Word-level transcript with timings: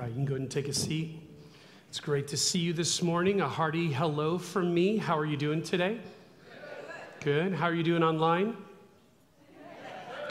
right, 0.00 0.08
you 0.08 0.14
can 0.14 0.24
go 0.24 0.32
ahead 0.32 0.40
and 0.40 0.50
take 0.50 0.66
a 0.68 0.72
seat. 0.72 1.20
It's 1.90 2.00
great 2.00 2.26
to 2.28 2.36
see 2.38 2.58
you 2.58 2.72
this 2.72 3.02
morning. 3.02 3.42
A 3.42 3.48
hearty 3.48 3.92
hello 3.92 4.38
from 4.38 4.72
me. 4.72 4.96
How 4.96 5.18
are 5.18 5.26
you 5.26 5.36
doing 5.36 5.62
today? 5.62 6.00
Good. 7.20 7.52
How 7.52 7.66
are 7.66 7.74
you 7.74 7.82
doing 7.82 8.02
online? 8.02 8.56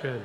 Good. 0.02 0.24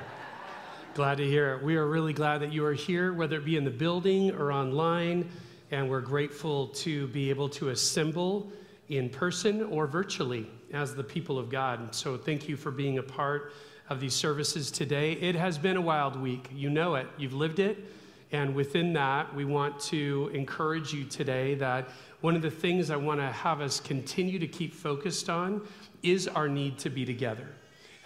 Glad 0.94 1.18
to 1.18 1.26
hear 1.26 1.56
it. 1.56 1.62
We 1.62 1.76
are 1.76 1.86
really 1.86 2.14
glad 2.14 2.38
that 2.38 2.54
you 2.54 2.64
are 2.64 2.72
here, 2.72 3.12
whether 3.12 3.36
it 3.36 3.44
be 3.44 3.58
in 3.58 3.64
the 3.64 3.70
building 3.70 4.30
or 4.30 4.50
online, 4.50 5.28
and 5.70 5.90
we're 5.90 6.00
grateful 6.00 6.68
to 6.68 7.08
be 7.08 7.28
able 7.28 7.50
to 7.50 7.68
assemble 7.68 8.50
in 8.88 9.10
person 9.10 9.64
or 9.64 9.86
virtually 9.86 10.50
as 10.72 10.94
the 10.94 11.04
people 11.04 11.38
of 11.38 11.50
God. 11.50 11.94
So 11.94 12.16
thank 12.16 12.48
you 12.48 12.56
for 12.56 12.70
being 12.70 12.96
a 12.96 13.02
part 13.02 13.52
of 13.90 14.00
these 14.00 14.14
services 14.14 14.70
today. 14.70 15.12
It 15.12 15.34
has 15.34 15.58
been 15.58 15.76
a 15.76 15.82
wild 15.82 16.18
week. 16.18 16.48
You 16.50 16.70
know 16.70 16.94
it, 16.94 17.06
you've 17.18 17.34
lived 17.34 17.58
it. 17.58 17.76
And 18.34 18.52
within 18.52 18.92
that, 18.94 19.32
we 19.32 19.44
want 19.44 19.78
to 19.82 20.28
encourage 20.34 20.92
you 20.92 21.04
today 21.04 21.54
that 21.54 21.88
one 22.20 22.34
of 22.34 22.42
the 22.42 22.50
things 22.50 22.90
I 22.90 22.96
want 22.96 23.20
to 23.20 23.30
have 23.30 23.60
us 23.60 23.78
continue 23.78 24.40
to 24.40 24.48
keep 24.48 24.74
focused 24.74 25.30
on 25.30 25.64
is 26.02 26.26
our 26.26 26.48
need 26.48 26.76
to 26.78 26.90
be 26.90 27.04
together. 27.04 27.46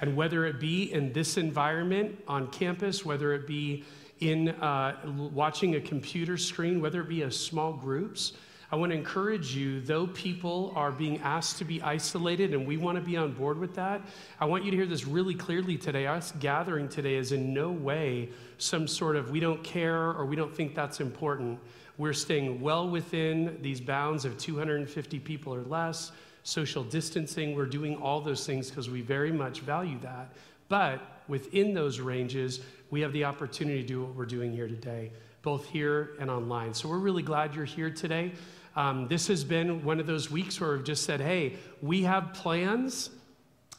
And 0.02 0.14
whether 0.14 0.44
it 0.44 0.60
be 0.60 0.92
in 0.92 1.14
this 1.14 1.38
environment 1.38 2.22
on 2.28 2.48
campus, 2.48 3.06
whether 3.06 3.32
it 3.32 3.46
be 3.46 3.84
in 4.20 4.50
uh, 4.50 4.96
watching 5.32 5.76
a 5.76 5.80
computer 5.80 6.36
screen, 6.36 6.82
whether 6.82 7.00
it 7.00 7.08
be 7.08 7.22
a 7.22 7.30
small 7.30 7.72
groups, 7.72 8.34
I 8.70 8.76
want 8.76 8.92
to 8.92 8.98
encourage 8.98 9.56
you, 9.56 9.80
though 9.80 10.08
people 10.08 10.74
are 10.76 10.92
being 10.92 11.18
asked 11.20 11.56
to 11.58 11.64
be 11.64 11.80
isolated 11.80 12.52
and 12.52 12.66
we 12.66 12.76
want 12.76 12.98
to 12.98 13.02
be 13.02 13.16
on 13.16 13.32
board 13.32 13.58
with 13.58 13.74
that, 13.76 14.02
I 14.38 14.44
want 14.44 14.62
you 14.62 14.70
to 14.70 14.76
hear 14.76 14.84
this 14.84 15.06
really 15.06 15.34
clearly 15.34 15.78
today. 15.78 16.06
Us 16.06 16.34
gathering 16.38 16.86
today 16.86 17.14
is 17.14 17.32
in 17.32 17.54
no 17.54 17.70
way 17.70 18.28
some 18.58 18.86
sort 18.86 19.16
of 19.16 19.30
we 19.30 19.40
don't 19.40 19.64
care 19.64 20.10
or 20.10 20.26
we 20.26 20.36
don't 20.36 20.54
think 20.54 20.74
that's 20.74 21.00
important. 21.00 21.58
We're 21.96 22.12
staying 22.12 22.60
well 22.60 22.86
within 22.86 23.58
these 23.62 23.80
bounds 23.80 24.26
of 24.26 24.36
250 24.36 25.18
people 25.20 25.54
or 25.54 25.62
less, 25.62 26.12
social 26.42 26.84
distancing. 26.84 27.56
We're 27.56 27.66
doing 27.66 27.96
all 27.96 28.20
those 28.20 28.44
things 28.44 28.68
because 28.68 28.90
we 28.90 29.00
very 29.00 29.32
much 29.32 29.60
value 29.60 29.98
that. 30.00 30.32
But 30.68 31.00
within 31.26 31.72
those 31.72 32.00
ranges, 32.00 32.60
we 32.90 33.00
have 33.00 33.14
the 33.14 33.24
opportunity 33.24 33.80
to 33.80 33.88
do 33.88 34.02
what 34.02 34.14
we're 34.14 34.26
doing 34.26 34.52
here 34.52 34.68
today, 34.68 35.10
both 35.40 35.66
here 35.66 36.10
and 36.20 36.30
online. 36.30 36.74
So 36.74 36.88
we're 36.88 36.98
really 36.98 37.22
glad 37.22 37.54
you're 37.54 37.64
here 37.64 37.90
today. 37.90 38.32
Um, 38.76 39.08
this 39.08 39.26
has 39.28 39.44
been 39.44 39.84
one 39.84 40.00
of 40.00 40.06
those 40.06 40.30
weeks 40.30 40.60
where 40.60 40.72
we've 40.72 40.84
just 40.84 41.04
said, 41.04 41.20
hey, 41.20 41.56
we 41.82 42.02
have 42.02 42.32
plans 42.32 43.10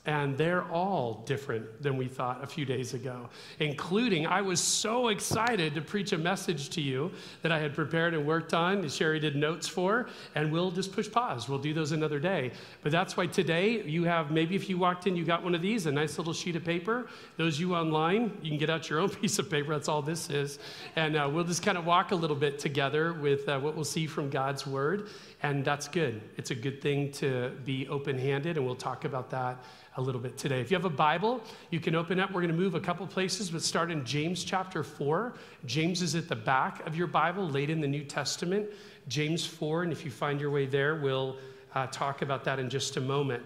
and 0.05 0.37
they're 0.37 0.63
all 0.71 1.23
different 1.25 1.83
than 1.83 1.97
we 1.97 2.07
thought 2.07 2.41
a 2.43 2.47
few 2.47 2.65
days 2.65 2.93
ago, 2.93 3.29
including 3.59 4.25
I 4.25 4.41
was 4.41 4.59
so 4.61 5.09
excited 5.09 5.75
to 5.75 5.81
preach 5.81 6.13
a 6.13 6.17
message 6.17 6.69
to 6.71 6.81
you 6.81 7.11
that 7.41 7.51
I 7.51 7.59
had 7.59 7.75
prepared 7.75 8.13
and 8.13 8.25
worked 8.25 8.53
on, 8.53 8.79
and 8.79 8.91
Sherry 8.91 9.19
did 9.19 9.35
notes 9.35 9.67
for, 9.67 10.07
and 10.35 10.51
we'll 10.51 10.71
just 10.71 10.93
push 10.93 11.11
pause. 11.11 11.49
We'll 11.49 11.59
do 11.59 11.73
those 11.73 11.91
another 11.91 12.19
day. 12.19 12.51
But 12.81 12.93
that's 12.93 13.17
why 13.17 13.27
today 13.27 13.83
you 13.83 14.05
have 14.05 14.31
maybe 14.31 14.55
if 14.55 14.69
you 14.69 14.77
walked 14.77 15.05
in, 15.05 15.17
you 15.17 15.25
got 15.25 15.43
one 15.43 15.53
of 15.53 15.61
these, 15.61 15.85
a 15.85 15.91
nice 15.91 16.17
little 16.17 16.33
sheet 16.33 16.55
of 16.55 16.63
paper. 16.63 17.07
Those 17.35 17.59
you 17.59 17.75
online, 17.75 18.37
you 18.41 18.49
can 18.49 18.57
get 18.57 18.69
out 18.69 18.89
your 18.89 18.99
own 18.99 19.09
piece 19.21 19.37
of 19.37 19.49
paper. 19.49 19.73
That's 19.73 19.89
all 19.89 20.01
this 20.01 20.29
is. 20.29 20.59
And 20.95 21.17
uh, 21.17 21.29
we'll 21.31 21.43
just 21.43 21.61
kind 21.61 21.77
of 21.77 21.85
walk 21.85 22.11
a 22.11 22.15
little 22.15 22.37
bit 22.37 22.57
together 22.57 23.13
with 23.13 23.49
uh, 23.49 23.59
what 23.59 23.75
we'll 23.75 23.83
see 23.83 24.07
from 24.07 24.29
God's 24.29 24.65
word. 24.65 25.09
And 25.43 25.63
that's 25.63 25.87
good. 25.87 26.21
It's 26.37 26.51
a 26.51 26.55
good 26.55 26.81
thing 26.81 27.11
to 27.13 27.51
be 27.63 27.87
open 27.87 28.17
handed, 28.17 28.57
and 28.57 28.65
we'll 28.65 28.75
talk 28.75 29.05
about 29.05 29.29
that 29.31 29.63
a 29.99 30.01
little 30.01 30.21
bit 30.21 30.37
today. 30.37 30.61
If 30.61 30.71
you 30.71 30.77
have 30.77 30.85
a 30.85 30.89
Bible, 30.89 31.41
you 31.69 31.79
can 31.79 31.93
open 31.93 32.19
up. 32.19 32.31
We're 32.31 32.41
going 32.41 32.55
to 32.55 32.57
move 32.57 32.73
a 32.73 32.79
couple 32.79 33.05
places, 33.05 33.51
but 33.51 33.61
start 33.61 33.91
in 33.91 34.05
James 34.05 34.43
chapter 34.43 34.81
4. 34.81 35.33
James 35.65 36.01
is 36.01 36.15
at 36.15 36.29
the 36.29 36.35
back 36.35 36.85
of 36.87 36.95
your 36.95 37.07
Bible, 37.07 37.47
late 37.47 37.69
in 37.69 37.81
the 37.81 37.87
New 37.87 38.05
Testament. 38.05 38.67
James 39.09 39.45
4, 39.45 39.83
and 39.83 39.91
if 39.91 40.05
you 40.05 40.11
find 40.11 40.39
your 40.39 40.51
way 40.51 40.65
there, 40.65 40.95
we'll 40.95 41.35
uh, 41.75 41.87
talk 41.87 42.21
about 42.21 42.43
that 42.45 42.59
in 42.59 42.69
just 42.69 42.97
a 42.97 43.01
moment. 43.01 43.43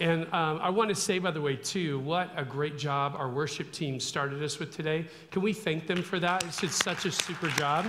And 0.00 0.24
um, 0.32 0.58
I 0.60 0.70
want 0.70 0.88
to 0.88 0.94
say, 0.94 1.18
by 1.18 1.30
the 1.30 1.40
way, 1.40 1.54
too, 1.54 2.00
what 2.00 2.30
a 2.36 2.44
great 2.44 2.76
job 2.76 3.14
our 3.16 3.28
worship 3.28 3.70
team 3.70 4.00
started 4.00 4.42
us 4.42 4.58
with 4.58 4.74
today. 4.74 5.06
Can 5.30 5.42
we 5.42 5.52
thank 5.52 5.86
them 5.86 6.02
for 6.02 6.18
that? 6.18 6.42
It's 6.44 6.74
such 6.74 7.06
a 7.06 7.12
super 7.12 7.48
job. 7.50 7.86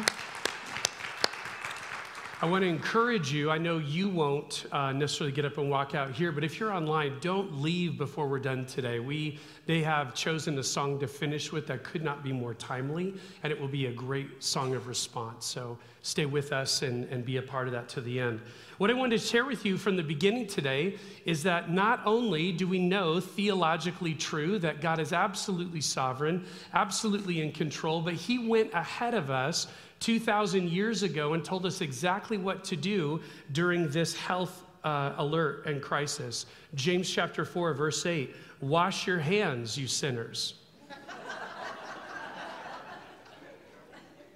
I 2.44 2.46
want 2.46 2.64
to 2.64 2.68
encourage 2.68 3.31
you. 3.31 3.50
I 3.50 3.58
know 3.58 3.78
you 3.78 4.09
won't 4.09 4.66
uh, 4.74 4.92
necessarily 4.92 5.31
get 5.31 5.46
up 5.46 5.58
and 5.59 5.70
walk 5.70 5.96
out 5.96 6.12
here, 6.12 6.30
but 6.30 6.44
if 6.44 6.59
you're 6.59 6.74
online, 6.74 7.18
don't 7.22 7.62
leave 7.62 7.98
before 7.98 8.28
we're 8.28 8.38
done 8.38 8.66
today. 8.66 9.00
We, 9.00 9.40
they 9.66 9.81
have 9.84 10.14
chosen 10.14 10.59
a 10.59 10.64
song 10.64 11.00
to 11.00 11.08
finish 11.08 11.54
with 11.54 11.68
that 11.68 11.86
could 11.86 12.04
not 12.04 12.22
be 12.22 12.34
more 12.34 12.54
timely, 12.54 13.14
and 13.44 13.54
it 13.54 13.58
will 13.58 13.70
be 13.70 13.86
a 13.86 13.94
great 13.94 14.44
song 14.44 14.76
of 14.76 14.88
response. 14.88 15.46
So 15.46 15.78
stay 16.02 16.26
with 16.26 16.52
us 16.52 16.81
and, 16.81 17.06
and 17.06 17.26
be 17.26 17.38
a 17.38 17.42
part 17.42 17.68
of 17.68 17.72
that 17.72 17.88
to 17.90 18.02
the 18.02 18.20
end. 18.20 18.42
What 18.78 18.90
I 18.90 18.94
wanted 18.94 19.22
to 19.22 19.25
share 19.25 19.46
with 19.46 19.66
you 19.66 19.78
from 19.78 19.96
the 19.96 20.04
beginning 20.04 20.48
today 20.48 20.98
is 21.24 21.44
that 21.44 21.72
not 21.72 22.02
only 22.06 22.52
do 22.52 22.68
we 22.68 22.78
know 22.78 23.22
theologically 23.22 24.16
true 24.16 24.60
that 24.60 24.81
God 24.81 25.00
is 25.00 25.14
absolutely 25.14 25.80
sovereign, 25.80 26.44
absolutely 26.74 27.40
in 27.40 27.54
control, 27.54 28.02
but 28.02 28.16
He 28.16 28.38
went 28.38 28.74
ahead 28.74 29.14
of 29.14 29.30
us 29.30 29.68
2,000 30.03 30.69
years 30.69 31.02
ago 31.02 31.34
and 31.34 31.46
told 31.46 31.66
us 31.66 31.80
exactly 31.80 32.38
what 32.38 32.62
to 32.66 32.75
do 32.75 33.22
during 33.53 33.88
this 33.88 34.14
health 34.14 34.64
uh, 34.84 35.14
alert 35.16 35.66
and 35.66 35.81
crisis. 35.81 36.46
James 36.75 37.09
chapter 37.09 37.46
4, 37.46 37.74
verse 37.74 38.06
8 38.06 38.36
Wash 38.59 39.08
your 39.08 39.19
hands, 39.19 39.78
you 39.78 39.88
sinners. 39.88 40.56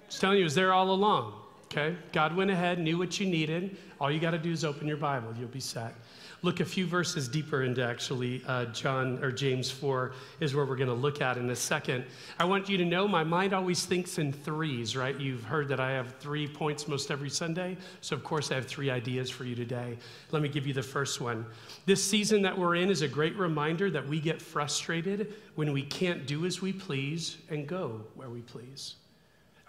Just 0.08 0.22
telling 0.22 0.38
you, 0.38 0.40
it 0.40 0.44
was 0.44 0.54
there 0.54 0.72
all 0.72 0.90
along. 0.90 1.34
Okay? 1.64 1.94
God 2.12 2.34
went 2.34 2.50
ahead, 2.50 2.78
knew 2.78 2.96
what 2.96 3.20
you 3.20 3.26
needed. 3.26 3.76
All 4.00 4.10
you 4.10 4.20
got 4.20 4.30
to 4.30 4.38
do 4.38 4.50
is 4.50 4.64
open 4.64 4.88
your 4.88 4.96
Bible, 4.96 5.34
you'll 5.38 5.48
be 5.48 5.60
set 5.60 5.94
look 6.42 6.60
a 6.60 6.64
few 6.64 6.86
verses 6.86 7.28
deeper 7.28 7.62
into 7.62 7.84
actually 7.84 8.42
uh, 8.46 8.66
John 8.66 9.22
or 9.22 9.32
James 9.32 9.70
4 9.70 10.12
is 10.40 10.54
where 10.54 10.64
we're 10.64 10.76
going 10.76 10.88
to 10.88 10.94
look 10.94 11.20
at 11.20 11.36
in 11.36 11.50
a 11.50 11.56
second. 11.56 12.04
I 12.38 12.44
want 12.44 12.68
you 12.68 12.76
to 12.78 12.84
know 12.84 13.08
my 13.08 13.24
mind 13.24 13.52
always 13.52 13.84
thinks 13.84 14.18
in 14.18 14.32
threes, 14.32 14.96
right? 14.96 15.18
You've 15.18 15.42
heard 15.42 15.68
that 15.68 15.80
I 15.80 15.90
have 15.92 16.14
three 16.20 16.46
points 16.46 16.86
most 16.86 17.10
every 17.10 17.30
Sunday. 17.30 17.76
So, 18.00 18.14
of 18.14 18.22
course, 18.22 18.52
I 18.52 18.54
have 18.54 18.66
three 18.66 18.90
ideas 18.90 19.30
for 19.30 19.44
you 19.44 19.54
today. 19.54 19.98
Let 20.30 20.42
me 20.42 20.48
give 20.48 20.66
you 20.66 20.74
the 20.74 20.82
first 20.82 21.20
one. 21.20 21.44
This 21.86 22.02
season 22.02 22.42
that 22.42 22.56
we're 22.56 22.76
in 22.76 22.90
is 22.90 23.02
a 23.02 23.08
great 23.08 23.36
reminder 23.36 23.90
that 23.90 24.06
we 24.06 24.20
get 24.20 24.40
frustrated 24.40 25.34
when 25.56 25.72
we 25.72 25.82
can't 25.82 26.26
do 26.26 26.46
as 26.46 26.62
we 26.62 26.72
please 26.72 27.38
and 27.50 27.66
go 27.66 28.02
where 28.14 28.30
we 28.30 28.42
please. 28.42 28.94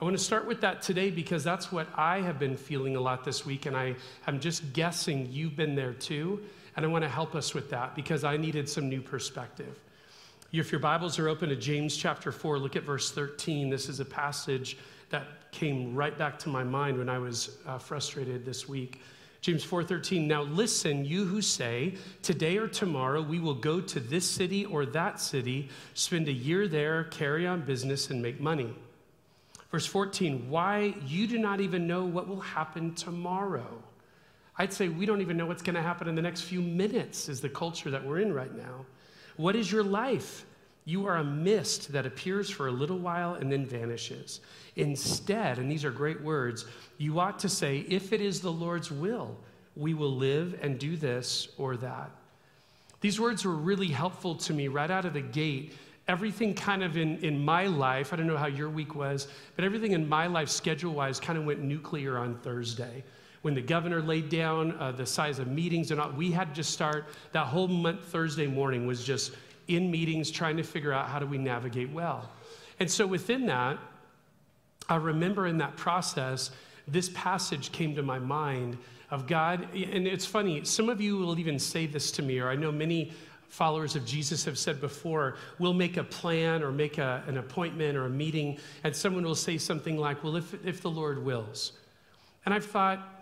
I 0.01 0.05
want 0.05 0.17
to 0.17 0.23
start 0.23 0.47
with 0.47 0.61
that 0.61 0.81
today 0.81 1.09
because 1.09 1.43
that's 1.43 1.73
what 1.73 1.87
I 1.93 2.21
have 2.21 2.39
been 2.39 2.55
feeling 2.55 2.95
a 2.95 3.01
lot 3.01 3.25
this 3.25 3.45
week, 3.45 3.65
and 3.65 3.75
I, 3.75 3.95
I'm 4.25 4.39
just 4.39 4.71
guessing 4.71 5.27
you've 5.29 5.57
been 5.57 5.75
there 5.75 5.91
too. 5.91 6.39
And 6.75 6.85
I 6.85 6.89
want 6.89 7.03
to 7.03 7.09
help 7.09 7.35
us 7.35 7.53
with 7.53 7.69
that 7.71 7.95
because 7.95 8.23
I 8.23 8.37
needed 8.37 8.69
some 8.69 8.89
new 8.89 9.01
perspective. 9.01 9.79
If 10.51 10.71
your 10.71 10.79
Bibles 10.79 11.19
are 11.19 11.29
open 11.29 11.49
to 11.49 11.55
James 11.55 11.95
chapter 11.95 12.31
4, 12.31 12.57
look 12.57 12.75
at 12.75 12.83
verse 12.83 13.11
13. 13.11 13.69
This 13.69 13.87
is 13.87 13.99
a 13.99 14.05
passage 14.05 14.77
that 15.09 15.51
came 15.51 15.95
right 15.95 16.17
back 16.17 16.39
to 16.39 16.49
my 16.49 16.63
mind 16.63 16.97
when 16.97 17.09
I 17.09 17.17
was 17.17 17.57
uh, 17.67 17.77
frustrated 17.77 18.45
this 18.45 18.67
week. 18.67 19.01
James 19.41 19.65
4:13 19.65 20.27
Now 20.27 20.41
listen 20.43 21.05
you 21.05 21.25
who 21.25 21.41
say 21.41 21.95
today 22.21 22.57
or 22.57 22.67
tomorrow 22.67 23.21
we 23.21 23.39
will 23.39 23.53
go 23.53 23.79
to 23.79 23.99
this 23.99 24.29
city 24.29 24.65
or 24.65 24.85
that 24.87 25.19
city 25.19 25.69
spend 25.93 26.27
a 26.27 26.31
year 26.31 26.67
there 26.67 27.05
carry 27.05 27.47
on 27.47 27.61
business 27.61 28.09
and 28.09 28.21
make 28.21 28.41
money. 28.41 28.73
Verse 29.71 29.85
14 29.85 30.49
Why 30.49 30.93
you 31.05 31.25
do 31.27 31.37
not 31.37 31.61
even 31.61 31.87
know 31.87 32.03
what 32.03 32.27
will 32.27 32.41
happen 32.41 32.93
tomorrow. 32.95 33.81
I'd 34.59 34.73
say 34.73 34.89
we 34.89 35.05
don't 35.05 35.21
even 35.21 35.37
know 35.37 35.45
what's 35.45 35.61
going 35.61 35.75
to 35.75 35.81
happen 35.81 36.09
in 36.09 36.15
the 36.15 36.21
next 36.21 36.41
few 36.41 36.61
minutes, 36.61 37.29
is 37.29 37.39
the 37.39 37.47
culture 37.47 37.89
that 37.89 38.05
we're 38.05 38.19
in 38.19 38.33
right 38.33 38.53
now. 38.53 38.85
What 39.37 39.55
is 39.55 39.71
your 39.71 39.83
life? 39.83 40.45
You 40.83 41.07
are 41.07 41.15
a 41.17 41.23
mist 41.23 41.93
that 41.93 42.05
appears 42.05 42.49
for 42.49 42.67
a 42.67 42.71
little 42.71 42.99
while 42.99 43.35
and 43.35 43.49
then 43.49 43.65
vanishes. 43.65 44.41
Instead, 44.75 45.59
and 45.59 45.71
these 45.71 45.85
are 45.85 45.91
great 45.91 46.19
words, 46.21 46.65
you 46.97 47.21
ought 47.21 47.39
to 47.39 47.47
say, 47.47 47.85
if 47.87 48.11
it 48.11 48.19
is 48.19 48.41
the 48.41 48.51
Lord's 48.51 48.91
will, 48.91 49.37
we 49.77 49.93
will 49.93 50.13
live 50.13 50.59
and 50.61 50.77
do 50.77 50.97
this 50.97 51.47
or 51.57 51.77
that. 51.77 52.11
These 52.99 53.17
words 53.17 53.45
were 53.45 53.55
really 53.55 53.87
helpful 53.87 54.35
to 54.35 54.53
me 54.53 54.67
right 54.67 54.91
out 54.91 55.05
of 55.05 55.13
the 55.13 55.21
gate. 55.21 55.73
Everything 56.09 56.53
kind 56.53 56.83
of 56.83 56.97
in, 56.97 57.17
in 57.19 57.45
my 57.45 57.67
life, 57.67 58.11
I 58.11 58.17
don't 58.17 58.27
know 58.27 58.35
how 58.35 58.47
your 58.47 58.69
week 58.69 58.93
was, 58.93 59.29
but 59.55 59.63
everything 59.63 59.93
in 59.93 60.09
my 60.09 60.27
life, 60.27 60.49
schedule 60.49 60.91
wise, 60.91 61.17
kind 61.17 61.39
of 61.39 61.45
went 61.45 61.61
nuclear 61.61 62.17
on 62.17 62.35
Thursday 62.39 63.03
when 63.41 63.53
the 63.53 63.61
governor 63.61 64.01
laid 64.01 64.29
down 64.29 64.77
uh, 64.79 64.91
the 64.91 65.05
size 65.05 65.39
of 65.39 65.47
meetings 65.47 65.91
and 65.91 65.99
all, 65.99 66.11
we 66.11 66.31
had 66.31 66.49
to 66.49 66.53
just 66.53 66.71
start 66.71 67.05
that 67.31 67.45
whole 67.45 67.67
month 67.67 68.03
thursday 68.05 68.47
morning 68.47 68.85
was 68.85 69.03
just 69.03 69.33
in 69.67 69.89
meetings 69.89 70.31
trying 70.31 70.57
to 70.57 70.63
figure 70.63 70.91
out 70.91 71.07
how 71.07 71.19
do 71.19 71.25
we 71.25 71.37
navigate 71.37 71.89
well 71.91 72.29
and 72.79 72.89
so 72.89 73.05
within 73.05 73.45
that 73.45 73.77
i 74.87 74.95
remember 74.95 75.47
in 75.47 75.57
that 75.57 75.75
process 75.77 76.51
this 76.87 77.09
passage 77.13 77.71
came 77.71 77.95
to 77.95 78.03
my 78.03 78.19
mind 78.19 78.77
of 79.11 79.27
god 79.27 79.67
and 79.73 80.07
it's 80.07 80.25
funny 80.25 80.63
some 80.63 80.89
of 80.89 80.99
you 80.99 81.17
will 81.17 81.37
even 81.39 81.57
say 81.57 81.85
this 81.85 82.11
to 82.11 82.21
me 82.21 82.39
or 82.39 82.49
i 82.49 82.55
know 82.55 82.71
many 82.71 83.11
followers 83.49 83.95
of 83.95 84.05
Jesus 84.05 84.45
have 84.45 84.57
said 84.57 84.79
before, 84.79 85.35
we'll 85.57 85.73
make 85.73 85.97
a 85.97 86.03
plan 86.03 86.63
or 86.63 86.71
make 86.71 86.97
a, 86.97 87.23
an 87.27 87.37
appointment 87.37 87.97
or 87.97 88.05
a 88.05 88.09
meeting, 88.09 88.57
and 88.83 88.95
someone 88.95 89.23
will 89.23 89.35
say 89.35 89.57
something 89.57 89.97
like, 89.97 90.23
Well, 90.23 90.35
if, 90.35 90.53
if 90.65 90.81
the 90.81 90.89
Lord 90.89 91.23
wills. 91.23 91.73
And 92.45 92.53
I've 92.53 92.65
thought, 92.65 93.18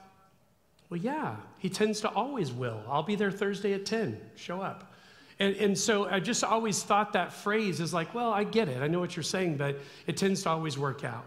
Well, 0.89 0.99
yeah, 0.99 1.35
he 1.57 1.69
tends 1.69 2.01
to 2.01 2.09
always 2.09 2.51
will. 2.51 2.81
I'll 2.87 3.03
be 3.03 3.15
there 3.15 3.31
Thursday 3.31 3.73
at 3.73 3.85
10, 3.85 4.19
show 4.35 4.61
up. 4.61 4.93
And, 5.39 5.55
and 5.57 5.77
so 5.77 6.05
I 6.05 6.19
just 6.19 6.43
always 6.43 6.81
thought 6.81 7.13
that 7.13 7.31
phrase 7.31 7.79
is 7.79 7.93
like, 7.93 8.13
Well, 8.13 8.31
I 8.31 8.43
get 8.43 8.69
it, 8.69 8.81
I 8.81 8.87
know 8.87 8.99
what 8.99 9.15
you're 9.15 9.23
saying, 9.23 9.57
but 9.57 9.77
it 10.07 10.17
tends 10.17 10.43
to 10.43 10.49
always 10.49 10.77
work 10.77 11.03
out. 11.03 11.25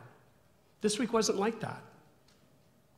This 0.81 0.99
week 0.99 1.13
wasn't 1.13 1.39
like 1.39 1.61
that. 1.61 1.83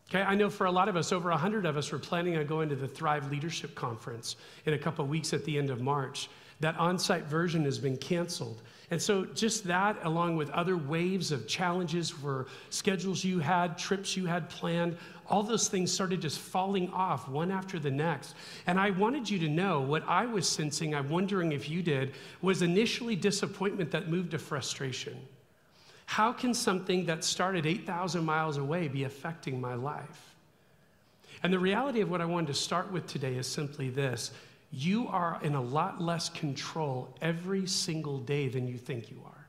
Okay, 0.08 0.22
I 0.22 0.34
know 0.34 0.50
for 0.50 0.66
a 0.66 0.70
lot 0.70 0.88
of 0.88 0.96
us, 0.96 1.10
over 1.10 1.30
100 1.30 1.64
of 1.64 1.76
us 1.76 1.90
were 1.90 1.98
planning 1.98 2.36
on 2.36 2.46
going 2.46 2.68
to 2.68 2.76
the 2.76 2.86
Thrive 2.86 3.30
Leadership 3.30 3.74
Conference 3.74 4.36
in 4.66 4.74
a 4.74 4.78
couple 4.78 5.06
weeks 5.06 5.32
at 5.32 5.44
the 5.44 5.56
end 5.56 5.70
of 5.70 5.80
March. 5.80 6.28
That 6.62 6.76
on 6.78 6.96
site 6.98 7.24
version 7.24 7.64
has 7.64 7.78
been 7.78 7.96
canceled. 7.96 8.62
And 8.92 9.02
so, 9.02 9.24
just 9.24 9.64
that, 9.64 9.96
along 10.04 10.36
with 10.36 10.48
other 10.50 10.76
waves 10.76 11.32
of 11.32 11.48
challenges 11.48 12.10
for 12.10 12.46
schedules 12.70 13.24
you 13.24 13.40
had, 13.40 13.76
trips 13.76 14.16
you 14.16 14.26
had 14.26 14.48
planned, 14.48 14.96
all 15.28 15.42
those 15.42 15.66
things 15.66 15.90
started 15.90 16.22
just 16.22 16.38
falling 16.38 16.88
off 16.90 17.28
one 17.28 17.50
after 17.50 17.80
the 17.80 17.90
next. 17.90 18.36
And 18.66 18.78
I 18.78 18.90
wanted 18.90 19.28
you 19.28 19.40
to 19.40 19.48
know 19.48 19.80
what 19.80 20.06
I 20.06 20.24
was 20.24 20.48
sensing, 20.48 20.94
I'm 20.94 21.10
wondering 21.10 21.50
if 21.50 21.68
you 21.68 21.82
did, 21.82 22.12
was 22.42 22.62
initially 22.62 23.16
disappointment 23.16 23.90
that 23.90 24.08
moved 24.08 24.30
to 24.30 24.38
frustration. 24.38 25.18
How 26.06 26.32
can 26.32 26.54
something 26.54 27.06
that 27.06 27.24
started 27.24 27.66
8,000 27.66 28.24
miles 28.24 28.56
away 28.56 28.86
be 28.86 29.02
affecting 29.02 29.60
my 29.60 29.74
life? 29.74 30.34
And 31.42 31.52
the 31.52 31.58
reality 31.58 32.02
of 32.02 32.10
what 32.10 32.20
I 32.20 32.24
wanted 32.24 32.48
to 32.48 32.54
start 32.54 32.92
with 32.92 33.08
today 33.08 33.34
is 33.34 33.48
simply 33.48 33.90
this 33.90 34.30
you 34.72 35.06
are 35.08 35.38
in 35.42 35.54
a 35.54 35.60
lot 35.60 36.00
less 36.00 36.30
control 36.30 37.14
every 37.20 37.66
single 37.66 38.18
day 38.18 38.48
than 38.48 38.66
you 38.66 38.78
think 38.78 39.10
you 39.10 39.20
are. 39.24 39.46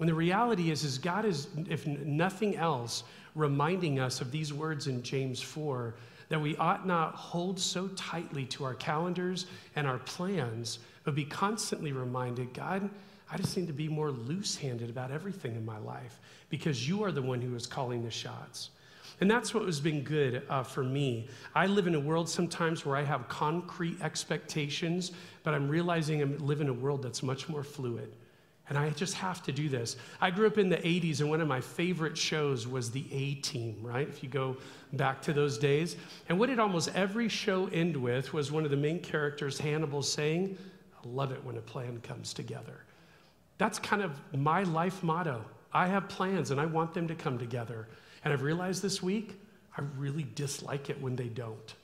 And 0.00 0.08
the 0.08 0.14
reality 0.14 0.70
is, 0.70 0.84
is 0.84 0.98
God 0.98 1.24
is, 1.24 1.48
if 1.68 1.86
nothing 1.86 2.56
else, 2.56 3.04
reminding 3.34 4.00
us 4.00 4.20
of 4.20 4.30
these 4.30 4.52
words 4.52 4.88
in 4.88 5.02
James 5.02 5.40
4 5.40 5.94
that 6.28 6.40
we 6.40 6.56
ought 6.56 6.86
not 6.86 7.14
hold 7.14 7.58
so 7.58 7.86
tightly 7.88 8.44
to 8.46 8.64
our 8.64 8.74
calendars 8.74 9.46
and 9.76 9.86
our 9.86 9.98
plans, 9.98 10.80
but 11.04 11.14
be 11.14 11.24
constantly 11.24 11.92
reminded 11.92 12.52
God, 12.52 12.90
I 13.30 13.36
just 13.36 13.56
need 13.56 13.68
to 13.68 13.72
be 13.72 13.88
more 13.88 14.10
loose 14.10 14.56
handed 14.56 14.90
about 14.90 15.12
everything 15.12 15.54
in 15.54 15.64
my 15.64 15.78
life 15.78 16.18
because 16.50 16.88
you 16.88 17.04
are 17.04 17.12
the 17.12 17.22
one 17.22 17.40
who 17.40 17.54
is 17.54 17.66
calling 17.66 18.02
the 18.04 18.10
shots. 18.10 18.70
And 19.20 19.30
that's 19.30 19.54
what 19.54 19.64
has 19.64 19.80
been 19.80 20.02
good 20.02 20.42
uh, 20.50 20.62
for 20.62 20.84
me. 20.84 21.28
I 21.54 21.66
live 21.66 21.86
in 21.86 21.94
a 21.94 22.00
world 22.00 22.28
sometimes 22.28 22.84
where 22.84 22.96
I 22.96 23.02
have 23.02 23.28
concrete 23.28 24.00
expectations, 24.02 25.12
but 25.42 25.54
I'm 25.54 25.68
realizing 25.68 26.22
I 26.22 26.24
live 26.24 26.60
in 26.60 26.68
a 26.68 26.72
world 26.72 27.02
that's 27.02 27.22
much 27.22 27.48
more 27.48 27.62
fluid. 27.62 28.12
And 28.68 28.76
I 28.76 28.90
just 28.90 29.14
have 29.14 29.42
to 29.44 29.52
do 29.52 29.68
this. 29.68 29.96
I 30.20 30.30
grew 30.30 30.46
up 30.46 30.58
in 30.58 30.68
the 30.68 30.76
80s, 30.76 31.20
and 31.20 31.30
one 31.30 31.40
of 31.40 31.46
my 31.46 31.60
favorite 31.60 32.18
shows 32.18 32.66
was 32.66 32.90
the 32.90 33.06
A 33.12 33.34
Team, 33.36 33.78
right? 33.80 34.08
If 34.08 34.22
you 34.22 34.28
go 34.28 34.56
back 34.92 35.22
to 35.22 35.32
those 35.32 35.56
days. 35.56 35.96
And 36.28 36.38
what 36.38 36.48
did 36.48 36.58
almost 36.58 36.90
every 36.94 37.28
show 37.28 37.68
end 37.68 37.96
with 37.96 38.32
was 38.32 38.50
one 38.50 38.64
of 38.64 38.70
the 38.70 38.76
main 38.76 39.00
characters, 39.00 39.58
Hannibal, 39.58 40.02
saying, 40.02 40.58
I 40.94 41.08
love 41.08 41.32
it 41.32 41.42
when 41.44 41.56
a 41.56 41.60
plan 41.60 42.00
comes 42.00 42.34
together. 42.34 42.80
That's 43.58 43.78
kind 43.78 44.02
of 44.02 44.12
my 44.34 44.64
life 44.64 45.02
motto. 45.02 45.44
I 45.72 45.86
have 45.86 46.08
plans 46.08 46.50
and 46.50 46.60
I 46.60 46.66
want 46.66 46.92
them 46.92 47.06
to 47.08 47.14
come 47.14 47.38
together. 47.38 47.86
And 48.24 48.32
I've 48.32 48.42
realized 48.42 48.82
this 48.82 49.02
week, 49.02 49.40
I 49.76 49.82
really 49.96 50.26
dislike 50.34 50.90
it 50.90 51.00
when 51.00 51.16
they 51.16 51.28
don't. 51.28 51.74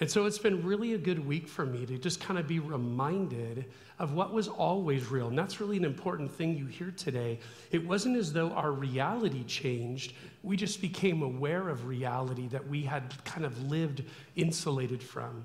And 0.00 0.10
so 0.10 0.26
it's 0.26 0.38
been 0.38 0.64
really 0.64 0.94
a 0.94 0.98
good 0.98 1.24
week 1.24 1.46
for 1.46 1.64
me 1.64 1.86
to 1.86 1.96
just 1.96 2.20
kind 2.20 2.36
of 2.36 2.48
be 2.48 2.58
reminded 2.58 3.66
of 4.00 4.14
what 4.14 4.32
was 4.32 4.48
always 4.48 5.08
real. 5.12 5.28
And 5.28 5.38
that's 5.38 5.60
really 5.60 5.76
an 5.76 5.84
important 5.84 6.32
thing 6.32 6.56
you 6.56 6.66
hear 6.66 6.90
today. 6.90 7.38
It 7.70 7.86
wasn't 7.86 8.16
as 8.16 8.32
though 8.32 8.50
our 8.50 8.72
reality 8.72 9.44
changed, 9.44 10.14
we 10.42 10.56
just 10.56 10.80
became 10.80 11.22
aware 11.22 11.68
of 11.68 11.86
reality 11.86 12.48
that 12.48 12.66
we 12.66 12.82
had 12.82 13.14
kind 13.24 13.46
of 13.46 13.70
lived 13.70 14.02
insulated 14.34 15.00
from. 15.00 15.44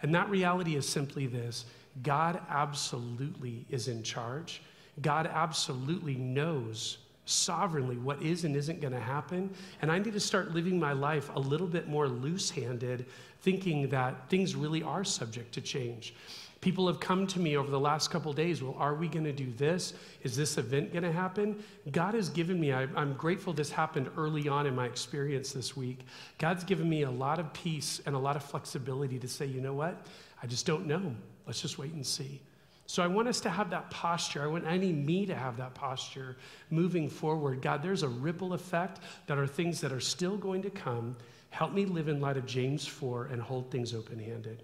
And 0.00 0.14
that 0.14 0.30
reality 0.30 0.76
is 0.76 0.88
simply 0.88 1.26
this 1.26 1.66
God 2.02 2.40
absolutely 2.48 3.66
is 3.68 3.88
in 3.88 4.02
charge. 4.02 4.62
God 5.02 5.26
absolutely 5.26 6.14
knows 6.14 6.96
sovereignly 7.28 7.96
what 7.96 8.22
is 8.22 8.44
and 8.44 8.56
isn't 8.56 8.80
going 8.80 8.92
to 8.92 9.00
happen. 9.00 9.50
And 9.82 9.92
I 9.92 9.98
need 9.98 10.14
to 10.14 10.20
start 10.20 10.52
living 10.54 10.78
my 10.78 10.92
life 10.92 11.30
a 11.34 11.40
little 11.40 11.66
bit 11.66 11.88
more 11.88 12.08
loose 12.08 12.50
handed, 12.50 13.06
thinking 13.42 13.88
that 13.90 14.28
things 14.28 14.54
really 14.54 14.82
are 14.82 15.04
subject 15.04 15.52
to 15.54 15.60
change. 15.60 16.14
People 16.60 16.88
have 16.88 16.98
come 16.98 17.26
to 17.28 17.38
me 17.38 17.56
over 17.56 17.70
the 17.70 17.78
last 17.78 18.10
couple 18.10 18.32
days. 18.32 18.62
Well, 18.62 18.74
are 18.78 18.94
we 18.94 19.06
going 19.06 19.24
to 19.24 19.32
do 19.32 19.52
this? 19.52 19.94
Is 20.24 20.36
this 20.36 20.58
event 20.58 20.92
going 20.92 21.04
to 21.04 21.12
happen? 21.12 21.62
God 21.92 22.14
has 22.14 22.30
given 22.30 22.58
me, 22.58 22.72
I, 22.72 22.82
am 22.96 23.14
grateful 23.14 23.52
this 23.52 23.70
happened 23.70 24.10
early 24.16 24.48
on 24.48 24.66
in 24.66 24.74
my 24.74 24.86
experience 24.86 25.52
this 25.52 25.76
week. 25.76 26.00
God's 26.38 26.64
given 26.64 26.88
me 26.88 27.02
a 27.02 27.10
lot 27.10 27.38
of 27.38 27.52
peace 27.52 28.00
and 28.06 28.16
a 28.16 28.18
lot 28.18 28.34
of 28.34 28.42
flexibility 28.42 29.20
to 29.20 29.28
say, 29.28 29.46
you 29.46 29.60
know 29.60 29.74
what? 29.74 30.04
I 30.42 30.48
just 30.48 30.66
don't 30.66 30.86
know. 30.86 31.14
Let's 31.46 31.62
just 31.62 31.78
wait 31.78 31.92
and 31.92 32.04
see. 32.04 32.40
So 32.88 33.02
I 33.02 33.06
want 33.06 33.28
us 33.28 33.38
to 33.40 33.50
have 33.50 33.68
that 33.68 33.90
posture. 33.90 34.42
I 34.42 34.46
want 34.46 34.64
need 34.64 35.06
me 35.06 35.26
to 35.26 35.34
have 35.34 35.58
that 35.58 35.74
posture 35.74 36.38
moving 36.70 37.06
forward. 37.10 37.60
God, 37.60 37.82
there's 37.82 38.02
a 38.02 38.08
ripple 38.08 38.54
effect 38.54 39.00
that 39.26 39.36
are 39.36 39.46
things 39.46 39.78
that 39.82 39.92
are 39.92 40.00
still 40.00 40.38
going 40.38 40.62
to 40.62 40.70
come. 40.70 41.14
Help 41.50 41.74
me 41.74 41.84
live 41.84 42.08
in 42.08 42.18
light 42.18 42.38
of 42.38 42.46
James 42.46 42.86
4 42.86 43.26
and 43.26 43.42
hold 43.42 43.70
things 43.70 43.92
open 43.92 44.18
handed. 44.18 44.62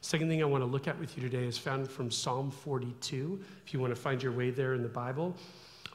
Second 0.00 0.28
thing 0.28 0.42
I 0.42 0.46
want 0.46 0.62
to 0.62 0.66
look 0.66 0.88
at 0.88 0.98
with 0.98 1.16
you 1.16 1.22
today 1.22 1.44
is 1.44 1.56
found 1.56 1.88
from 1.88 2.10
Psalm 2.10 2.50
42. 2.50 3.40
If 3.64 3.72
you 3.72 3.78
want 3.78 3.94
to 3.94 4.00
find 4.00 4.20
your 4.20 4.32
way 4.32 4.50
there 4.50 4.74
in 4.74 4.82
the 4.82 4.88
Bible, 4.88 5.36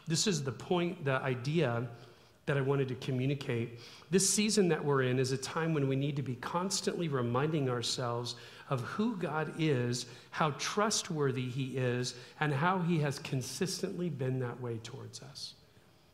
this 0.07 0.27
is 0.27 0.41
the 0.41 0.53
point, 0.53 1.03
the 1.03 1.21
idea 1.21 1.85
that 2.45 2.55
I 2.55 2.61
wanted 2.61 2.87
to 2.87 2.95
communicate. 2.95 3.81
This 4.09 4.29
season 4.29 4.69
that 4.69 4.83
we're 4.83 5.01
in 5.01 5.19
is 5.19 5.33
a 5.33 5.37
time 5.37 5.73
when 5.73 5.89
we 5.89 5.97
need 5.97 6.15
to 6.15 6.21
be 6.21 6.35
constantly 6.35 7.09
reminding 7.09 7.69
ourselves 7.69 8.35
of 8.69 8.81
who 8.81 9.15
God 9.17 9.53
is, 9.59 10.07
how 10.31 10.51
trustworthy 10.51 11.49
He 11.49 11.77
is, 11.77 12.15
and 12.39 12.53
how 12.53 12.79
He 12.79 12.99
has 12.99 13.19
consistently 13.19 14.09
been 14.09 14.39
that 14.39 14.59
way 14.59 14.79
towards 14.83 15.21
us. 15.21 15.53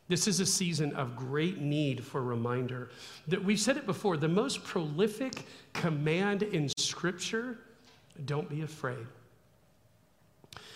This 0.08 0.28
is 0.28 0.40
a 0.40 0.46
season 0.46 0.94
of 0.94 1.16
great 1.16 1.58
need 1.58 2.04
for 2.04 2.22
reminder. 2.22 2.90
That 3.28 3.42
we've 3.42 3.60
said 3.60 3.76
it 3.76 3.86
before, 3.86 4.16
the 4.16 4.28
most 4.28 4.62
prolific 4.64 5.44
command 5.72 6.42
in 6.42 6.68
Scripture, 6.76 7.58
don't 8.26 8.48
be 8.48 8.62
afraid. 8.62 9.06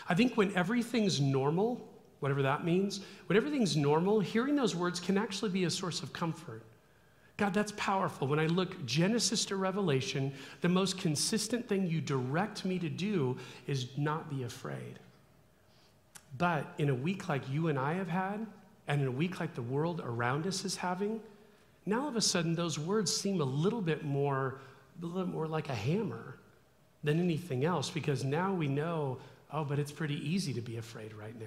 I 0.09 0.15
think 0.15 0.37
when 0.37 0.55
everything's 0.57 1.21
normal, 1.21 1.87
whatever 2.21 2.43
that 2.43 2.65
means, 2.65 3.01
when 3.27 3.37
everything's 3.37 3.77
normal, 3.77 4.21
hearing 4.21 4.57
those 4.57 4.75
words 4.75 5.01
can 5.01 5.19
actually 5.19 5.51
be 5.51 5.65
a 5.65 5.71
source 5.71 6.03
of 6.03 6.13
comfort. 6.13 6.63
God, 7.37 7.53
that's 7.53 7.73
powerful. 7.77 8.27
When 8.27 8.39
I 8.39 8.47
look 8.47 8.87
Genesis 8.87 9.45
to 9.47 9.57
Revelation, 9.57 10.33
the 10.63 10.69
most 10.69 10.99
consistent 10.99 11.69
thing 11.69 11.87
you 11.87 12.01
direct 12.01 12.65
me 12.65 12.79
to 12.79 12.89
do 12.89 13.37
is 13.67 13.89
not 13.99 14.31
be 14.31 14.45
afraid. 14.45 14.99
But 16.39 16.67
in 16.79 16.89
a 16.89 16.95
week 16.95 17.29
like 17.29 17.43
you 17.51 17.69
and 17.69 17.79
I 17.79 17.95
have 17.95 18.09
had, 18.09 18.47
and 18.89 19.03
in 19.03 19.09
a 19.09 19.13
week 19.13 19.39
like 19.39 19.55
the 19.55 19.63
world 19.63 20.01
around 20.05 20.47
us 20.47 20.65
is 20.65 20.77
having, 20.77 21.21
now 21.85 22.03
all 22.03 22.09
of 22.09 22.17
a 22.17 22.21
sudden 22.21 22.55
those 22.55 22.79
words 22.79 23.15
seem 23.15 23.41
a 23.41 23.45
little 23.45 23.83
bit 23.83 24.05
more, 24.05 24.61
a 25.03 25.07
little 25.07 25.29
more 25.29 25.47
like 25.47 25.69
a 25.69 25.75
hammer 25.75 26.37
than 27.05 27.21
anything 27.21 27.65
else 27.65 27.91
because 27.91 28.25
now 28.25 28.53
we 28.53 28.67
know, 28.67 29.19
oh, 29.53 29.65
but 29.65 29.79
it's 29.79 29.93
pretty 29.93 30.17
easy 30.29 30.55
to 30.55 30.61
be 30.63 30.79
afraid 30.79 31.13
right 31.15 31.39
now. 31.39 31.47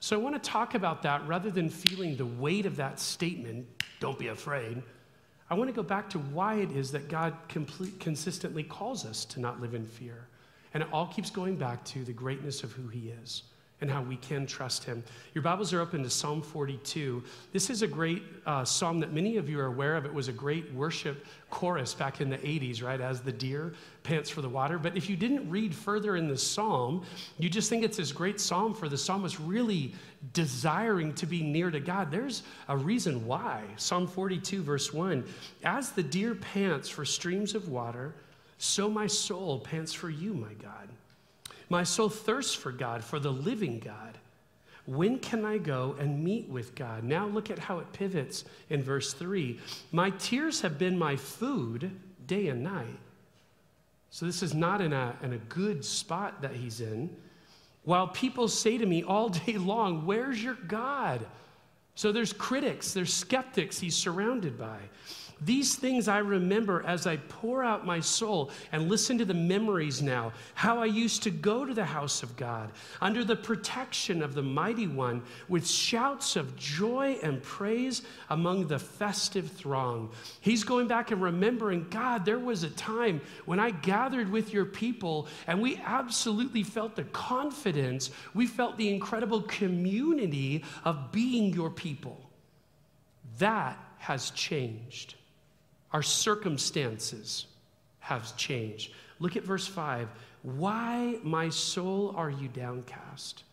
So 0.00 0.16
I 0.16 0.22
want 0.22 0.40
to 0.40 0.50
talk 0.50 0.74
about 0.74 1.02
that 1.02 1.26
rather 1.26 1.50
than 1.50 1.68
feeling 1.68 2.16
the 2.16 2.26
weight 2.26 2.66
of 2.66 2.76
that 2.76 3.00
statement, 3.00 3.66
don't 4.00 4.18
be 4.18 4.28
afraid. 4.28 4.82
I 5.48 5.54
want 5.54 5.68
to 5.68 5.74
go 5.74 5.82
back 5.82 6.10
to 6.10 6.18
why 6.18 6.56
it 6.56 6.72
is 6.72 6.90
that 6.92 7.08
God 7.08 7.34
complete, 7.48 8.00
consistently 8.00 8.62
calls 8.62 9.04
us 9.04 9.24
to 9.26 9.40
not 9.40 9.60
live 9.60 9.74
in 9.74 9.86
fear. 9.86 10.26
And 10.74 10.82
it 10.82 10.88
all 10.92 11.06
keeps 11.06 11.30
going 11.30 11.56
back 11.56 11.84
to 11.86 12.04
the 12.04 12.12
greatness 12.12 12.62
of 12.62 12.72
who 12.72 12.88
He 12.88 13.10
is 13.22 13.44
and 13.80 13.90
how 13.90 14.02
we 14.02 14.16
can 14.16 14.46
trust 14.46 14.84
him. 14.84 15.04
Your 15.34 15.42
Bibles 15.42 15.74
are 15.74 15.80
open 15.80 16.02
to 16.02 16.08
Psalm 16.08 16.40
42. 16.40 17.22
This 17.52 17.68
is 17.68 17.82
a 17.82 17.86
great 17.86 18.22
uh, 18.46 18.64
psalm 18.64 19.00
that 19.00 19.12
many 19.12 19.36
of 19.36 19.50
you 19.50 19.60
are 19.60 19.66
aware 19.66 19.96
of. 19.96 20.06
It 20.06 20.14
was 20.14 20.28
a 20.28 20.32
great 20.32 20.72
worship 20.72 21.26
chorus 21.50 21.92
back 21.92 22.22
in 22.22 22.30
the 22.30 22.38
80s, 22.38 22.82
right? 22.82 23.00
As 23.00 23.20
the 23.20 23.32
deer 23.32 23.74
pants 24.02 24.30
for 24.30 24.40
the 24.40 24.48
water. 24.48 24.78
But 24.78 24.96
if 24.96 25.10
you 25.10 25.16
didn't 25.16 25.48
read 25.50 25.74
further 25.74 26.16
in 26.16 26.26
the 26.26 26.38
psalm, 26.38 27.04
you 27.38 27.50
just 27.50 27.68
think 27.68 27.84
it's 27.84 27.98
this 27.98 28.12
great 28.12 28.40
psalm 28.40 28.72
for 28.72 28.88
the 28.88 28.96
psalmist 28.96 29.38
really 29.40 29.94
desiring 30.32 31.12
to 31.14 31.26
be 31.26 31.42
near 31.42 31.70
to 31.70 31.80
God. 31.80 32.10
There's 32.10 32.44
a 32.68 32.76
reason 32.76 33.26
why. 33.26 33.62
Psalm 33.76 34.06
42, 34.06 34.62
verse 34.62 34.92
1 34.92 35.22
As 35.64 35.90
the 35.90 36.02
deer 36.02 36.34
pants 36.34 36.88
for 36.88 37.04
streams 37.04 37.54
of 37.54 37.68
water, 37.68 38.14
so 38.56 38.88
my 38.88 39.06
soul 39.06 39.60
pants 39.60 39.92
for 39.92 40.08
you, 40.08 40.32
my 40.32 40.54
God. 40.54 40.88
My 41.68 41.82
soul 41.82 42.08
thirsts 42.08 42.54
for 42.54 42.72
God, 42.72 43.02
for 43.02 43.18
the 43.18 43.32
living 43.32 43.80
God. 43.80 44.18
When 44.86 45.18
can 45.18 45.44
I 45.44 45.58
go 45.58 45.96
and 45.98 46.22
meet 46.22 46.48
with 46.48 46.76
God? 46.76 47.02
Now 47.02 47.26
look 47.26 47.50
at 47.50 47.58
how 47.58 47.80
it 47.80 47.92
pivots 47.92 48.44
in 48.70 48.82
verse 48.82 49.12
3. 49.12 49.58
My 49.90 50.10
tears 50.10 50.60
have 50.60 50.78
been 50.78 50.96
my 50.96 51.16
food 51.16 51.90
day 52.26 52.48
and 52.48 52.62
night. 52.62 52.98
So 54.10 54.26
this 54.26 54.42
is 54.42 54.54
not 54.54 54.80
in 54.80 54.92
a, 54.92 55.16
in 55.22 55.32
a 55.32 55.38
good 55.38 55.84
spot 55.84 56.40
that 56.42 56.52
he's 56.52 56.80
in. 56.80 57.10
While 57.82 58.08
people 58.08 58.48
say 58.48 58.78
to 58.78 58.86
me 58.86 59.02
all 59.02 59.28
day 59.28 59.52
long, 59.58 60.06
Where's 60.06 60.42
your 60.42 60.54
God? 60.54 61.26
So 61.96 62.12
there's 62.12 62.32
critics, 62.32 62.92
there's 62.92 63.12
skeptics 63.12 63.78
he's 63.78 63.96
surrounded 63.96 64.58
by. 64.58 64.78
These 65.42 65.74
things 65.74 66.08
I 66.08 66.18
remember 66.18 66.82
as 66.86 67.06
I 67.06 67.18
pour 67.18 67.62
out 67.62 67.84
my 67.84 68.00
soul 68.00 68.50
and 68.72 68.88
listen 68.88 69.18
to 69.18 69.26
the 69.26 69.34
memories 69.34 70.00
now, 70.00 70.32
how 70.54 70.80
I 70.80 70.86
used 70.86 71.22
to 71.24 71.30
go 71.30 71.66
to 71.66 71.74
the 71.74 71.84
house 71.84 72.22
of 72.22 72.34
God 72.38 72.72
under 73.02 73.22
the 73.22 73.36
protection 73.36 74.22
of 74.22 74.34
the 74.34 74.42
mighty 74.42 74.86
one 74.86 75.22
with 75.46 75.68
shouts 75.68 76.36
of 76.36 76.56
joy 76.56 77.18
and 77.22 77.42
praise 77.42 78.00
among 78.30 78.66
the 78.66 78.78
festive 78.78 79.50
throng. 79.52 80.10
He's 80.40 80.64
going 80.64 80.88
back 80.88 81.10
and 81.10 81.20
remembering, 81.20 81.86
God, 81.90 82.24
there 82.24 82.38
was 82.38 82.62
a 82.62 82.70
time 82.70 83.20
when 83.44 83.60
I 83.60 83.72
gathered 83.72 84.30
with 84.30 84.54
your 84.54 84.64
people 84.64 85.28
and 85.46 85.60
we 85.60 85.76
absolutely 85.84 86.62
felt 86.62 86.96
the 86.96 87.04
confidence, 87.04 88.10
we 88.32 88.46
felt 88.46 88.78
the 88.78 88.88
incredible 88.88 89.42
community 89.42 90.64
of 90.86 91.12
being 91.12 91.52
your 91.52 91.70
people. 91.70 92.30
That 93.38 93.78
has 93.98 94.30
changed. 94.30 95.14
Our 95.96 96.02
circumstances 96.02 97.46
have 98.00 98.36
changed. 98.36 98.92
Look 99.18 99.34
at 99.34 99.44
verse 99.44 99.66
5. 99.66 100.10
Why, 100.42 101.18
my 101.22 101.48
soul, 101.48 102.12
are 102.14 102.28
you 102.28 102.48
downcast? 102.48 103.44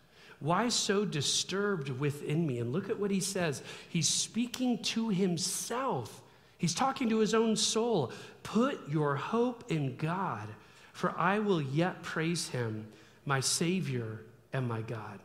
Why 0.41 0.67
so 0.67 1.05
disturbed 1.05 1.87
within 1.87 2.45
me? 2.45 2.59
And 2.59 2.73
look 2.73 2.89
at 2.89 2.99
what 2.99 3.11
he 3.11 3.21
says. 3.21 3.63
He's 3.87 4.09
speaking 4.09 4.79
to 4.79 5.07
himself. 5.07 6.21
He's 6.57 6.75
talking 6.75 7.07
to 7.11 7.19
his 7.19 7.33
own 7.33 7.55
soul. 7.55 8.11
Put 8.43 8.89
your 8.89 9.15
hope 9.15 9.71
in 9.71 9.95
God, 9.95 10.49
for 10.91 11.17
I 11.17 11.39
will 11.39 11.61
yet 11.61 12.03
praise 12.03 12.49
him, 12.49 12.87
my 13.25 13.39
Savior 13.39 14.19
and 14.51 14.67
my 14.67 14.81
God. 14.81 15.17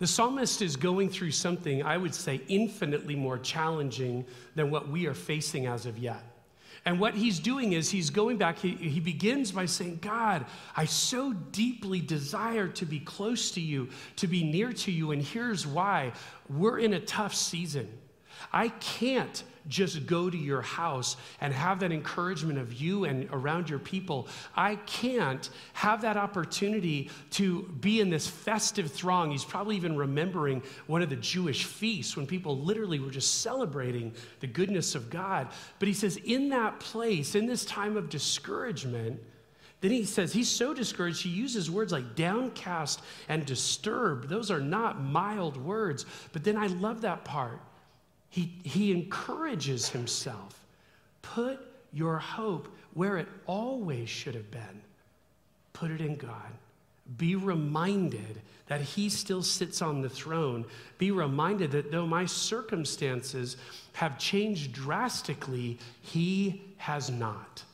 The 0.00 0.06
psalmist 0.06 0.62
is 0.62 0.76
going 0.76 1.10
through 1.10 1.30
something, 1.30 1.82
I 1.82 1.98
would 1.98 2.14
say, 2.14 2.40
infinitely 2.48 3.14
more 3.14 3.38
challenging 3.38 4.24
than 4.54 4.70
what 4.70 4.88
we 4.88 5.06
are 5.06 5.14
facing 5.14 5.66
as 5.66 5.84
of 5.84 5.98
yet. 5.98 6.22
And 6.86 6.98
what 6.98 7.14
he's 7.14 7.38
doing 7.38 7.74
is 7.74 7.90
he's 7.90 8.08
going 8.08 8.38
back, 8.38 8.58
he, 8.58 8.70
he 8.70 9.00
begins 9.00 9.52
by 9.52 9.66
saying, 9.66 9.98
God, 10.00 10.46
I 10.74 10.86
so 10.86 11.34
deeply 11.34 12.00
desire 12.00 12.68
to 12.68 12.86
be 12.86 12.98
close 13.00 13.50
to 13.52 13.60
you, 13.60 13.90
to 14.16 14.26
be 14.26 14.42
near 14.42 14.72
to 14.72 14.90
you, 14.90 15.10
and 15.12 15.22
here's 15.22 15.66
why. 15.66 16.12
We're 16.48 16.78
in 16.78 16.94
a 16.94 17.00
tough 17.00 17.34
season. 17.34 17.86
I 18.50 18.68
can't 18.68 19.44
just 19.68 20.06
go 20.06 20.30
to 20.30 20.36
your 20.36 20.62
house 20.62 21.16
and 21.40 21.52
have 21.52 21.80
that 21.80 21.92
encouragement 21.92 22.58
of 22.58 22.72
you 22.72 23.04
and 23.04 23.28
around 23.32 23.68
your 23.68 23.78
people. 23.78 24.28
I 24.56 24.76
can't 24.76 25.48
have 25.74 26.02
that 26.02 26.16
opportunity 26.16 27.10
to 27.32 27.62
be 27.80 28.00
in 28.00 28.10
this 28.10 28.26
festive 28.26 28.90
throng. 28.90 29.30
He's 29.30 29.44
probably 29.44 29.76
even 29.76 29.96
remembering 29.96 30.62
one 30.86 31.02
of 31.02 31.10
the 31.10 31.16
Jewish 31.16 31.64
feasts 31.64 32.16
when 32.16 32.26
people 32.26 32.58
literally 32.58 32.98
were 32.98 33.10
just 33.10 33.42
celebrating 33.42 34.12
the 34.40 34.46
goodness 34.46 34.94
of 34.94 35.10
God. 35.10 35.48
But 35.78 35.88
he 35.88 35.94
says, 35.94 36.16
in 36.16 36.48
that 36.50 36.80
place, 36.80 37.34
in 37.34 37.46
this 37.46 37.64
time 37.64 37.96
of 37.96 38.08
discouragement, 38.08 39.20
then 39.80 39.90
he 39.90 40.04
says 40.04 40.32
he's 40.32 40.50
so 40.50 40.74
discouraged, 40.74 41.22
he 41.22 41.30
uses 41.30 41.70
words 41.70 41.92
like 41.92 42.14
downcast 42.14 43.00
and 43.28 43.46
disturbed. 43.46 44.28
Those 44.28 44.50
are 44.50 44.60
not 44.60 45.00
mild 45.00 45.56
words. 45.56 46.04
But 46.32 46.44
then 46.44 46.56
I 46.56 46.66
love 46.66 47.00
that 47.02 47.24
part. 47.24 47.60
He, 48.30 48.54
he 48.62 48.92
encourages 48.92 49.90
himself. 49.90 50.64
Put 51.20 51.60
your 51.92 52.18
hope 52.18 52.68
where 52.94 53.18
it 53.18 53.28
always 53.46 54.08
should 54.08 54.34
have 54.34 54.50
been. 54.50 54.82
Put 55.72 55.90
it 55.90 56.00
in 56.00 56.16
God. 56.16 56.52
Be 57.16 57.34
reminded 57.34 58.40
that 58.66 58.80
He 58.80 59.08
still 59.08 59.42
sits 59.42 59.82
on 59.82 60.00
the 60.00 60.08
throne. 60.08 60.64
Be 60.98 61.10
reminded 61.10 61.72
that 61.72 61.90
though 61.90 62.06
my 62.06 62.24
circumstances 62.24 63.56
have 63.94 64.18
changed 64.18 64.72
drastically, 64.72 65.78
He 66.00 66.62
has 66.76 67.10
not. 67.10 67.64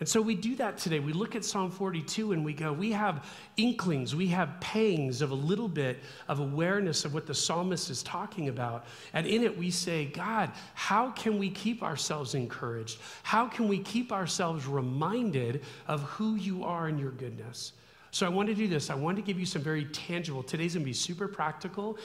And 0.00 0.08
so 0.08 0.20
we 0.20 0.34
do 0.34 0.56
that 0.56 0.76
today. 0.76 0.98
We 0.98 1.12
look 1.12 1.36
at 1.36 1.44
Psalm 1.44 1.70
42 1.70 2.32
and 2.32 2.44
we 2.44 2.52
go, 2.52 2.72
we 2.72 2.90
have 2.92 3.30
inklings, 3.56 4.14
we 4.14 4.26
have 4.28 4.58
pangs 4.60 5.22
of 5.22 5.30
a 5.30 5.34
little 5.34 5.68
bit 5.68 5.98
of 6.28 6.40
awareness 6.40 7.04
of 7.04 7.14
what 7.14 7.26
the 7.26 7.34
psalmist 7.34 7.90
is 7.90 8.02
talking 8.02 8.48
about. 8.48 8.86
And 9.12 9.26
in 9.26 9.42
it, 9.42 9.56
we 9.56 9.70
say, 9.70 10.06
God, 10.06 10.50
how 10.74 11.10
can 11.12 11.38
we 11.38 11.48
keep 11.48 11.82
ourselves 11.82 12.34
encouraged? 12.34 12.98
How 13.22 13.46
can 13.46 13.68
we 13.68 13.78
keep 13.78 14.12
ourselves 14.12 14.66
reminded 14.66 15.62
of 15.86 16.02
who 16.02 16.34
you 16.34 16.64
are 16.64 16.88
and 16.88 16.98
your 16.98 17.12
goodness? 17.12 17.72
So 18.10 18.26
I 18.26 18.28
want 18.28 18.48
to 18.48 18.54
do 18.54 18.68
this. 18.68 18.90
I 18.90 18.94
want 18.94 19.16
to 19.16 19.22
give 19.22 19.40
you 19.40 19.46
some 19.46 19.62
very 19.62 19.86
tangible, 19.86 20.42
today's 20.42 20.74
going 20.74 20.84
to 20.84 20.88
be 20.88 20.92
super 20.92 21.28
practical. 21.28 21.98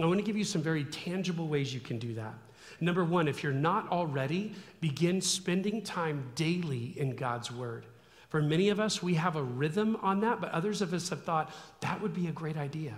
I 0.00 0.04
want 0.04 0.18
to 0.18 0.24
give 0.24 0.36
you 0.36 0.44
some 0.44 0.60
very 0.60 0.84
tangible 0.84 1.48
ways 1.48 1.72
you 1.72 1.80
can 1.80 1.98
do 1.98 2.14
that. 2.14 2.34
Number 2.80 3.04
one, 3.04 3.28
if 3.28 3.42
you're 3.42 3.52
not 3.52 3.88
already, 3.90 4.54
begin 4.80 5.20
spending 5.20 5.82
time 5.82 6.30
daily 6.34 6.94
in 6.96 7.16
God's 7.16 7.50
Word. 7.50 7.86
For 8.28 8.42
many 8.42 8.68
of 8.70 8.80
us, 8.80 9.02
we 9.02 9.14
have 9.14 9.36
a 9.36 9.42
rhythm 9.42 9.96
on 10.02 10.20
that, 10.20 10.40
but 10.40 10.50
others 10.50 10.82
of 10.82 10.92
us 10.92 11.08
have 11.10 11.22
thought 11.22 11.52
that 11.80 12.00
would 12.00 12.12
be 12.12 12.26
a 12.26 12.32
great 12.32 12.56
idea. 12.56 12.94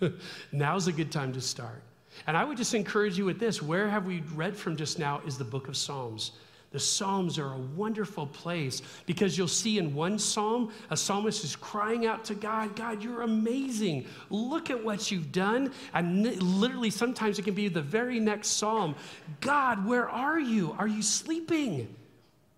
Now's 0.52 0.86
a 0.86 0.92
good 0.92 1.12
time 1.12 1.32
to 1.34 1.40
start. 1.40 1.82
And 2.26 2.36
I 2.36 2.44
would 2.44 2.56
just 2.56 2.74
encourage 2.74 3.18
you 3.18 3.24
with 3.24 3.38
this 3.38 3.62
where 3.62 3.88
have 3.88 4.06
we 4.06 4.22
read 4.34 4.56
from 4.56 4.76
just 4.76 4.98
now 4.98 5.20
is 5.26 5.38
the 5.38 5.44
book 5.44 5.68
of 5.68 5.76
Psalms. 5.76 6.32
The 6.72 6.78
Psalms 6.78 7.36
are 7.36 7.52
a 7.52 7.58
wonderful 7.58 8.26
place 8.28 8.82
because 9.04 9.36
you'll 9.36 9.48
see 9.48 9.78
in 9.78 9.92
one 9.92 10.20
psalm, 10.20 10.72
a 10.90 10.96
psalmist 10.96 11.42
is 11.42 11.56
crying 11.56 12.06
out 12.06 12.24
to 12.26 12.34
God, 12.36 12.76
God, 12.76 13.02
you're 13.02 13.22
amazing. 13.22 14.06
Look 14.30 14.70
at 14.70 14.84
what 14.84 15.10
you've 15.10 15.32
done. 15.32 15.72
And 15.92 16.22
literally, 16.40 16.90
sometimes 16.90 17.40
it 17.40 17.42
can 17.42 17.54
be 17.54 17.66
the 17.66 17.82
very 17.82 18.20
next 18.20 18.50
psalm 18.50 18.94
God, 19.40 19.84
where 19.84 20.08
are 20.08 20.38
you? 20.38 20.76
Are 20.78 20.86
you 20.86 21.02
sleeping? 21.02 21.92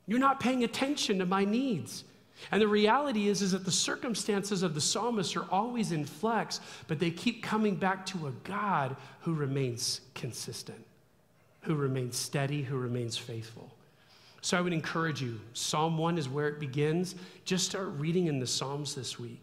You're 0.07 0.19
not 0.19 0.41
paying 0.41 0.63
attention 0.65 1.19
to 1.21 1.27
my 1.27 1.45
needs. 1.47 2.05
And 2.51 2.61
the 2.61 2.69
reality 2.69 3.29
is, 3.29 3.41
is 3.41 3.53
that 3.53 3.65
the 3.65 3.71
circumstances 3.71 4.63
of 4.63 4.75
the 4.75 4.81
psalmist 4.81 5.37
are 5.37 5.51
always 5.51 5.93
in 5.93 6.05
flux, 6.05 6.61
but 6.87 6.99
they 6.99 7.11
keep 7.11 7.43
coming 7.43 7.77
back 7.77 8.05
to 8.07 8.27
a 8.27 8.33
God 8.45 8.97
who 9.21 9.33
remains 9.33 10.01
consistent, 10.15 10.85
who 11.63 11.77
remains 11.77 12.17
steady, 12.17 12.63
who 12.63 12.77
remains 12.77 13.17
faithful. 13.17 13.72
So 14.43 14.59
I 14.59 14.61
would 14.61 14.73
encourage 14.73 15.23
you. 15.23 15.41
Psalm 15.55 15.97
1 15.97 16.19
is 16.19 16.29
where 16.29 16.49
it 16.49 16.59
begins. 16.59 17.15
Just 17.45 17.65
start 17.65 17.89
reading 17.97 18.27
in 18.27 18.41
the 18.41 18.47
Psalms 18.47 18.95
this 18.95 19.19
week. 19.19 19.41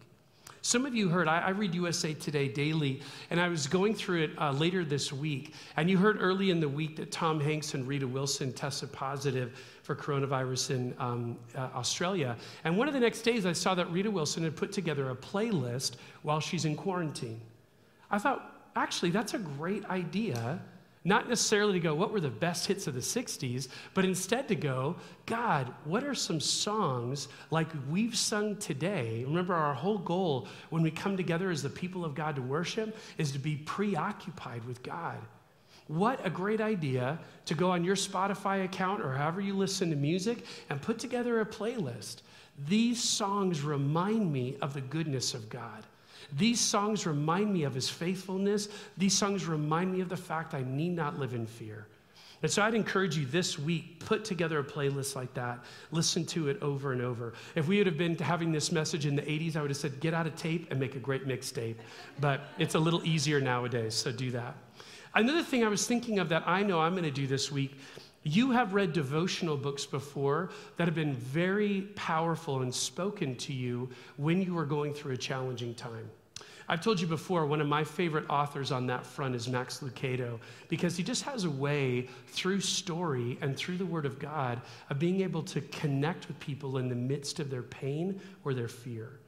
Some 0.62 0.86
of 0.86 0.94
you 0.94 1.08
heard, 1.08 1.30
I, 1.30 1.40
I 1.40 1.50
read 1.52 1.74
USA 1.74 2.14
Today 2.14 2.50
daily, 2.50 3.02
and 3.30 3.40
I 3.40 3.48
was 3.48 3.66
going 3.66 3.96
through 3.96 4.24
it 4.24 4.32
uh, 4.38 4.52
later 4.52 4.84
this 4.84 5.14
week. 5.14 5.54
And 5.78 5.90
you 5.90 5.98
heard 5.98 6.18
early 6.22 6.50
in 6.50 6.60
the 6.60 6.68
week 6.68 6.98
that 6.98 7.14
Tom 7.14 7.40
Hanks 7.40 7.76
and 7.76 7.88
Rita 7.88 8.06
Wilson 8.06 8.52
tested 8.52 8.92
positive 8.92 9.58
for 9.84 9.96
coronavirus 9.96 10.72
in 10.72 10.96
um, 11.00 11.38
uh, 11.56 11.70
Australia. 11.74 12.36
And 12.66 12.78
one 12.78 12.90
of 12.90 12.94
the 12.94 13.00
next 13.00 13.22
days, 13.22 13.46
I 13.46 13.54
saw 13.54 13.74
that 13.76 13.90
Rita 13.92 14.12
Wilson 14.12 14.44
had 14.44 14.58
put 14.58 14.74
together 14.74 15.12
a 15.12 15.16
playlist 15.16 15.94
while 16.24 16.42
she's 16.42 16.66
in 16.66 16.76
quarantine. 16.76 17.40
I 18.12 18.20
thought, 18.20 18.70
actually, 18.76 19.12
that's 19.12 19.34
a 19.34 19.40
great 19.40 19.86
idea 19.86 20.60
not 21.06 21.30
necessarily 21.30 21.74
to 21.74 21.80
go, 21.80 21.96
what 21.96 22.12
were 22.12 22.20
the 22.20 22.30
best 22.30 22.68
hits 22.68 22.86
of 22.88 22.94
the 22.94 23.00
60s, 23.00 23.70
but 23.94 24.04
instead 24.04 24.48
to 24.50 24.56
go, 24.56 24.98
God, 25.26 25.74
what 25.86 26.04
are 26.04 26.14
some 26.14 26.42
songs 26.42 27.30
like 27.52 27.68
we've 27.90 28.18
sung 28.18 28.58
today? 28.58 29.24
Remember, 29.26 29.54
our 29.54 29.74
whole 29.74 29.98
goal 29.98 30.48
when 30.70 30.84
we 30.84 30.92
come 30.92 31.16
together 31.16 31.50
as 31.50 31.64
the 31.64 31.70
people 31.70 32.04
of 32.04 32.16
God 32.16 32.36
to 32.36 32.42
worship 32.42 32.98
is 33.18 33.32
to 33.32 33.40
be 33.40 33.56
preoccupied 33.56 34.66
with 34.66 34.84
God. 34.84 35.18
What 35.88 36.24
a 36.24 36.30
great 36.30 36.62
idea 36.62 37.18
to 37.46 37.56
go 37.56 37.72
on 37.72 37.84
your 37.84 37.96
Spotify 37.96 38.66
account 38.66 39.02
or 39.02 39.14
however 39.14 39.42
you 39.42 39.56
listen 39.56 39.90
to 39.90 39.96
music 39.96 40.46
and 40.70 40.82
put 40.82 41.00
together 41.00 41.40
a 41.40 41.46
playlist. 41.46 42.18
These 42.68 43.02
songs 43.02 43.62
remind 43.62 44.32
me 44.32 44.58
of 44.62 44.74
the 44.74 44.82
goodness 44.82 45.34
of 45.34 45.50
God. 45.50 45.86
These 46.38 46.60
songs 46.60 47.06
remind 47.06 47.52
me 47.54 47.64
of 47.64 47.74
his 47.74 47.90
faithfulness. 47.90 48.70
These 48.98 49.18
songs 49.18 49.46
remind 49.46 49.92
me 49.92 50.02
of 50.02 50.10
the 50.10 50.18
fact 50.18 50.54
I 50.54 50.64
need 50.64 50.96
not 50.96 51.20
live 51.20 51.34
in 51.34 51.46
fear. 51.46 51.88
And 52.42 52.50
so 52.50 52.62
I'd 52.62 52.74
encourage 52.74 53.18
you 53.18 53.26
this 53.26 53.60
week, 53.60 54.00
put 54.00 54.24
together 54.24 54.60
a 54.60 54.64
playlist 54.64 55.16
like 55.16 55.34
that. 55.34 55.60
Listen 55.92 56.26
to 56.28 56.48
it 56.48 56.62
over 56.62 56.94
and 56.94 57.02
over. 57.02 57.34
If 57.56 57.68
we 57.68 57.78
would 57.78 57.88
have 57.88 57.98
been 57.98 58.18
having 58.18 58.52
this 58.52 58.72
message 58.72 59.06
in 59.06 59.16
the 59.16 59.24
80s, 59.24 59.58
I 59.58 59.62
would 59.62 59.72
have 59.72 59.78
said, 59.78 60.00
get 60.00 60.14
out 60.14 60.26
a 60.26 60.32
tape 60.32 60.68
and 60.72 60.80
make 60.80 60.96
a 60.96 61.00
great 61.00 61.28
mixtape. 61.28 61.76
But 62.22 62.42
it's 62.58 62.76
a 62.76 62.80
little 62.80 63.04
easier 63.04 63.42
nowadays, 63.42 63.94
so 63.94 64.12
do 64.12 64.32
that. 64.32 64.56
Another 65.16 65.44
thing 65.44 65.66
I 65.66 65.68
was 65.68 65.86
thinking 65.86 66.20
of 66.20 66.30
that 66.30 66.48
I 66.48 66.64
know 66.64 66.80
I'm 66.80 66.94
going 66.94 67.04
to 67.04 67.12
do 67.12 67.28
this 67.28 67.52
week 67.52 67.78
you 68.24 68.52
have 68.52 68.74
read 68.74 68.94
devotional 68.94 69.56
books 69.56 69.86
before 69.86 70.50
that 70.78 70.88
have 70.88 70.96
been 70.96 71.14
very 71.14 71.82
powerful 71.96 72.62
and 72.62 72.74
spoken 72.74 73.36
to 73.38 73.54
you 73.54 73.90
when 74.18 74.42
you 74.42 74.54
were 74.54 74.66
going 74.66 74.94
through 74.94 75.14
a 75.14 75.18
challenging 75.18 75.74
time. 75.74 76.10
I've 76.72 76.82
told 76.82 77.02
you 77.02 77.08
before, 77.08 77.48
one 77.48 77.62
of 77.62 77.68
my 77.68 77.84
favorite 77.84 78.30
authors 78.30 78.72
on 78.72 78.86
that 78.88 79.04
front 79.04 79.34
is 79.34 79.48
Max 79.48 79.80
Lucado 79.80 80.40
because 80.68 80.96
he 80.96 81.02
just 81.04 81.24
has 81.24 81.46
a 81.46 81.50
way 81.50 82.08
through 82.28 82.62
story 82.62 83.40
and 83.42 83.58
through 83.58 83.78
the 83.78 83.86
Word 83.88 84.06
of 84.06 84.20
God 84.20 84.62
of 84.92 85.00
being 85.00 85.22
able 85.22 85.42
to 85.44 85.62
connect 85.62 86.28
with 86.28 86.40
people 86.40 86.78
in 86.78 86.88
the 86.88 86.96
midst 86.96 87.40
of 87.40 87.50
their 87.50 87.64
pain 87.64 88.22
or 88.46 88.54
their 88.54 88.68
fear. 88.68 89.20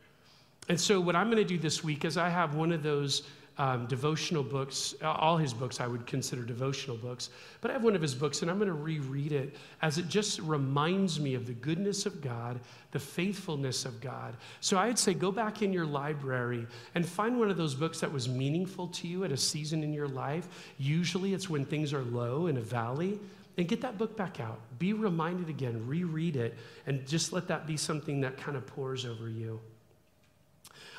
And 0.70 0.80
so, 0.80 1.02
what 1.02 1.16
I'm 1.16 1.32
going 1.32 1.42
to 1.42 1.44
do 1.44 1.58
this 1.58 1.84
week 1.84 2.06
is 2.06 2.16
I 2.16 2.30
have 2.30 2.54
one 2.54 2.72
of 2.72 2.84
those 2.84 3.24
um, 3.58 3.86
devotional 3.86 4.44
books. 4.44 4.96
All 5.04 5.38
his 5.38 5.54
books 5.54 5.80
I 5.80 5.88
would 5.88 6.06
consider 6.08 6.44
devotional 6.44 6.98
books. 6.98 7.30
But 7.60 7.72
I 7.72 7.74
have 7.74 7.84
one 7.84 7.96
of 7.96 8.02
his 8.02 8.16
books, 8.16 8.42
and 8.42 8.50
I'm 8.50 8.58
going 8.58 8.70
to 8.70 8.74
reread 8.74 9.32
it 9.32 9.56
as 9.82 9.98
it 9.98 10.08
just 10.08 10.40
reminds 10.40 11.20
me 11.20 11.36
of 11.36 11.46
the 11.46 11.54
goodness 11.54 12.06
of 12.06 12.22
God, 12.22 12.60
the 12.92 13.00
faithfulness 13.00 13.86
of 13.86 14.00
God. 14.02 14.36
So 14.62 14.78
I'd 14.78 14.98
say 14.98 15.14
go 15.14 15.32
back 15.32 15.62
in 15.62 15.74
your 15.74 15.86
library 15.86 16.66
and 16.96 17.06
find 17.06 17.40
one 17.40 17.50
of 17.50 17.58
those 17.58 17.76
books 17.76 18.00
that 18.00 18.12
was 18.12 18.28
meaningful 18.28 18.88
to 18.88 19.08
you 19.08 19.24
at 19.24 19.32
a 19.32 19.38
season 19.38 19.84
in 19.84 19.94
your 19.94 20.08
life. 20.08 20.48
Usually 20.78 21.34
it's 21.34 21.50
when 21.50 21.66
things 21.66 21.94
are 21.94 22.04
low 22.04 22.48
in 22.48 22.58
a 22.58 22.62
valley. 22.62 23.20
And 23.58 23.68
get 23.68 23.82
that 23.82 23.98
book 23.98 24.16
back 24.16 24.40
out. 24.40 24.60
Be 24.80 24.94
reminded 24.94 25.50
again, 25.50 25.86
reread 25.86 26.38
it, 26.38 26.58
and 26.88 27.06
just 27.06 27.34
let 27.34 27.50
that 27.50 27.68
be 27.68 27.76
something 27.76 28.22
that 28.22 28.38
kind 28.38 28.56
of 28.56 28.66
pours 28.66 29.06
over 29.06 29.30
you. 29.30 29.60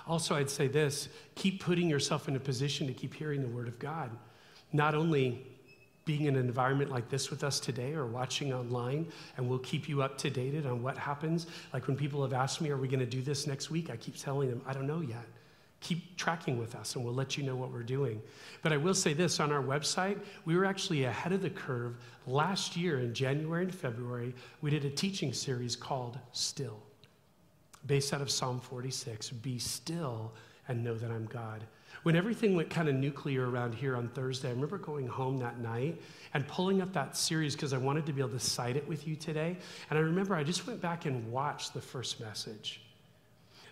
Also, 0.07 0.35
I'd 0.35 0.51
say 0.51 0.67
this 0.67 1.09
keep 1.35 1.63
putting 1.63 1.89
yourself 1.89 2.29
in 2.29 2.37
a 2.37 2.41
position 2.41 2.87
to 2.87 2.93
keep 2.93 3.15
hearing 3.15 3.43
the 3.43 3.49
word 3.49 3.69
of 3.69 3.79
God. 3.79 4.11
Not 4.73 4.95
only 4.95 5.47
being 6.05 6.25
in 6.25 6.35
an 6.35 6.45
environment 6.45 6.91
like 6.91 7.09
this 7.09 7.31
with 7.31 7.45
us 7.45 7.61
today 7.61 7.93
or 7.93 8.07
watching 8.07 8.53
online, 8.53 9.07
and 9.37 9.49
we'll 9.49 9.61
keep 9.61 9.89
you 9.89 10.03
up 10.03 10.19
to 10.19 10.31
date 10.31 10.67
on 10.67 10.83
what 10.83 10.99
happens. 10.99 11.47
Like 11.73 11.87
when 11.87 11.97
people 11.97 12.23
have 12.23 12.33
asked 12.33 12.61
me, 12.61 12.71
Are 12.71 12.77
we 12.77 12.89
going 12.89 13.01
to 13.01 13.07
do 13.07 13.23
this 13.23 13.47
next 13.47 13.71
week? 13.71 13.91
I 13.91 13.97
keep 13.97 14.17
telling 14.17 14.51
them, 14.51 14.63
I 14.67 14.73
don't 14.73 14.87
know 14.87 15.01
yet. 15.01 15.25
Keep 15.81 16.17
tracking 16.17 16.59
with 16.59 16.77
us, 16.77 16.95
and 16.95 17.05
we'll 17.05 17.15
let 17.15 17.37
you 17.37 17.43
know 17.43 17.57
what 17.57 17.73
we're 17.73 17.83
doing. 17.83 18.23
But 18.63 18.73
I 18.73 18.77
will 18.77 18.95
say 18.95 19.15
this 19.15 19.41
on 19.41 19.51
our 19.51 19.63
website, 19.63 20.21
we 20.45 20.57
were 20.57 20.65
actually 20.65 21.05
ahead 21.05 21.33
of 21.33 21.43
the 21.43 21.51
curve. 21.51 21.97
Last 22.27 22.77
year 22.77 23.01
in 23.01 23.13
January 23.13 23.65
and 23.65 23.75
February, 23.75 24.33
we 24.61 24.71
did 24.71 24.85
a 24.85 24.91
teaching 24.91 25.33
series 25.33 25.75
called 25.75 26.19
Still 26.31 26.81
based 27.87 28.13
out 28.13 28.21
of 28.21 28.31
Psalm 28.31 28.61
46 28.61 29.31
Be 29.31 29.59
still 29.59 30.33
and 30.69 30.83
know 30.83 30.95
that 30.95 31.11
I'm 31.11 31.27
God. 31.27 31.65
When 32.03 32.17
everything 32.17 32.57
went 32.57 32.71
kind 32.71 32.89
of 32.89 32.95
nuclear 32.95 33.49
around 33.49 33.75
here 33.75 33.97
on 33.97 34.09
Thursday, 34.09 34.49
I 34.49 34.53
remember 34.53 34.79
going 34.79 35.07
home 35.07 35.39
that 35.39 35.61
night 35.61 36.01
and 36.35 36.47
pulling 36.49 36.83
up 36.83 36.93
that 36.95 37.17
series 37.17 37.55
because 37.55 37.73
I 37.73 37.79
wanted 37.79 38.07
to 38.07 38.13
be 38.13 38.21
able 38.21 38.31
to 38.31 38.41
cite 38.41 38.77
it 38.77 38.87
with 38.89 39.07
you 39.07 39.15
today. 39.15 39.57
And 39.91 39.99
I 39.99 40.03
remember 40.03 40.35
I 40.35 40.43
just 40.43 40.67
went 40.67 40.81
back 40.81 41.07
and 41.07 41.31
watched 41.31 41.75
the 41.75 41.81
first 41.81 42.21
message. 42.21 42.81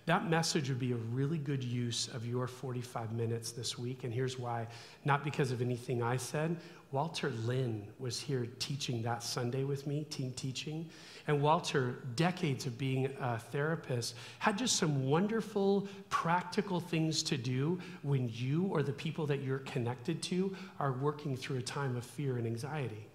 That 0.07 0.29
message 0.29 0.69
would 0.69 0.79
be 0.79 0.93
a 0.93 0.97
really 0.97 1.39
good 1.39 1.63
use 1.63 2.09
of 2.09 2.27
your 2.27 2.47
45 2.47 3.13
minutes 3.13 3.53
this 3.53 3.79
week. 3.79 4.05
And 4.05 4.13
here's 4.13 4.39
why 4.39 4.67
not 5.05 5.25
because 5.25 5.53
of 5.53 5.61
anything 5.61 6.03
I 6.03 6.17
said. 6.17 6.57
Walter 6.93 7.31
Lynn 7.45 7.87
was 8.01 8.19
here 8.19 8.49
teaching 8.59 9.01
that 9.03 9.23
Sunday 9.23 9.63
with 9.63 9.87
me, 9.87 10.05
team 10.11 10.33
teaching. 10.33 10.89
And 11.29 11.41
Walter, 11.41 11.99
decades 12.17 12.67
of 12.67 12.77
being 12.77 13.15
a 13.21 13.39
therapist, 13.39 14.17
had 14.41 14.59
just 14.59 14.77
some 14.77 15.07
wonderful 15.07 15.87
practical 16.09 16.81
things 16.81 17.23
to 17.25 17.37
do 17.37 17.79
when 18.03 18.29
you 18.33 18.65
or 18.65 18.83
the 18.83 18.93
people 18.93 19.25
that 19.27 19.43
you're 19.43 19.61
connected 19.61 20.21
to 20.25 20.57
are 20.81 20.93
working 20.93 21.37
through 21.37 21.59
a 21.59 21.63
time 21.63 21.97
of 21.97 22.05
fear 22.05 22.39
and 22.39 22.47
anxiety 22.47 23.07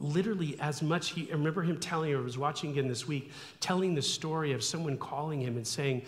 literally 0.00 0.58
as 0.60 0.82
much 0.82 1.10
he 1.10 1.28
I 1.30 1.34
remember 1.34 1.62
him 1.62 1.78
telling 1.78 2.14
i 2.14 2.18
was 2.18 2.38
watching 2.38 2.70
again 2.70 2.88
this 2.88 3.06
week 3.06 3.30
telling 3.60 3.94
the 3.94 4.02
story 4.02 4.52
of 4.52 4.64
someone 4.64 4.96
calling 4.96 5.40
him 5.40 5.56
and 5.56 5.66
saying 5.66 6.02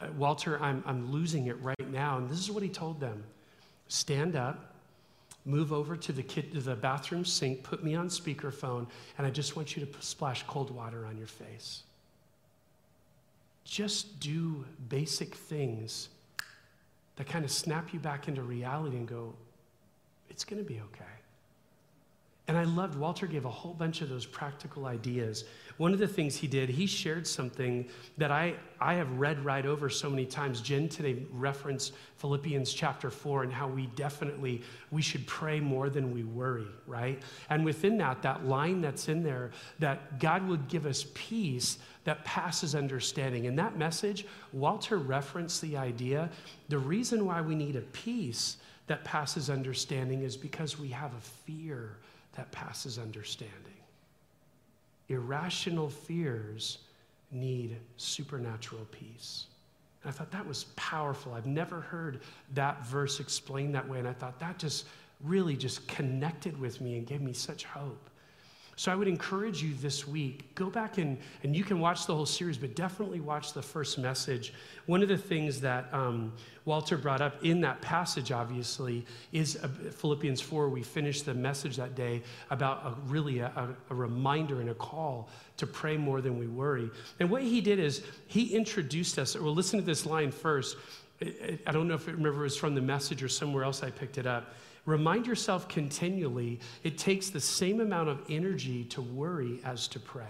uh, 0.00 0.08
walter 0.16 0.62
I'm, 0.62 0.82
I'm 0.86 1.10
losing 1.10 1.46
it 1.46 1.60
right 1.62 1.90
now. 1.90 2.18
And 2.18 2.28
this 2.28 2.38
is 2.38 2.50
what 2.50 2.62
he 2.62 2.68
told 2.68 3.00
them. 3.00 3.22
Stand 3.88 4.36
up 4.36 4.66
move 5.46 5.72
over 5.72 5.96
to 5.96 6.12
the, 6.12 6.22
kid, 6.22 6.52
to 6.52 6.60
the 6.60 6.74
bathroom 6.74 7.24
sink 7.24 7.62
put 7.62 7.82
me 7.82 7.94
on 7.94 8.08
speakerphone 8.08 8.86
and 9.16 9.26
i 9.26 9.30
just 9.30 9.56
want 9.56 9.74
you 9.74 9.84
to 9.84 10.02
splash 10.02 10.42
cold 10.46 10.70
water 10.70 11.06
on 11.06 11.16
your 11.16 11.26
face. 11.26 11.82
Just 13.64 14.20
do 14.20 14.64
basic 14.88 15.34
things 15.34 16.08
that 17.16 17.26
kind 17.26 17.44
of 17.44 17.50
snap 17.50 17.92
you 17.92 18.00
back 18.00 18.28
into 18.28 18.42
reality 18.42 18.96
and 18.96 19.08
go 19.08 19.32
it's 20.28 20.44
going 20.44 20.62
to 20.62 20.68
be 20.68 20.80
okay 20.80 21.19
and 22.50 22.58
I 22.58 22.64
loved, 22.64 22.96
Walter 22.96 23.28
gave 23.28 23.44
a 23.44 23.50
whole 23.50 23.74
bunch 23.74 24.00
of 24.00 24.08
those 24.08 24.26
practical 24.26 24.86
ideas. 24.86 25.44
One 25.76 25.92
of 25.92 26.00
the 26.00 26.08
things 26.08 26.34
he 26.34 26.48
did, 26.48 26.68
he 26.68 26.84
shared 26.84 27.24
something 27.24 27.88
that 28.18 28.32
I, 28.32 28.56
I 28.80 28.94
have 28.94 29.08
read 29.20 29.44
right 29.44 29.64
over 29.64 29.88
so 29.88 30.10
many 30.10 30.26
times. 30.26 30.60
Jen 30.60 30.88
today 30.88 31.22
referenced 31.30 31.92
Philippians 32.16 32.72
chapter 32.72 33.08
4 33.08 33.44
and 33.44 33.52
how 33.52 33.68
we 33.68 33.86
definitely, 33.94 34.62
we 34.90 35.00
should 35.00 35.24
pray 35.28 35.60
more 35.60 35.88
than 35.88 36.12
we 36.12 36.24
worry, 36.24 36.66
right? 36.88 37.22
And 37.50 37.64
within 37.64 37.96
that, 37.98 38.20
that 38.22 38.44
line 38.44 38.80
that's 38.80 39.08
in 39.08 39.22
there, 39.22 39.52
that 39.78 40.18
God 40.18 40.44
would 40.48 40.66
give 40.66 40.86
us 40.86 41.06
peace 41.14 41.78
that 42.02 42.24
passes 42.24 42.74
understanding. 42.74 43.44
In 43.44 43.54
that 43.54 43.78
message, 43.78 44.26
Walter 44.52 44.98
referenced 44.98 45.62
the 45.62 45.76
idea, 45.76 46.30
the 46.68 46.78
reason 46.78 47.26
why 47.26 47.42
we 47.42 47.54
need 47.54 47.76
a 47.76 47.82
peace 47.82 48.56
that 48.88 49.04
passes 49.04 49.50
understanding 49.50 50.24
is 50.24 50.36
because 50.36 50.80
we 50.80 50.88
have 50.88 51.14
a 51.14 51.20
fear 51.20 51.98
that 52.40 52.50
passes 52.52 52.98
understanding. 52.98 53.52
Irrational 55.10 55.90
fears 55.90 56.78
need 57.30 57.76
supernatural 57.98 58.86
peace. 58.90 59.48
And 60.02 60.08
I 60.08 60.12
thought 60.12 60.30
that 60.30 60.48
was 60.48 60.64
powerful. 60.74 61.34
I've 61.34 61.44
never 61.44 61.82
heard 61.82 62.20
that 62.54 62.86
verse 62.86 63.20
explained 63.20 63.74
that 63.74 63.86
way. 63.86 63.98
And 63.98 64.08
I 64.08 64.14
thought 64.14 64.38
that 64.40 64.58
just 64.58 64.86
really 65.22 65.54
just 65.54 65.86
connected 65.86 66.58
with 66.58 66.80
me 66.80 66.96
and 66.96 67.06
gave 67.06 67.20
me 67.20 67.34
such 67.34 67.64
hope. 67.64 68.08
So 68.80 68.90
I 68.90 68.94
would 68.94 69.08
encourage 69.08 69.62
you 69.62 69.74
this 69.74 70.08
week, 70.08 70.54
go 70.54 70.70
back 70.70 70.96
and, 70.96 71.18
and 71.42 71.54
you 71.54 71.64
can 71.64 71.80
watch 71.80 72.06
the 72.06 72.14
whole 72.14 72.24
series, 72.24 72.56
but 72.56 72.74
definitely 72.74 73.20
watch 73.20 73.52
the 73.52 73.60
first 73.60 73.98
message. 73.98 74.54
One 74.86 75.02
of 75.02 75.08
the 75.10 75.18
things 75.18 75.60
that 75.60 75.92
um, 75.92 76.32
Walter 76.64 76.96
brought 76.96 77.20
up 77.20 77.44
in 77.44 77.60
that 77.60 77.82
passage, 77.82 78.32
obviously, 78.32 79.04
is 79.32 79.58
uh, 79.62 79.68
Philippians 79.68 80.40
4. 80.40 80.70
We 80.70 80.82
finished 80.82 81.26
the 81.26 81.34
message 81.34 81.76
that 81.76 81.94
day 81.94 82.22
about 82.48 82.86
a, 82.86 82.94
really 83.06 83.40
a, 83.40 83.68
a 83.90 83.94
reminder 83.94 84.62
and 84.62 84.70
a 84.70 84.74
call 84.74 85.28
to 85.58 85.66
pray 85.66 85.98
more 85.98 86.22
than 86.22 86.38
we 86.38 86.46
worry. 86.46 86.88
And 87.18 87.28
what 87.28 87.42
he 87.42 87.60
did 87.60 87.78
is 87.78 88.02
he 88.28 88.56
introduced 88.56 89.18
us. 89.18 89.38
Well, 89.38 89.54
listen 89.54 89.78
to 89.78 89.84
this 89.84 90.06
line 90.06 90.30
first. 90.30 90.78
I 91.20 91.70
don't 91.70 91.86
know 91.86 91.96
if 91.96 92.08
it, 92.08 92.12
remember 92.12 92.40
it 92.40 92.44
was 92.44 92.56
from 92.56 92.74
the 92.74 92.80
message 92.80 93.22
or 93.22 93.28
somewhere 93.28 93.62
else 93.62 93.82
I 93.82 93.90
picked 93.90 94.16
it 94.16 94.26
up. 94.26 94.54
Remind 94.90 95.24
yourself 95.24 95.68
continually 95.68 96.58
it 96.82 96.98
takes 96.98 97.30
the 97.30 97.40
same 97.40 97.80
amount 97.80 98.08
of 98.08 98.22
energy 98.28 98.84
to 98.86 99.00
worry 99.00 99.60
as 99.64 99.86
to 99.86 100.00
pray. 100.00 100.24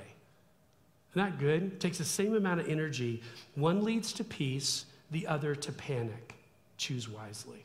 Isn't 1.13 1.31
that 1.31 1.39
good? 1.39 1.63
It 1.63 1.81
takes 1.81 1.97
the 1.97 2.05
same 2.05 2.35
amount 2.35 2.61
of 2.61 2.69
energy. 2.69 3.23
One 3.55 3.83
leads 3.83 4.13
to 4.13 4.23
peace, 4.23 4.85
the 5.13 5.27
other 5.27 5.55
to 5.55 5.73
panic. 5.73 6.35
Choose 6.77 7.09
wisely. 7.09 7.65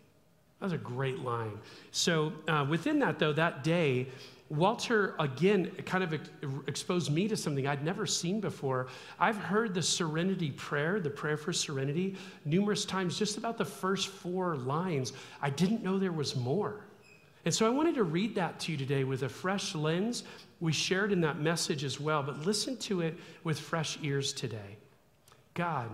That 0.59 0.67
was 0.67 0.73
a 0.73 0.77
great 0.77 1.19
line. 1.19 1.59
So, 1.91 2.31
uh, 2.47 2.65
within 2.67 2.97
that, 2.99 3.19
though, 3.19 3.33
that 3.33 3.61
day, 3.61 4.07
Walter, 4.49 5.15
again, 5.19 5.71
kind 5.85 6.03
of 6.03 6.13
exposed 6.67 7.11
me 7.11 7.27
to 7.27 7.35
something 7.35 7.67
I'd 7.67 7.83
never 7.83 8.05
seen 8.05 8.39
before. 8.39 8.87
I've 9.19 9.37
heard 9.37 9.73
the 9.73 9.81
serenity 9.81 10.51
prayer, 10.51 11.01
the 11.01 11.09
prayer 11.09 11.35
for 11.35 11.51
serenity, 11.51 12.15
numerous 12.45 12.85
times, 12.85 13.19
just 13.19 13.37
about 13.37 13.57
the 13.57 13.65
first 13.65 14.07
four 14.07 14.55
lines. 14.55 15.11
I 15.41 15.49
didn't 15.49 15.83
know 15.83 15.99
there 15.99 16.13
was 16.13 16.37
more. 16.37 16.84
And 17.45 17.53
so 17.53 17.65
I 17.65 17.69
wanted 17.69 17.95
to 17.95 18.03
read 18.03 18.35
that 18.35 18.59
to 18.61 18.71
you 18.71 18.77
today 18.77 19.03
with 19.03 19.23
a 19.23 19.29
fresh 19.29 19.75
lens. 19.75 20.23
We 20.59 20.73
shared 20.73 21.11
in 21.11 21.21
that 21.21 21.39
message 21.39 21.83
as 21.83 21.99
well, 21.99 22.23
but 22.23 22.45
listen 22.45 22.75
to 22.77 23.01
it 23.01 23.17
with 23.43 23.59
fresh 23.59 23.99
ears 24.01 24.33
today. 24.33 24.77
God, 25.53 25.89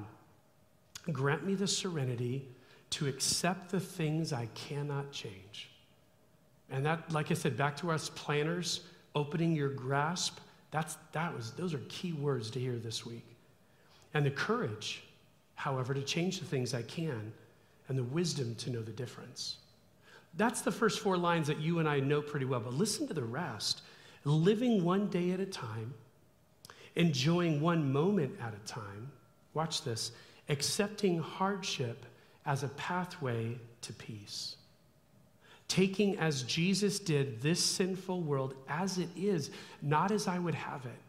grant 1.11 1.45
me 1.45 1.55
the 1.55 1.67
serenity 1.67 2.47
to 2.91 3.07
accept 3.07 3.69
the 3.69 3.79
things 3.79 4.31
I 4.33 4.47
cannot 4.55 5.11
change 5.11 5.71
and 6.71 6.85
that, 6.85 7.11
like 7.11 7.29
I 7.29 7.33
said, 7.33 7.57
back 7.57 7.75
to 7.77 7.91
us 7.91 8.09
planners, 8.09 8.81
opening 9.13 9.53
your 9.53 9.69
grasp, 9.69 10.39
that's, 10.71 10.97
that 11.11 11.35
was, 11.35 11.51
those 11.51 11.73
are 11.73 11.81
key 11.89 12.13
words 12.13 12.49
to 12.51 12.59
hear 12.59 12.77
this 12.77 13.05
week. 13.05 13.25
And 14.13 14.25
the 14.25 14.31
courage, 14.31 15.03
however, 15.55 15.93
to 15.93 16.01
change 16.01 16.39
the 16.39 16.45
things 16.45 16.73
I 16.73 16.81
can, 16.83 17.33
and 17.89 17.97
the 17.97 18.03
wisdom 18.03 18.55
to 18.55 18.69
know 18.69 18.81
the 18.81 18.91
difference. 18.91 19.57
That's 20.35 20.61
the 20.61 20.71
first 20.71 20.99
four 20.99 21.17
lines 21.17 21.47
that 21.47 21.59
you 21.59 21.79
and 21.79 21.87
I 21.87 21.99
know 21.99 22.21
pretty 22.21 22.45
well, 22.45 22.61
but 22.61 22.73
listen 22.73 23.07
to 23.07 23.13
the 23.13 23.23
rest. 23.23 23.81
Living 24.23 24.83
one 24.83 25.07
day 25.07 25.31
at 25.31 25.39
a 25.39 25.45
time, 25.45 25.93
enjoying 26.95 27.59
one 27.59 27.91
moment 27.91 28.35
at 28.41 28.53
a 28.53 28.67
time. 28.67 29.11
Watch 29.53 29.83
this 29.83 30.11
accepting 30.49 31.19
hardship 31.19 32.05
as 32.45 32.63
a 32.63 32.67
pathway 32.69 33.57
to 33.81 33.93
peace 33.93 34.55
taking 35.71 36.19
as 36.19 36.43
Jesus 36.43 36.99
did 36.99 37.41
this 37.41 37.63
sinful 37.63 38.19
world 38.23 38.55
as 38.67 38.97
it 38.97 39.07
is, 39.15 39.51
not 39.81 40.11
as 40.11 40.27
I 40.27 40.37
would 40.37 40.53
have 40.53 40.85
it. 40.85 40.99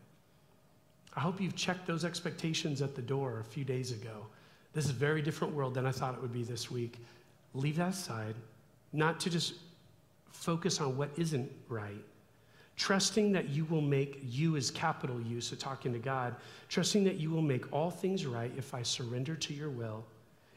I 1.16 1.20
hope 1.20 1.40
you've 1.40 1.56
checked 1.56 1.85
those 1.85 2.04
expectations 2.04 2.80
at 2.80 2.94
the 2.94 3.02
door 3.02 3.40
a 3.40 3.44
few 3.44 3.64
days 3.64 3.90
ago. 3.90 4.24
This 4.72 4.85
is 4.85 4.92
a 4.92 4.94
very 4.94 5.20
different 5.20 5.52
world 5.52 5.74
than 5.74 5.85
I 5.85 5.90
thought 5.90 6.14
it 6.14 6.22
would 6.22 6.32
be 6.32 6.44
this 6.44 6.70
week. 6.70 6.98
Leave 7.54 7.74
that 7.74 7.88
aside, 7.88 8.37
not 8.92 9.20
to 9.20 9.31
just 9.31 9.55
focus 10.31 10.81
on 10.81 10.96
what 10.96 11.11
isn't 11.16 11.50
right. 11.68 12.05
Trusting 12.76 13.33
that 13.33 13.50
you 13.50 13.64
will 13.66 13.83
make 13.83 14.20
you 14.22 14.57
as 14.57 14.70
capital 14.70 15.20
U, 15.20 15.40
so 15.40 15.55
talking 15.57 15.92
to 15.92 15.98
God, 15.98 16.35
trusting 16.68 17.05
that 17.05 17.16
you 17.16 17.31
will 17.31 17.42
make 17.42 17.70
all 17.72 17.90
things 17.90 18.26
right 18.26 18.50
if 18.57 18.74
I 18.74 18.83
surrender 18.83 19.37
to 19.37 19.55
your 19.55 19.70
will. 19.70 20.05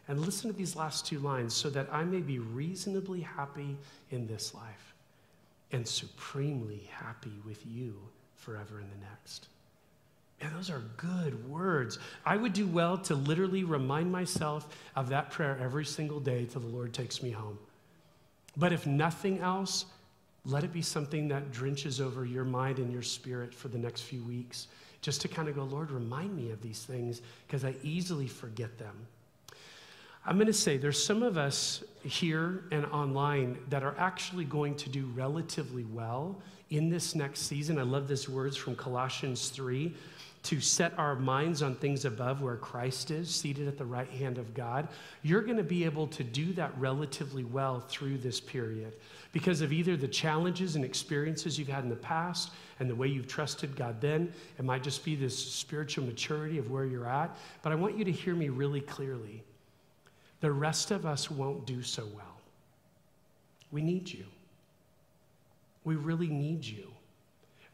And 0.07 0.19
listen 0.19 0.51
to 0.51 0.57
these 0.57 0.75
last 0.75 1.05
two 1.05 1.19
lines 1.19 1.53
so 1.53 1.69
that 1.71 1.87
I 1.91 2.03
may 2.03 2.19
be 2.19 2.39
reasonably 2.39 3.21
happy 3.21 3.75
in 4.11 4.27
this 4.27 4.53
life 4.53 4.93
and 5.71 5.87
supremely 5.87 6.89
happy 6.91 7.33
with 7.45 7.65
you 7.65 7.95
forever 8.35 8.79
in 8.79 8.89
the 8.89 9.05
next. 9.09 9.47
And 10.41 10.53
those 10.55 10.69
are 10.69 10.83
good 10.97 11.49
words. 11.49 11.97
I 12.25 12.37
would 12.37 12.53
do 12.53 12.67
well 12.67 12.97
to 12.99 13.15
literally 13.15 13.63
remind 13.63 14.11
myself 14.11 14.67
of 14.95 15.09
that 15.09 15.31
prayer 15.31 15.57
every 15.61 15.85
single 15.85 16.19
day 16.19 16.45
till 16.45 16.61
the 16.61 16.67
Lord 16.67 16.93
takes 16.93 17.23
me 17.23 17.31
home. 17.31 17.57
But 18.57 18.73
if 18.73 18.85
nothing 18.87 19.39
else, 19.39 19.85
let 20.45 20.63
it 20.63 20.71
be 20.71 20.81
something 20.81 21.27
that 21.29 21.51
drenches 21.51 21.99
over 21.99 22.25
your 22.25 22.45
mind 22.45 22.79
and 22.79 22.91
your 22.91 23.01
spirit 23.01 23.53
for 23.53 23.67
the 23.67 23.77
next 23.77 24.01
few 24.01 24.23
weeks, 24.23 24.67
just 25.01 25.21
to 25.21 25.27
kind 25.27 25.49
of 25.49 25.55
go, 25.55 25.63
Lord, 25.63 25.91
remind 25.91 26.35
me 26.35 26.51
of 26.51 26.61
these 26.61 26.83
things 26.83 27.21
because 27.47 27.65
I 27.65 27.75
easily 27.83 28.27
forget 28.27 28.77
them. 28.77 28.95
I'm 30.27 30.37
going 30.37 30.47
to 30.47 30.53
say 30.53 30.77
there's 30.77 31.03
some 31.03 31.21
of 31.21 31.37
us 31.37 31.83
here 32.03 32.63
and 32.71 32.85
online 32.87 33.59
that 33.69 33.83
are 33.83 33.95
actually 33.99 34.45
going 34.45 34.75
to 34.77 34.89
do 34.89 35.05
relatively 35.13 35.83
well 35.83 36.41
in 36.71 36.89
this 36.89 37.13
next 37.13 37.41
season. 37.41 37.77
I 37.77 37.83
love 37.83 38.07
this 38.07 38.27
words 38.27 38.57
from 38.57 38.75
Colossians 38.75 39.49
3 39.49 39.93
to 40.45 40.61
set 40.61 40.97
our 40.97 41.15
minds 41.15 41.61
on 41.61 41.75
things 41.75 42.05
above 42.05 42.41
where 42.41 42.55
Christ 42.55 43.11
is, 43.11 43.29
seated 43.33 43.67
at 43.67 43.77
the 43.77 43.85
right 43.85 44.09
hand 44.09 44.37
of 44.37 44.53
God, 44.53 44.87
you're 45.23 45.41
going 45.41 45.57
to 45.57 45.63
be 45.63 45.83
able 45.85 46.07
to 46.07 46.23
do 46.23 46.53
that 46.53 46.71
relatively 46.77 47.43
well 47.43 47.79
through 47.79 48.19
this 48.19 48.39
period 48.39 48.93
because 49.31 49.61
of 49.61 49.73
either 49.73 49.97
the 49.97 50.07
challenges 50.07 50.75
and 50.75 50.85
experiences 50.85 51.57
you've 51.57 51.67
had 51.67 51.83
in 51.83 51.89
the 51.89 51.95
past 51.95 52.51
and 52.79 52.89
the 52.89 52.95
way 52.95 53.07
you've 53.07 53.27
trusted 53.27 53.75
God 53.75 53.99
then. 53.99 54.31
It 54.57 54.65
might 54.65 54.83
just 54.83 55.03
be 55.03 55.15
this 55.15 55.37
spiritual 55.37 56.05
maturity 56.05 56.57
of 56.57 56.69
where 56.71 56.85
you're 56.85 57.09
at. 57.09 57.35
But 57.61 57.71
I 57.71 57.75
want 57.75 57.97
you 57.97 58.05
to 58.05 58.11
hear 58.11 58.35
me 58.35 58.49
really 58.49 58.81
clearly. 58.81 59.43
The 60.41 60.51
rest 60.51 60.91
of 60.91 61.05
us 61.05 61.31
won't 61.31 61.65
do 61.65 61.81
so 61.81 62.05
well. 62.15 62.39
We 63.71 63.81
need 63.81 64.11
you. 64.11 64.25
We 65.83 65.95
really 65.95 66.27
need 66.27 66.63
you. 66.63 66.91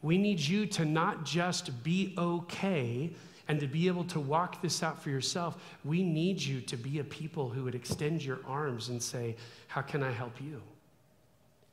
We 0.02 0.18
need 0.18 0.40
you 0.40 0.66
to 0.66 0.84
not 0.84 1.24
just 1.24 1.82
be 1.84 2.14
okay 2.18 3.10
and 3.48 3.60
to 3.60 3.66
be 3.66 3.86
able 3.86 4.04
to 4.04 4.20
walk 4.20 4.60
this 4.60 4.82
out 4.82 5.00
for 5.00 5.10
yourself. 5.10 5.62
We 5.84 6.02
need 6.02 6.40
you 6.40 6.60
to 6.62 6.76
be 6.76 6.98
a 6.98 7.04
people 7.04 7.48
who 7.48 7.64
would 7.64 7.74
extend 7.74 8.24
your 8.24 8.40
arms 8.46 8.88
and 8.88 9.02
say, 9.02 9.36
How 9.68 9.82
can 9.82 10.02
I 10.02 10.10
help 10.10 10.40
you? 10.40 10.60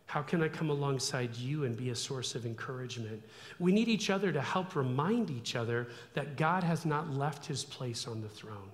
How 0.05 0.23
can 0.23 0.41
I 0.41 0.47
come 0.47 0.71
alongside 0.71 1.35
you 1.35 1.65
and 1.65 1.77
be 1.77 1.91
a 1.91 1.95
source 1.95 2.33
of 2.33 2.45
encouragement? 2.45 3.21
We 3.59 3.71
need 3.71 3.87
each 3.87 4.09
other 4.09 4.31
to 4.31 4.41
help 4.41 4.75
remind 4.75 5.29
each 5.29 5.55
other 5.55 5.87
that 6.15 6.35
God 6.35 6.63
has 6.63 6.83
not 6.83 7.13
left 7.13 7.45
his 7.45 7.63
place 7.63 8.07
on 8.07 8.21
the 8.21 8.27
throne. 8.27 8.71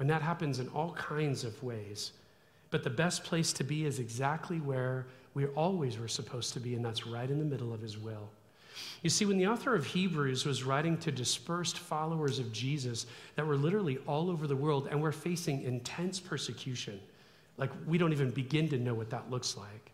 And 0.00 0.10
that 0.10 0.20
happens 0.20 0.58
in 0.58 0.66
all 0.70 0.94
kinds 0.94 1.44
of 1.44 1.62
ways. 1.62 2.10
But 2.70 2.82
the 2.82 2.90
best 2.90 3.22
place 3.22 3.52
to 3.52 3.62
be 3.62 3.84
is 3.84 4.00
exactly 4.00 4.58
where 4.58 5.06
we 5.34 5.46
always 5.46 5.96
were 5.96 6.08
supposed 6.08 6.52
to 6.54 6.60
be, 6.60 6.74
and 6.74 6.84
that's 6.84 7.06
right 7.06 7.30
in 7.30 7.38
the 7.38 7.44
middle 7.44 7.72
of 7.72 7.80
his 7.80 7.96
will. 7.96 8.28
You 9.02 9.10
see, 9.10 9.24
when 9.24 9.38
the 9.38 9.48
author 9.48 9.74
of 9.74 9.86
Hebrews 9.86 10.44
was 10.44 10.64
writing 10.64 10.96
to 10.98 11.12
dispersed 11.12 11.78
followers 11.78 12.38
of 12.38 12.52
Jesus 12.52 13.06
that 13.36 13.46
were 13.46 13.56
literally 13.56 13.98
all 14.06 14.30
over 14.30 14.46
the 14.46 14.56
world 14.56 14.88
and 14.90 15.02
were 15.02 15.12
facing 15.12 15.62
intense 15.62 16.20
persecution, 16.20 17.00
like 17.56 17.70
we 17.86 17.98
don't 17.98 18.12
even 18.12 18.30
begin 18.30 18.68
to 18.68 18.78
know 18.78 18.94
what 18.94 19.10
that 19.10 19.30
looks 19.30 19.56
like. 19.56 19.92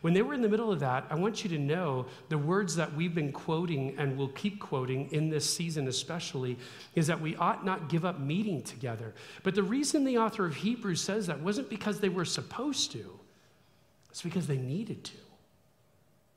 When 0.00 0.12
they 0.12 0.22
were 0.22 0.34
in 0.34 0.42
the 0.42 0.48
middle 0.48 0.70
of 0.70 0.80
that, 0.80 1.06
I 1.08 1.14
want 1.14 1.44
you 1.44 1.50
to 1.50 1.58
know 1.58 2.06
the 2.28 2.36
words 2.36 2.76
that 2.76 2.94
we've 2.94 3.14
been 3.14 3.32
quoting 3.32 3.94
and 3.96 4.18
will 4.18 4.28
keep 4.28 4.60
quoting 4.60 5.10
in 5.12 5.30
this 5.30 5.48
season, 5.48 5.88
especially, 5.88 6.58
is 6.94 7.06
that 7.06 7.20
we 7.20 7.36
ought 7.36 7.64
not 7.64 7.88
give 7.88 8.04
up 8.04 8.20
meeting 8.20 8.62
together. 8.62 9.14
But 9.42 9.54
the 9.54 9.62
reason 9.62 10.04
the 10.04 10.18
author 10.18 10.44
of 10.44 10.56
Hebrews 10.56 11.00
says 11.00 11.26
that 11.28 11.40
wasn't 11.40 11.70
because 11.70 12.00
they 12.00 12.08
were 12.08 12.24
supposed 12.24 12.92
to, 12.92 13.18
it's 14.10 14.22
because 14.22 14.46
they 14.46 14.58
needed 14.58 15.04
to. 15.04 15.16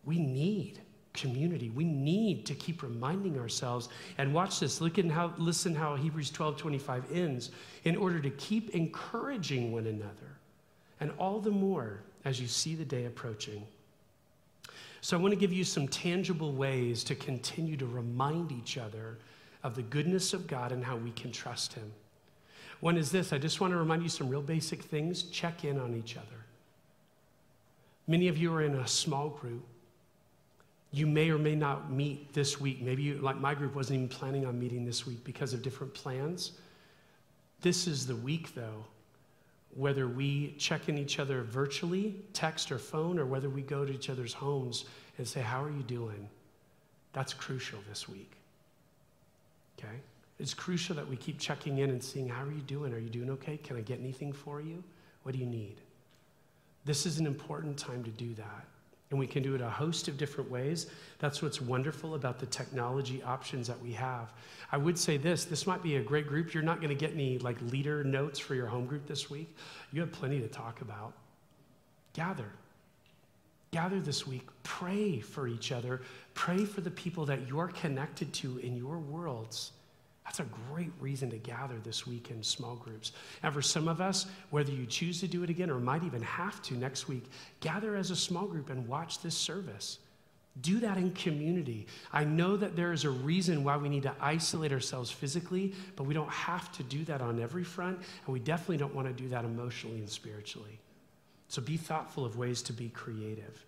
We 0.05 0.17
need 0.19 0.79
community. 1.17 1.69
We 1.69 1.83
need 1.83 2.45
to 2.45 2.55
keep 2.55 2.83
reminding 2.83 3.37
ourselves. 3.37 3.89
And 4.17 4.33
watch 4.33 4.61
this. 4.61 4.79
Look 4.79 4.97
at 4.97 5.05
how 5.05 5.33
listen 5.37 5.75
how 5.75 5.95
Hebrews 5.95 6.29
12 6.29 6.55
25 6.55 7.11
ends. 7.11 7.51
In 7.83 7.97
order 7.97 8.21
to 8.21 8.29
keep 8.29 8.69
encouraging 8.69 9.73
one 9.73 9.87
another, 9.87 10.37
and 11.01 11.11
all 11.17 11.39
the 11.39 11.51
more 11.51 12.01
as 12.23 12.39
you 12.39 12.47
see 12.47 12.75
the 12.75 12.85
day 12.85 13.05
approaching. 13.05 13.65
So 15.01 15.17
I 15.17 15.21
want 15.21 15.33
to 15.33 15.39
give 15.39 15.53
you 15.53 15.63
some 15.63 15.87
tangible 15.87 16.53
ways 16.53 17.03
to 17.05 17.15
continue 17.15 17.77
to 17.77 17.85
remind 17.85 18.51
each 18.51 18.77
other 18.77 19.19
of 19.63 19.75
the 19.75 19.83
goodness 19.83 20.33
of 20.33 20.47
God 20.47 20.71
and 20.71 20.83
how 20.83 20.95
we 20.95 21.11
can 21.11 21.31
trust 21.31 21.73
Him. 21.73 21.91
One 22.79 22.97
is 22.97 23.11
this 23.11 23.33
I 23.33 23.37
just 23.37 23.59
want 23.59 23.73
to 23.73 23.77
remind 23.77 24.03
you 24.03 24.09
some 24.09 24.29
real 24.29 24.41
basic 24.41 24.83
things. 24.83 25.23
Check 25.23 25.63
in 25.63 25.79
on 25.79 25.95
each 25.95 26.15
other. 26.15 26.45
Many 28.07 28.27
of 28.27 28.37
you 28.37 28.53
are 28.53 28.61
in 28.61 28.75
a 28.75 28.87
small 28.87 29.29
group 29.29 29.65
you 30.97 31.05
may 31.07 31.29
or 31.29 31.37
may 31.37 31.55
not 31.55 31.91
meet 31.91 32.33
this 32.33 32.59
week. 32.59 32.81
Maybe 32.81 33.03
you, 33.03 33.15
like 33.15 33.37
my 33.37 33.53
group, 33.53 33.75
wasn't 33.75 33.97
even 33.97 34.09
planning 34.09 34.45
on 34.45 34.59
meeting 34.59 34.85
this 34.85 35.05
week 35.05 35.23
because 35.23 35.53
of 35.53 35.61
different 35.61 35.93
plans. 35.93 36.53
This 37.61 37.87
is 37.87 38.07
the 38.07 38.15
week, 38.15 38.55
though, 38.55 38.85
whether 39.75 40.07
we 40.07 40.55
check 40.57 40.89
in 40.89 40.97
each 40.97 41.19
other 41.19 41.43
virtually, 41.43 42.15
text 42.33 42.71
or 42.71 42.77
phone, 42.77 43.19
or 43.19 43.25
whether 43.25 43.49
we 43.49 43.61
go 43.61 43.85
to 43.85 43.93
each 43.93 44.09
other's 44.09 44.33
homes 44.33 44.85
and 45.17 45.27
say, 45.27 45.41
How 45.41 45.63
are 45.63 45.71
you 45.71 45.83
doing? 45.83 46.27
That's 47.13 47.33
crucial 47.33 47.79
this 47.89 48.09
week. 48.09 48.31
Okay? 49.79 49.95
It's 50.39 50.53
crucial 50.53 50.95
that 50.95 51.07
we 51.07 51.15
keep 51.15 51.39
checking 51.39 51.79
in 51.79 51.89
and 51.89 52.03
seeing, 52.03 52.27
How 52.27 52.43
are 52.43 52.51
you 52.51 52.61
doing? 52.61 52.93
Are 52.93 52.99
you 52.99 53.09
doing 53.09 53.29
okay? 53.31 53.57
Can 53.57 53.77
I 53.77 53.81
get 53.81 53.99
anything 53.99 54.33
for 54.33 54.61
you? 54.61 54.83
What 55.23 55.33
do 55.33 55.39
you 55.39 55.45
need? 55.45 55.75
This 56.85 57.05
is 57.05 57.19
an 57.19 57.27
important 57.27 57.77
time 57.77 58.03
to 58.03 58.11
do 58.11 58.33
that. 58.35 58.65
And 59.09 59.19
we 59.19 59.27
can 59.27 59.41
do 59.41 59.55
it 59.55 59.61
a 59.61 59.69
host 59.69 60.09
of 60.09 60.17
different 60.17 60.51
ways. 60.51 60.87
That's 61.19 61.41
what's 61.41 61.61
wonderful 61.61 62.15
about 62.15 62.39
the 62.39 62.45
technology 62.45 63.23
options 63.23 63.65
that 63.67 63.81
we 63.81 63.93
have. 63.93 64.33
I 64.71 64.77
would 64.77 64.97
say 64.97 65.15
this 65.15 65.45
this 65.45 65.65
might 65.65 65.81
be 65.81 65.95
a 65.95 66.01
great 66.01 66.27
group. 66.27 66.53
You're 66.53 66.63
not 66.63 66.81
going 66.81 66.89
to 66.89 66.95
get 66.95 67.13
any 67.13 67.37
like 67.39 67.57
leader 67.71 68.03
notes 68.03 68.37
for 68.37 68.53
your 68.53 68.67
home 68.67 68.85
group 68.85 69.07
this 69.07 69.29
week. 69.29 69.55
You 69.93 70.01
have 70.01 70.11
plenty 70.11 70.39
to 70.41 70.47
talk 70.47 70.81
about. 70.81 71.13
Gather. 72.13 72.51
Gather 73.71 73.99
this 73.99 74.27
week. 74.27 74.47
Pray 74.63 75.19
for 75.19 75.47
each 75.47 75.71
other. 75.71 76.01
Pray 76.33 76.65
for 76.65 76.81
the 76.81 76.91
people 76.91 77.25
that 77.25 77.47
you're 77.47 77.67
connected 77.67 78.33
to 78.33 78.57
in 78.57 78.75
your 78.75 78.97
worlds. 78.97 79.71
That's 80.27 80.41
a 80.41 80.47
great 80.69 80.91
reason 80.99 81.29
to 81.29 81.37
gather 81.37 81.77
this 81.85 82.05
week 82.05 82.31
in 82.31 82.43
small 82.43 82.75
groups. 82.75 83.13
And 83.43 83.53
for 83.53 83.61
some 83.61 83.87
of 83.87 84.01
us, 84.01 84.25
whether 84.49 84.73
you 84.73 84.85
choose 84.85 85.21
to 85.21 85.27
do 85.27 85.41
it 85.43 85.49
again 85.49 85.69
or 85.69 85.79
might 85.79 86.03
even 86.03 86.21
have 86.21 86.61
to 86.63 86.73
next 86.73 87.07
week, 87.07 87.23
gather 87.61 87.95
as 87.95 88.11
a 88.11 88.15
small 88.15 88.45
group 88.45 88.69
and 88.69 88.85
watch 88.89 89.21
this 89.21 89.35
service. 89.35 89.99
Do 90.59 90.81
that 90.81 90.97
in 90.97 91.11
community. 91.11 91.87
I 92.11 92.25
know 92.25 92.57
that 92.57 92.75
there 92.75 92.91
is 92.91 93.05
a 93.05 93.09
reason 93.09 93.63
why 93.63 93.77
we 93.77 93.87
need 93.87 94.03
to 94.03 94.13
isolate 94.19 94.73
ourselves 94.73 95.09
physically, 95.09 95.73
but 95.95 96.03
we 96.03 96.13
don't 96.13 96.29
have 96.29 96.73
to 96.73 96.83
do 96.83 97.05
that 97.05 97.21
on 97.21 97.39
every 97.39 97.63
front, 97.63 97.97
and 97.97 98.33
we 98.33 98.39
definitely 98.39 98.77
don't 98.77 98.93
want 98.93 99.07
to 99.07 99.13
do 99.13 99.29
that 99.29 99.45
emotionally 99.45 99.99
and 99.99 100.09
spiritually. 100.09 100.77
So 101.47 101.61
be 101.61 101.77
thoughtful 101.77 102.25
of 102.25 102.37
ways 102.37 102.61
to 102.63 102.73
be 102.73 102.89
creative. 102.89 103.65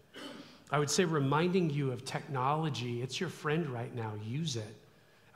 I 0.71 0.77
would 0.77 0.89
say 0.89 1.05
reminding 1.05 1.69
you 1.69 1.93
of 1.93 2.03
technology, 2.03 3.01
it's 3.01 3.17
your 3.17 3.29
friend 3.29 3.69
right 3.69 3.95
now, 3.95 4.11
use 4.25 4.57
it. 4.57 4.75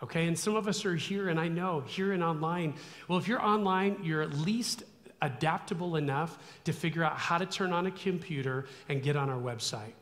Okay, 0.03 0.27
and 0.27 0.37
some 0.37 0.57
of 0.57 0.67
us 0.67 0.83
are 0.83 0.97
here, 0.97 1.29
and 1.29 1.39
I 1.39 1.47
know 1.47 1.79
here 1.87 2.11
and 2.11 2.21
online. 2.21 2.73
Well, 3.07 3.17
if 3.17 3.25
you're 3.25 3.41
online, 3.41 3.97
you're 4.03 4.21
at 4.21 4.33
least 4.33 4.83
adaptable 5.21 5.95
enough 5.95 6.37
to 6.65 6.73
figure 6.73 7.05
out 7.05 7.17
how 7.17 7.37
to 7.37 7.45
turn 7.45 7.71
on 7.71 7.85
a 7.85 7.91
computer 7.91 8.65
and 8.89 9.01
get 9.01 9.15
on 9.15 9.29
our 9.29 9.39
website. 9.39 9.93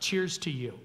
Cheers 0.00 0.38
to 0.38 0.50
you. 0.50 0.76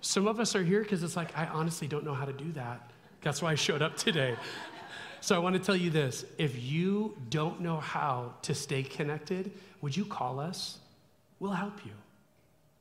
Some 0.00 0.26
of 0.26 0.40
us 0.40 0.56
are 0.56 0.64
here 0.64 0.82
because 0.82 1.04
it's 1.04 1.14
like, 1.14 1.38
I 1.38 1.46
honestly 1.46 1.86
don't 1.86 2.04
know 2.04 2.12
how 2.12 2.24
to 2.24 2.32
do 2.32 2.50
that. 2.54 2.90
That's 3.20 3.40
why 3.40 3.52
I 3.52 3.54
showed 3.54 3.82
up 3.82 3.96
today. 3.96 4.34
So 5.20 5.36
I 5.36 5.38
want 5.38 5.54
to 5.54 5.62
tell 5.62 5.76
you 5.76 5.90
this 5.90 6.24
if 6.38 6.60
you 6.60 7.16
don't 7.30 7.60
know 7.60 7.76
how 7.76 8.34
to 8.42 8.52
stay 8.52 8.82
connected, 8.82 9.52
would 9.80 9.96
you 9.96 10.04
call 10.04 10.40
us? 10.40 10.78
We'll 11.38 11.52
help 11.52 11.86
you. 11.86 11.92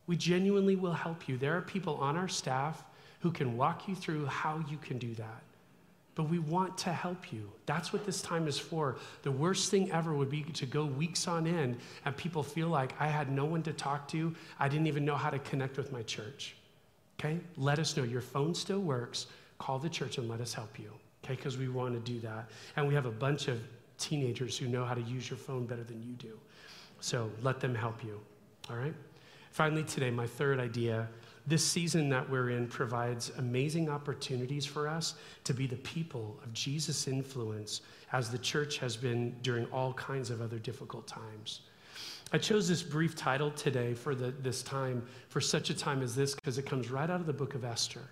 We 0.07 0.17
genuinely 0.17 0.75
will 0.75 0.93
help 0.93 1.29
you. 1.29 1.37
There 1.37 1.55
are 1.55 1.61
people 1.61 1.97
on 1.97 2.17
our 2.17 2.27
staff 2.27 2.83
who 3.21 3.31
can 3.31 3.55
walk 3.57 3.87
you 3.87 3.95
through 3.95 4.25
how 4.25 4.63
you 4.69 4.77
can 4.77 4.97
do 4.97 5.13
that. 5.15 5.41
But 6.15 6.23
we 6.23 6.39
want 6.39 6.77
to 6.79 6.91
help 6.91 7.31
you. 7.31 7.49
That's 7.65 7.93
what 7.93 8.05
this 8.05 8.21
time 8.21 8.47
is 8.47 8.59
for. 8.59 8.97
The 9.23 9.31
worst 9.31 9.71
thing 9.71 9.91
ever 9.91 10.13
would 10.13 10.29
be 10.29 10.43
to 10.43 10.65
go 10.65 10.85
weeks 10.85 11.27
on 11.27 11.47
end 11.47 11.77
and 12.03 12.17
people 12.17 12.43
feel 12.43 12.67
like 12.67 12.93
I 12.99 13.07
had 13.07 13.31
no 13.31 13.45
one 13.45 13.63
to 13.63 13.73
talk 13.73 14.07
to. 14.09 14.35
I 14.59 14.67
didn't 14.67 14.87
even 14.87 15.05
know 15.05 15.15
how 15.15 15.29
to 15.29 15.39
connect 15.39 15.77
with 15.77 15.91
my 15.91 16.03
church. 16.03 16.55
Okay? 17.19 17.39
Let 17.55 17.79
us 17.79 17.95
know. 17.95 18.03
Your 18.03 18.21
phone 18.21 18.53
still 18.53 18.81
works. 18.81 19.27
Call 19.57 19.79
the 19.79 19.89
church 19.89 20.17
and 20.17 20.27
let 20.27 20.41
us 20.41 20.53
help 20.53 20.77
you. 20.77 20.91
Okay? 21.23 21.35
Because 21.35 21.57
we 21.57 21.69
want 21.69 21.93
to 21.93 22.11
do 22.11 22.19
that. 22.19 22.49
And 22.75 22.87
we 22.87 22.93
have 22.93 23.05
a 23.05 23.11
bunch 23.11 23.47
of 23.47 23.61
teenagers 23.97 24.57
who 24.57 24.67
know 24.67 24.83
how 24.83 24.95
to 24.95 25.01
use 25.01 25.29
your 25.29 25.37
phone 25.37 25.65
better 25.65 25.83
than 25.83 26.01
you 26.03 26.13
do. 26.13 26.37
So 26.99 27.31
let 27.41 27.59
them 27.59 27.73
help 27.73 28.03
you, 28.03 28.19
all 28.69 28.75
right? 28.75 28.93
Finally, 29.51 29.83
today, 29.83 30.11
my 30.11 30.27
third 30.27 30.59
idea 30.59 31.07
this 31.47 31.65
season 31.65 32.09
that 32.09 32.29
we're 32.29 32.51
in 32.51 32.67
provides 32.67 33.31
amazing 33.37 33.89
opportunities 33.89 34.65
for 34.65 34.87
us 34.87 35.15
to 35.43 35.53
be 35.53 35.65
the 35.65 35.77
people 35.77 36.39
of 36.43 36.53
Jesus' 36.53 37.07
influence 37.07 37.81
as 38.13 38.29
the 38.29 38.37
church 38.37 38.77
has 38.77 38.95
been 38.95 39.35
during 39.41 39.65
all 39.67 39.93
kinds 39.93 40.29
of 40.29 40.41
other 40.41 40.59
difficult 40.59 41.07
times. 41.07 41.61
I 42.33 42.37
chose 42.37 42.67
this 42.67 42.83
brief 42.83 43.15
title 43.15 43.51
today 43.51 43.93
for 43.93 44.15
the, 44.15 44.31
this 44.31 44.63
time, 44.63 45.03
for 45.29 45.41
such 45.41 45.69
a 45.69 45.73
time 45.73 46.01
as 46.01 46.15
this, 46.15 46.35
because 46.35 46.57
it 46.57 46.65
comes 46.65 46.89
right 46.89 47.09
out 47.09 47.19
of 47.19 47.25
the 47.25 47.33
book 47.33 47.55
of 47.55 47.65
Esther. 47.65 48.03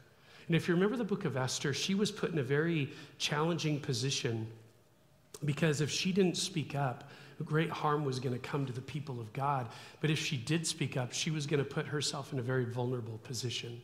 And 0.47 0.55
if 0.55 0.67
you 0.67 0.73
remember 0.73 0.97
the 0.97 1.03
book 1.03 1.25
of 1.25 1.37
Esther, 1.37 1.73
she 1.73 1.95
was 1.95 2.11
put 2.11 2.31
in 2.31 2.39
a 2.39 2.43
very 2.43 2.89
challenging 3.17 3.79
position 3.79 4.47
because 5.45 5.79
if 5.79 5.89
she 5.89 6.11
didn't 6.11 6.37
speak 6.37 6.75
up, 6.75 7.09
great 7.43 7.69
harm 7.69 8.05
was 8.05 8.19
going 8.19 8.33
to 8.33 8.39
come 8.39 8.65
to 8.65 8.73
the 8.73 8.81
people 8.81 9.19
of 9.19 9.31
God. 9.33 9.67
But 10.01 10.09
if 10.09 10.19
she 10.19 10.37
did 10.37 10.67
speak 10.67 10.97
up, 10.97 11.13
she 11.13 11.31
was 11.31 11.47
going 11.47 11.63
to 11.63 11.69
put 11.69 11.87
herself 11.87 12.33
in 12.33 12.39
a 12.39 12.41
very 12.41 12.65
vulnerable 12.65 13.19
position. 13.23 13.81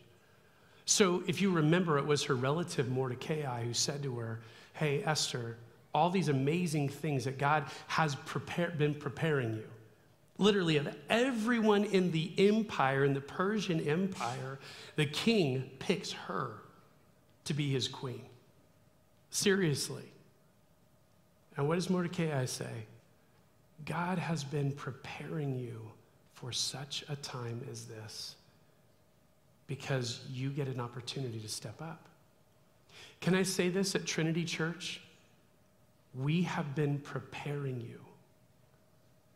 So 0.85 1.23
if 1.27 1.41
you 1.41 1.51
remember, 1.51 1.97
it 1.97 2.05
was 2.05 2.23
her 2.23 2.35
relative 2.35 2.89
Mordecai 2.89 3.63
who 3.63 3.73
said 3.73 4.03
to 4.03 4.17
her, 4.19 4.41
Hey, 4.73 5.03
Esther, 5.03 5.57
all 5.93 6.09
these 6.09 6.27
amazing 6.27 6.89
things 6.89 7.23
that 7.23 7.37
God 7.37 7.65
has 7.87 8.15
prepare, 8.15 8.71
been 8.71 8.93
preparing 8.93 9.55
you. 9.55 9.63
Literally, 10.37 10.75
of 10.75 10.93
everyone 11.09 11.85
in 11.85 12.11
the 12.11 12.33
empire, 12.37 13.05
in 13.05 13.13
the 13.13 13.21
Persian 13.21 13.79
Empire, 13.79 14.59
the 14.97 15.05
king 15.05 15.71
picks 15.79 16.11
her 16.11 16.51
to 17.45 17.53
be 17.53 17.71
his 17.71 17.87
queen. 17.87 18.25
Seriously. 19.29 20.11
And 21.55 21.69
what 21.69 21.75
does 21.75 21.89
Mordecai 21.89 22.43
say? 22.45 22.85
God 23.85 24.17
has 24.17 24.43
been 24.43 24.71
preparing 24.71 25.57
you 25.57 25.79
for 26.33 26.51
such 26.51 27.03
a 27.07 27.15
time 27.15 27.61
as 27.71 27.85
this 27.85 28.35
because 29.67 30.21
you 30.31 30.49
get 30.49 30.67
an 30.67 30.79
opportunity 30.79 31.39
to 31.39 31.47
step 31.47 31.81
up. 31.81 32.07
Can 33.21 33.35
I 33.35 33.43
say 33.43 33.69
this 33.69 33.95
at 33.95 34.05
Trinity 34.05 34.45
Church? 34.45 35.01
We 36.13 36.43
have 36.43 36.75
been 36.75 36.99
preparing 36.99 37.81
you. 37.81 37.99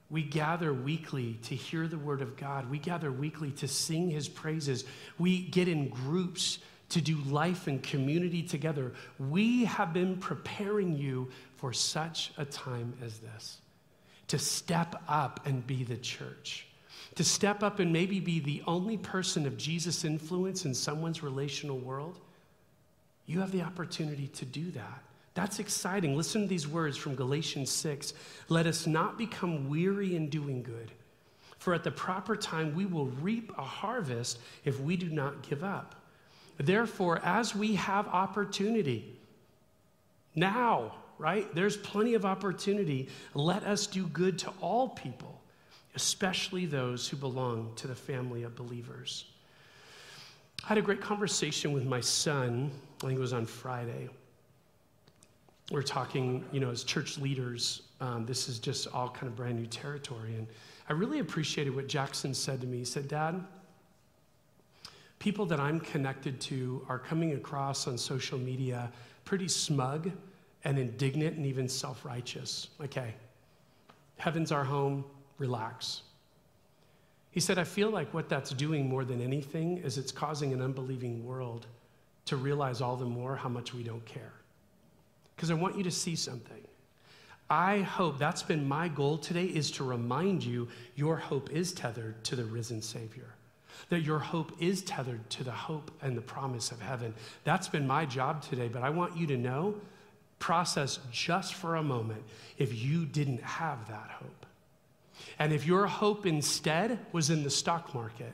We 0.10 0.24
gather 0.24 0.74
weekly 0.74 1.40
to 1.44 1.56
hear 1.56 1.88
the 1.88 1.98
word 1.98 2.22
of 2.22 2.36
God. 2.36 2.70
We 2.70 2.80
gather 2.80 3.12
weekly 3.12 3.52
to 3.54 3.68
sing 3.68 4.10
his 4.10 4.28
praises. 4.28 4.86
We 5.20 5.42
get 5.42 5.68
in 5.68 5.90
groups 5.90 6.60
to 6.90 7.02
do 7.02 7.18
life 7.26 7.68
and 7.68 7.84
community 7.84 8.42
together. 8.42 8.94
We 9.20 9.66
have 9.66 9.94
been 9.94 10.18
preparing 10.18 10.98
you 10.98 11.30
for 11.58 11.74
such 11.74 12.32
a 12.38 12.46
time 12.46 12.94
as 13.04 13.20
this 13.20 13.60
to 14.30 14.40
step 14.40 14.96
up 15.08 15.42
and 15.46 15.66
be 15.68 15.84
the 15.84 15.98
church, 15.98 16.68
to 17.16 17.24
step 17.24 17.62
up 17.62 17.80
and 17.80 17.92
maybe 17.92 18.20
be 18.20 18.40
the 18.40 18.64
only 18.66 18.98
person 18.98 19.46
of 19.46 19.58
Jesus' 19.58 20.06
influence 20.06 20.66
in 20.66 20.74
someone's 20.74 21.22
relational 21.22 21.78
world. 21.78 22.20
You 23.26 23.42
have 23.42 23.52
the 23.52 23.62
opportunity 23.62 24.28
to 24.28 24.46
do 24.46 24.72
that. 24.72 25.04
That's 25.34 25.60
exciting. 25.60 26.16
Listen 26.16 26.44
to 26.44 26.48
these 26.48 26.68
words 26.68 26.98
from 26.98 27.16
Galatians 27.16 27.70
6. 27.72 28.14
Let 28.50 28.66
us 28.66 28.88
not 28.88 29.18
become 29.18 29.70
weary 29.70 30.16
in 30.16 30.30
doing 30.30 30.64
good, 30.64 30.92
for 31.58 31.74
at 31.74 31.84
the 31.84 31.92
proper 31.92 32.36
time 32.36 32.76
we 32.76 32.86
will 32.86 33.08
reap 33.08 33.52
a 33.58 33.64
harvest 33.64 34.40
if 34.64 34.80
we 34.80 34.96
do 34.96 35.10
not 35.10 35.42
give 35.48 35.64
up. 35.64 35.96
Therefore, 36.58 37.20
as 37.24 37.56
we 37.56 37.76
have 37.76 38.08
opportunity, 38.08 39.18
now, 40.36 40.94
right? 41.20 41.54
There's 41.54 41.78
plenty 41.78 42.16
of 42.16 42.26
opportunity. 42.26 43.10
Let 43.36 43.64
us 43.64 43.86
do 43.86 44.08
good 44.08 44.40
to 44.40 44.54
all 44.62 44.90
people, 44.90 45.40
especially 45.96 46.66
those 46.66 47.08
who 47.08 47.18
belong 47.18 47.74
to 47.76 47.88
the 47.88 47.96
family 47.96 48.42
of 48.42 48.56
believers. 48.56 49.26
I 50.64 50.70
had 50.70 50.80
a 50.80 50.82
great 50.82 51.02
conversation 51.02 51.72
with 51.72 51.86
my 51.86 52.02
son, 52.02 52.72
I 53.04 53.08
think 53.08 53.20
it 53.20 53.22
was 53.22 53.34
on 53.34 53.46
Friday 53.46 54.10
we're 55.72 55.84
talking, 55.84 56.44
you 56.52 56.60
know, 56.60 56.72
as 56.72 56.84
church 56.84 57.18
leaders, 57.18 57.84
um, 58.02 58.26
this 58.26 58.50
is 58.50 58.60
just 58.60 58.88
all 58.88 59.10
kind 59.10 59.28
of 59.28 59.36
brand 59.36 59.58
new 59.58 59.68
territory. 59.68 60.36
And 60.36 60.48
I 60.88 60.94
really 60.94 61.20
appreciated 61.20 61.76
what 61.76 61.88
Jackson 61.88 62.34
said 62.34 62.62
to 62.62 62.68
me. 62.68 62.80
He 62.80 62.86
said, 62.86 63.08
Dad, 63.08 63.44
people 65.20 65.46
that 65.48 65.60
I'm 65.60 65.80
connected 65.80 66.40
to 66.42 66.86
are 66.90 66.98
coming 66.98 67.34
across 67.34 67.88
on 67.88 67.98
social 67.98 68.40
media 68.40 68.92
pretty 69.26 69.48
smug 69.48 70.12
and 70.64 70.78
indignant 70.78 71.38
and 71.38 71.46
even 71.46 71.70
self 71.70 72.06
righteous. 72.06 72.70
Okay, 72.82 73.14
heaven's 74.18 74.52
our 74.52 74.64
home, 74.64 75.04
relax. 75.38 76.04
He 77.32 77.40
said, 77.40 77.60
I 77.60 77.64
feel 77.64 77.92
like 77.92 78.14
what 78.14 78.28
that's 78.28 78.50
doing 78.52 78.90
more 78.90 79.06
than 79.06 79.22
anything 79.22 79.78
is 79.78 79.98
it's 79.98 80.12
causing 80.12 80.52
an 80.52 80.62
unbelieving 80.62 81.24
world 81.24 81.68
to 82.26 82.36
realize 82.36 82.82
all 82.82 82.96
the 82.96 83.06
more 83.06 83.36
how 83.36 83.50
much 83.50 83.74
we 83.74 83.84
don't 83.84 84.04
care 84.06 84.34
because 85.40 85.52
I 85.52 85.54
want 85.54 85.78
you 85.78 85.84
to 85.86 85.92
see 85.92 86.18
something. 86.18 86.62
I 87.50 87.80
hope 87.80 88.20
that's 88.20 88.44
been 88.44 88.68
my 88.68 88.90
goal 88.90 89.18
today 89.18 89.46
is 89.46 89.72
to 89.72 89.86
remind 89.86 90.44
you 90.44 90.68
your 90.98 91.16
hope 91.16 91.50
is 91.50 91.72
tethered 91.72 92.22
to 92.26 92.36
the 92.36 92.44
risen 92.44 92.82
Savior. 92.82 93.36
That 93.88 94.02
your 94.02 94.20
hope 94.20 94.52
is 94.60 94.82
tethered 94.82 95.30
to 95.30 95.46
the 95.46 95.52
hope 95.54 95.92
and 96.02 96.18
the 96.18 96.22
promise 96.22 96.72
of 96.72 96.82
heaven. 96.82 97.14
That's 97.46 97.70
been 97.70 97.88
my 97.88 98.06
job 98.06 98.42
today, 98.42 98.68
but 98.68 98.84
I 98.84 98.90
want 98.90 99.16
you 99.16 99.28
to 99.28 99.38
know, 99.38 99.76
process 100.40 101.00
just 101.12 101.54
for 101.54 101.76
a 101.76 101.84
moment 101.84 102.24
if 102.58 102.74
you 102.82 103.06
didn't 103.06 103.44
have 103.44 103.88
that 103.88 104.10
hope. 104.10 104.46
And 105.38 105.54
if 105.54 105.66
your 105.66 105.86
hope 105.86 106.26
instead 106.26 107.00
was 107.12 107.30
in 107.30 107.44
the 107.44 107.50
stock 107.50 107.94
market, 107.94 108.34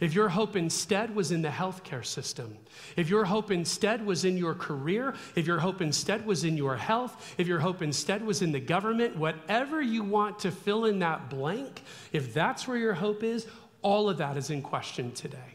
if 0.00 0.14
your 0.14 0.28
hope 0.28 0.56
instead 0.56 1.14
was 1.14 1.30
in 1.30 1.42
the 1.42 1.48
healthcare 1.48 2.04
system, 2.04 2.56
if 2.96 3.08
your 3.08 3.24
hope 3.24 3.50
instead 3.50 4.04
was 4.04 4.24
in 4.24 4.36
your 4.36 4.54
career, 4.54 5.14
if 5.36 5.46
your 5.46 5.58
hope 5.58 5.80
instead 5.80 6.26
was 6.26 6.44
in 6.44 6.56
your 6.56 6.76
health, 6.76 7.34
if 7.38 7.46
your 7.46 7.60
hope 7.60 7.82
instead 7.82 8.24
was 8.24 8.42
in 8.42 8.50
the 8.50 8.60
government, 8.60 9.16
whatever 9.16 9.80
you 9.80 10.02
want 10.02 10.38
to 10.40 10.50
fill 10.50 10.86
in 10.86 10.98
that 11.00 11.30
blank, 11.30 11.82
if 12.12 12.34
that's 12.34 12.66
where 12.66 12.78
your 12.78 12.94
hope 12.94 13.22
is, 13.22 13.46
all 13.82 14.08
of 14.08 14.18
that 14.18 14.36
is 14.36 14.50
in 14.50 14.62
question 14.62 15.12
today. 15.12 15.53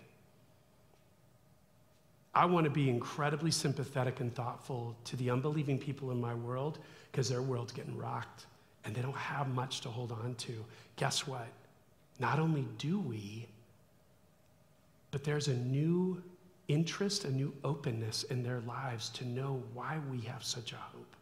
I 2.39 2.45
want 2.45 2.63
to 2.63 2.69
be 2.69 2.89
incredibly 2.89 3.52
sympathetic 3.52 4.21
and 4.21 4.34
thoughtful 4.34 4.95
to 5.04 5.17
the 5.17 5.30
unbelieving 5.30 5.78
people 5.78 6.12
in 6.12 6.21
my 6.21 6.34
world 6.34 6.80
because 7.12 7.28
their 7.28 7.41
world's 7.41 7.73
getting 7.73 7.97
rocked 7.97 8.45
and 8.86 8.95
they 8.95 9.02
don't 9.02 9.17
have 9.17 9.49
much 9.49 9.82
to 9.82 9.89
hold 9.89 10.13
on 10.13 10.36
to. 10.36 10.63
Guess 10.95 11.28
what? 11.28 11.49
Not 12.17 12.39
only 12.39 12.65
do 12.78 12.97
we, 12.97 13.45
but 15.12 15.25
there's 15.25 15.49
a 15.49 15.54
new 15.54 16.23
interest, 16.69 17.25
a 17.25 17.30
new 17.30 17.54
openness 17.65 18.23
in 18.23 18.41
their 18.41 18.62
lives 18.62 19.10
to 19.10 19.25
know 19.28 19.62
why 19.73 19.97
we 20.10 20.21
have 20.21 20.41
such 20.41 20.71
a 20.71 20.78
hope. 20.78 21.17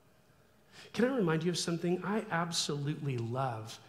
Can 0.94 1.06
I 1.06 1.16
remind 1.16 1.42
you 1.42 1.50
of 1.50 1.58
something? 1.58 2.00
I 2.04 2.26
absolutely 2.30 3.18
love 3.18 3.80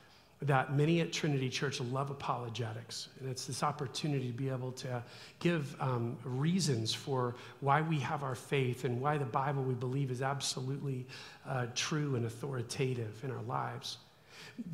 that 0.43 0.77
many 0.77 1.01
at 1.01 1.13
Trinity 1.13 1.49
Church 1.49 1.81
love 1.81 2.11
apologetics. 2.11 3.09
And 3.19 3.29
it's 3.29 3.47
this 3.47 3.63
opportunity 3.63 4.29
to 4.29 4.37
be 4.37 4.49
able 4.49 4.73
to 4.73 5.03
give 5.41 5.75
um, 5.81 6.17
reasons 6.25 6.95
for 6.95 7.35
why 7.61 7.81
we 7.83 7.99
have 7.99 8.23
our 8.23 8.37
faith 8.37 8.85
and 8.85 9.01
why 9.01 9.19
the 9.19 9.25
Bible 9.25 9.65
we 9.65 9.75
believe 9.75 10.11
is 10.11 10.23
absolutely 10.23 11.07
uh, 11.47 11.67
true 11.75 12.15
and 12.15 12.27
authoritative 12.27 13.23
in 13.25 13.33
our 13.33 13.43
lives. 13.43 13.99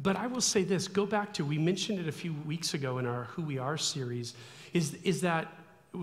But 0.02 0.16
I 0.16 0.26
will 0.26 0.40
say 0.40 0.64
this 0.64 0.86
go 0.86 1.06
back 1.06 1.32
to, 1.34 1.44
we 1.44 1.58
mentioned 1.58 1.98
it 1.98 2.08
a 2.08 2.12
few 2.12 2.34
weeks 2.46 2.74
ago 2.74 2.98
in 2.98 3.06
our 3.06 3.24
Who 3.24 3.42
We 3.42 3.58
Are 3.58 3.78
series 3.78 4.34
is, 4.72 4.94
is 5.02 5.20
that 5.22 5.50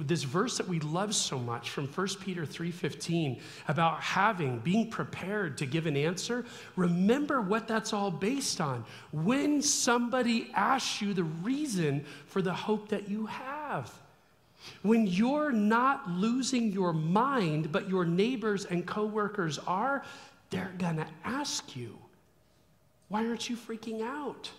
this 0.03 0.23
verse 0.23 0.57
that 0.57 0.67
we 0.67 0.79
love 0.79 1.13
so 1.13 1.37
much 1.37 1.69
from 1.69 1.85
1 1.87 2.07
peter 2.21 2.45
3.15 2.45 3.39
about 3.67 4.01
having 4.01 4.59
being 4.59 4.89
prepared 4.89 5.57
to 5.57 5.65
give 5.65 5.85
an 5.85 5.97
answer 5.97 6.45
remember 6.75 7.41
what 7.41 7.67
that's 7.67 7.93
all 7.93 8.09
based 8.09 8.61
on 8.61 8.83
when 9.11 9.61
somebody 9.61 10.49
asks 10.53 11.01
you 11.01 11.13
the 11.13 11.23
reason 11.23 12.05
for 12.25 12.41
the 12.41 12.53
hope 12.53 12.87
that 12.89 13.09
you 13.09 13.25
have 13.25 13.93
when 14.83 15.07
you're 15.07 15.51
not 15.51 16.09
losing 16.09 16.71
your 16.71 16.93
mind 16.93 17.71
but 17.71 17.89
your 17.89 18.05
neighbors 18.05 18.65
and 18.65 18.85
coworkers 18.85 19.59
are 19.59 20.03
they're 20.49 20.73
gonna 20.77 21.07
ask 21.23 21.75
you 21.75 21.97
why 23.09 23.25
aren't 23.25 23.49
you 23.49 23.57
freaking 23.57 24.01
out 24.01 24.49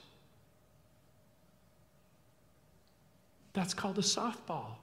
That's 3.53 3.75
called 3.75 3.99
a 3.99 4.03
softball. 4.03 4.77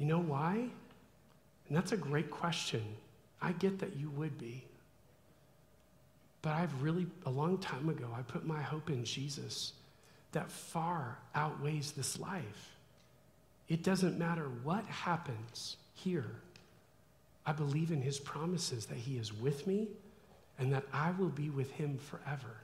You 0.00 0.06
know 0.06 0.18
why? 0.18 0.54
And 1.68 1.76
that's 1.76 1.92
a 1.92 1.96
great 1.96 2.30
question. 2.30 2.82
I 3.40 3.52
get 3.52 3.78
that 3.78 3.96
you 3.96 4.10
would 4.10 4.38
be. 4.38 4.64
But 6.42 6.54
I've 6.54 6.82
really, 6.82 7.06
a 7.26 7.30
long 7.30 7.58
time 7.58 7.90
ago, 7.90 8.08
I 8.16 8.22
put 8.22 8.46
my 8.46 8.62
hope 8.62 8.88
in 8.88 9.04
Jesus 9.04 9.74
that 10.32 10.50
far 10.50 11.18
outweighs 11.34 11.92
this 11.92 12.18
life. 12.18 12.76
It 13.68 13.82
doesn't 13.82 14.18
matter 14.18 14.48
what 14.64 14.84
happens 14.86 15.76
here. 15.94 16.30
I 17.44 17.52
believe 17.52 17.90
in 17.90 18.00
his 18.00 18.18
promises 18.18 18.86
that 18.86 18.96
he 18.96 19.18
is 19.18 19.34
with 19.34 19.66
me 19.66 19.88
and 20.58 20.72
that 20.72 20.84
I 20.92 21.10
will 21.12 21.28
be 21.28 21.50
with 21.50 21.70
him 21.72 21.98
forever. 21.98 22.56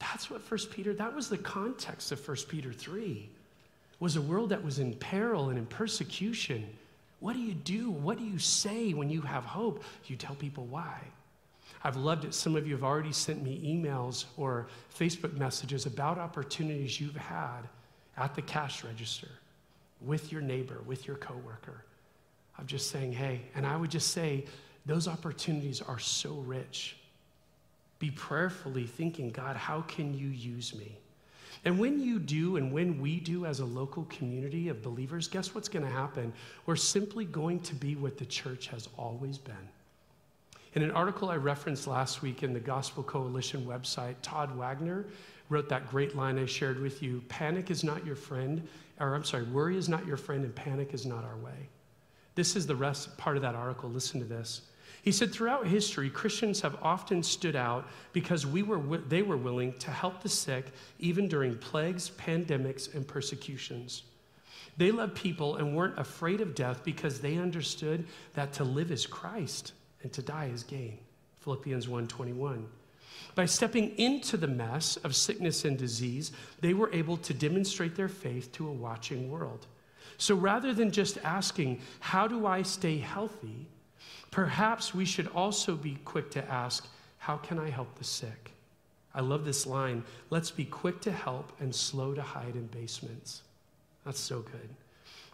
That's 0.00 0.28
what 0.28 0.42
1 0.50 0.60
Peter, 0.72 0.92
that 0.94 1.14
was 1.14 1.28
the 1.28 1.38
context 1.38 2.10
of 2.10 2.26
1 2.26 2.36
Peter 2.48 2.72
3, 2.72 3.28
was 4.02 4.16
a 4.16 4.20
world 4.20 4.48
that 4.48 4.64
was 4.64 4.80
in 4.80 4.92
peril 4.94 5.50
and 5.50 5.56
in 5.56 5.64
persecution. 5.64 6.68
What 7.20 7.34
do 7.34 7.38
you 7.38 7.54
do? 7.54 7.88
What 7.88 8.18
do 8.18 8.24
you 8.24 8.36
say 8.36 8.94
when 8.94 9.08
you 9.08 9.20
have 9.20 9.44
hope? 9.44 9.84
You 10.06 10.16
tell 10.16 10.34
people 10.34 10.66
why. 10.66 10.98
I've 11.84 11.94
loved 11.94 12.24
it. 12.24 12.34
Some 12.34 12.56
of 12.56 12.66
you 12.66 12.74
have 12.74 12.82
already 12.82 13.12
sent 13.12 13.44
me 13.44 13.62
emails 13.64 14.24
or 14.36 14.66
Facebook 14.92 15.38
messages 15.38 15.86
about 15.86 16.18
opportunities 16.18 17.00
you've 17.00 17.14
had 17.14 17.60
at 18.16 18.34
the 18.34 18.42
cash 18.42 18.82
register 18.82 19.28
with 20.00 20.32
your 20.32 20.40
neighbor, 20.40 20.80
with 20.84 21.06
your 21.06 21.14
coworker, 21.14 21.84
of 22.58 22.66
just 22.66 22.90
saying, 22.90 23.12
hey, 23.12 23.42
and 23.54 23.64
I 23.64 23.76
would 23.76 23.92
just 23.92 24.10
say, 24.10 24.46
those 24.84 25.06
opportunities 25.06 25.80
are 25.80 26.00
so 26.00 26.32
rich. 26.44 26.96
Be 28.00 28.10
prayerfully 28.10 28.88
thinking, 28.88 29.30
God, 29.30 29.54
how 29.54 29.82
can 29.82 30.12
you 30.12 30.26
use 30.26 30.74
me? 30.74 30.98
And 31.64 31.78
when 31.78 32.00
you 32.00 32.18
do, 32.18 32.56
and 32.56 32.72
when 32.72 33.00
we 33.00 33.20
do 33.20 33.46
as 33.46 33.60
a 33.60 33.64
local 33.64 34.04
community 34.04 34.68
of 34.68 34.82
believers, 34.82 35.28
guess 35.28 35.54
what's 35.54 35.68
going 35.68 35.84
to 35.84 35.90
happen? 35.90 36.32
We're 36.66 36.76
simply 36.76 37.24
going 37.24 37.60
to 37.60 37.74
be 37.74 37.94
what 37.94 38.18
the 38.18 38.26
church 38.26 38.66
has 38.68 38.88
always 38.98 39.38
been. 39.38 39.68
In 40.74 40.82
an 40.82 40.90
article 40.90 41.28
I 41.28 41.36
referenced 41.36 41.86
last 41.86 42.22
week 42.22 42.42
in 42.42 42.52
the 42.52 42.60
Gospel 42.60 43.02
Coalition 43.02 43.64
website, 43.64 44.14
Todd 44.22 44.56
Wagner 44.56 45.04
wrote 45.50 45.68
that 45.68 45.88
great 45.88 46.16
line 46.16 46.38
I 46.38 46.46
shared 46.46 46.80
with 46.80 47.02
you 47.02 47.22
Panic 47.28 47.70
is 47.70 47.84
not 47.84 48.04
your 48.04 48.16
friend, 48.16 48.66
or 48.98 49.14
I'm 49.14 49.24
sorry, 49.24 49.44
worry 49.44 49.76
is 49.76 49.88
not 49.88 50.06
your 50.06 50.16
friend, 50.16 50.44
and 50.44 50.54
panic 50.54 50.94
is 50.94 51.04
not 51.04 51.24
our 51.24 51.36
way. 51.36 51.68
This 52.34 52.56
is 52.56 52.66
the 52.66 52.74
rest 52.74 53.16
part 53.18 53.36
of 53.36 53.42
that 53.42 53.54
article. 53.54 53.90
Listen 53.90 54.18
to 54.20 54.26
this. 54.26 54.62
He 55.02 55.10
said, 55.10 55.32
throughout 55.32 55.66
history, 55.66 56.08
Christians 56.08 56.60
have 56.60 56.76
often 56.80 57.24
stood 57.24 57.56
out 57.56 57.88
because 58.12 58.46
we 58.46 58.62
were, 58.62 58.98
they 58.98 59.22
were 59.22 59.36
willing 59.36 59.72
to 59.80 59.90
help 59.90 60.22
the 60.22 60.28
sick 60.28 60.66
even 61.00 61.26
during 61.26 61.58
plagues, 61.58 62.10
pandemics, 62.10 62.94
and 62.94 63.06
persecutions. 63.06 64.04
They 64.76 64.92
loved 64.92 65.16
people 65.16 65.56
and 65.56 65.76
weren't 65.76 65.98
afraid 65.98 66.40
of 66.40 66.54
death 66.54 66.84
because 66.84 67.20
they 67.20 67.36
understood 67.36 68.06
that 68.34 68.52
to 68.54 68.64
live 68.64 68.92
is 68.92 69.04
Christ 69.04 69.72
and 70.02 70.12
to 70.12 70.22
die 70.22 70.50
is 70.54 70.62
gain. 70.62 70.98
Philippians 71.40 71.88
1:21. 71.88 72.68
By 73.34 73.46
stepping 73.46 73.98
into 73.98 74.36
the 74.36 74.46
mess 74.46 74.96
of 74.98 75.16
sickness 75.16 75.64
and 75.64 75.76
disease, 75.76 76.30
they 76.60 76.74
were 76.74 76.92
able 76.92 77.16
to 77.18 77.34
demonstrate 77.34 77.96
their 77.96 78.08
faith 78.08 78.52
to 78.52 78.68
a 78.68 78.72
watching 78.72 79.30
world. 79.30 79.66
So 80.16 80.34
rather 80.36 80.72
than 80.72 80.92
just 80.92 81.18
asking, 81.24 81.80
How 82.00 82.28
do 82.28 82.46
I 82.46 82.62
stay 82.62 82.98
healthy? 82.98 83.66
Perhaps 84.32 84.92
we 84.92 85.04
should 85.04 85.28
also 85.28 85.76
be 85.76 85.98
quick 86.04 86.28
to 86.32 86.50
ask, 86.50 86.88
How 87.18 87.36
can 87.36 87.60
I 87.60 87.70
help 87.70 87.94
the 87.96 88.04
sick? 88.04 88.50
I 89.14 89.20
love 89.20 89.44
this 89.44 89.66
line 89.66 90.02
let's 90.30 90.50
be 90.50 90.64
quick 90.64 91.00
to 91.02 91.12
help 91.12 91.52
and 91.60 91.72
slow 91.72 92.14
to 92.14 92.22
hide 92.22 92.56
in 92.56 92.66
basements. 92.66 93.42
That's 94.04 94.18
so 94.18 94.40
good. 94.40 94.68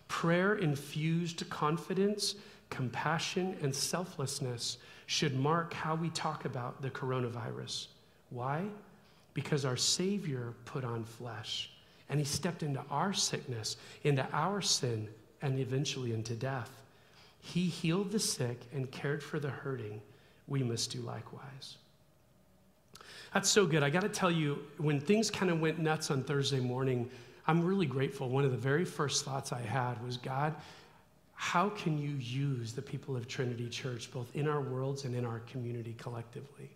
Prayer 0.08 0.56
infused 0.56 1.48
confidence, 1.48 2.34
compassion, 2.70 3.56
and 3.62 3.74
selflessness 3.74 4.78
should 5.06 5.38
mark 5.38 5.72
how 5.72 5.94
we 5.94 6.10
talk 6.10 6.44
about 6.44 6.82
the 6.82 6.90
coronavirus. 6.90 7.86
Why? 8.30 8.64
Because 9.32 9.64
our 9.64 9.76
Savior 9.76 10.52
put 10.64 10.84
on 10.84 11.04
flesh 11.04 11.70
and 12.10 12.18
he 12.18 12.24
stepped 12.24 12.62
into 12.62 12.82
our 12.90 13.12
sickness, 13.12 13.76
into 14.02 14.26
our 14.32 14.60
sin, 14.60 15.08
and 15.42 15.58
eventually 15.58 16.12
into 16.12 16.34
death. 16.34 16.70
He 17.40 17.66
healed 17.66 18.12
the 18.12 18.18
sick 18.18 18.60
and 18.72 18.90
cared 18.90 19.22
for 19.22 19.38
the 19.38 19.50
hurting. 19.50 20.00
We 20.46 20.62
must 20.62 20.90
do 20.90 21.00
likewise. 21.00 21.76
That's 23.34 23.48
so 23.48 23.66
good. 23.66 23.82
I 23.82 23.90
got 23.90 24.02
to 24.02 24.08
tell 24.08 24.30
you, 24.30 24.58
when 24.78 25.00
things 25.00 25.30
kind 25.30 25.50
of 25.50 25.60
went 25.60 25.78
nuts 25.78 26.10
on 26.10 26.24
Thursday 26.24 26.60
morning, 26.60 27.10
I'm 27.46 27.64
really 27.64 27.86
grateful. 27.86 28.28
One 28.28 28.44
of 28.44 28.50
the 28.50 28.56
very 28.56 28.84
first 28.84 29.24
thoughts 29.24 29.52
I 29.52 29.60
had 29.60 30.02
was 30.04 30.16
God, 30.16 30.54
how 31.34 31.68
can 31.70 31.98
you 31.98 32.10
use 32.10 32.72
the 32.72 32.82
people 32.82 33.16
of 33.16 33.28
Trinity 33.28 33.68
Church, 33.68 34.10
both 34.10 34.34
in 34.34 34.48
our 34.48 34.60
worlds 34.60 35.04
and 35.04 35.14
in 35.14 35.24
our 35.24 35.40
community 35.40 35.94
collectively? 35.98 36.70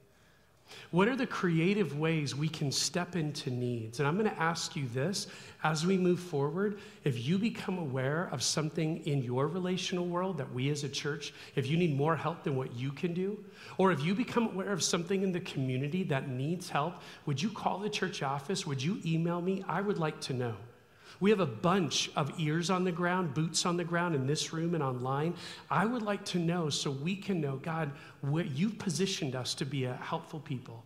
What 0.90 1.08
are 1.08 1.16
the 1.16 1.26
creative 1.26 1.98
ways 1.98 2.34
we 2.34 2.48
can 2.48 2.70
step 2.70 3.16
into 3.16 3.50
needs? 3.50 3.98
And 3.98 4.06
I'm 4.06 4.18
going 4.18 4.30
to 4.30 4.40
ask 4.40 4.76
you 4.76 4.86
this 4.88 5.26
as 5.64 5.86
we 5.86 5.96
move 5.96 6.20
forward. 6.20 6.78
If 7.04 7.26
you 7.26 7.38
become 7.38 7.78
aware 7.78 8.28
of 8.32 8.42
something 8.42 9.04
in 9.06 9.22
your 9.22 9.48
relational 9.48 10.06
world 10.06 10.38
that 10.38 10.52
we 10.52 10.70
as 10.70 10.84
a 10.84 10.88
church, 10.88 11.32
if 11.56 11.66
you 11.66 11.76
need 11.76 11.96
more 11.96 12.16
help 12.16 12.42
than 12.42 12.56
what 12.56 12.74
you 12.74 12.92
can 12.92 13.14
do, 13.14 13.42
or 13.78 13.92
if 13.92 14.02
you 14.02 14.14
become 14.14 14.48
aware 14.48 14.72
of 14.72 14.82
something 14.82 15.22
in 15.22 15.32
the 15.32 15.40
community 15.40 16.02
that 16.04 16.28
needs 16.28 16.68
help, 16.68 16.94
would 17.26 17.40
you 17.40 17.50
call 17.50 17.78
the 17.78 17.90
church 17.90 18.22
office? 18.22 18.66
Would 18.66 18.82
you 18.82 19.00
email 19.04 19.40
me? 19.40 19.64
I 19.68 19.80
would 19.80 19.98
like 19.98 20.20
to 20.22 20.34
know. 20.34 20.56
We 21.22 21.30
have 21.30 21.38
a 21.38 21.46
bunch 21.46 22.10
of 22.16 22.32
ears 22.40 22.68
on 22.68 22.82
the 22.82 22.90
ground, 22.90 23.32
boots 23.32 23.64
on 23.64 23.76
the 23.76 23.84
ground 23.84 24.16
in 24.16 24.26
this 24.26 24.52
room 24.52 24.74
and 24.74 24.82
online. 24.82 25.34
I 25.70 25.86
would 25.86 26.02
like 26.02 26.24
to 26.24 26.38
know 26.40 26.68
so 26.68 26.90
we 26.90 27.14
can 27.14 27.40
know, 27.40 27.58
God, 27.62 27.92
where 28.22 28.44
you've 28.44 28.76
positioned 28.80 29.36
us 29.36 29.54
to 29.54 29.64
be 29.64 29.84
a 29.84 29.94
helpful 29.94 30.40
people. 30.40 30.82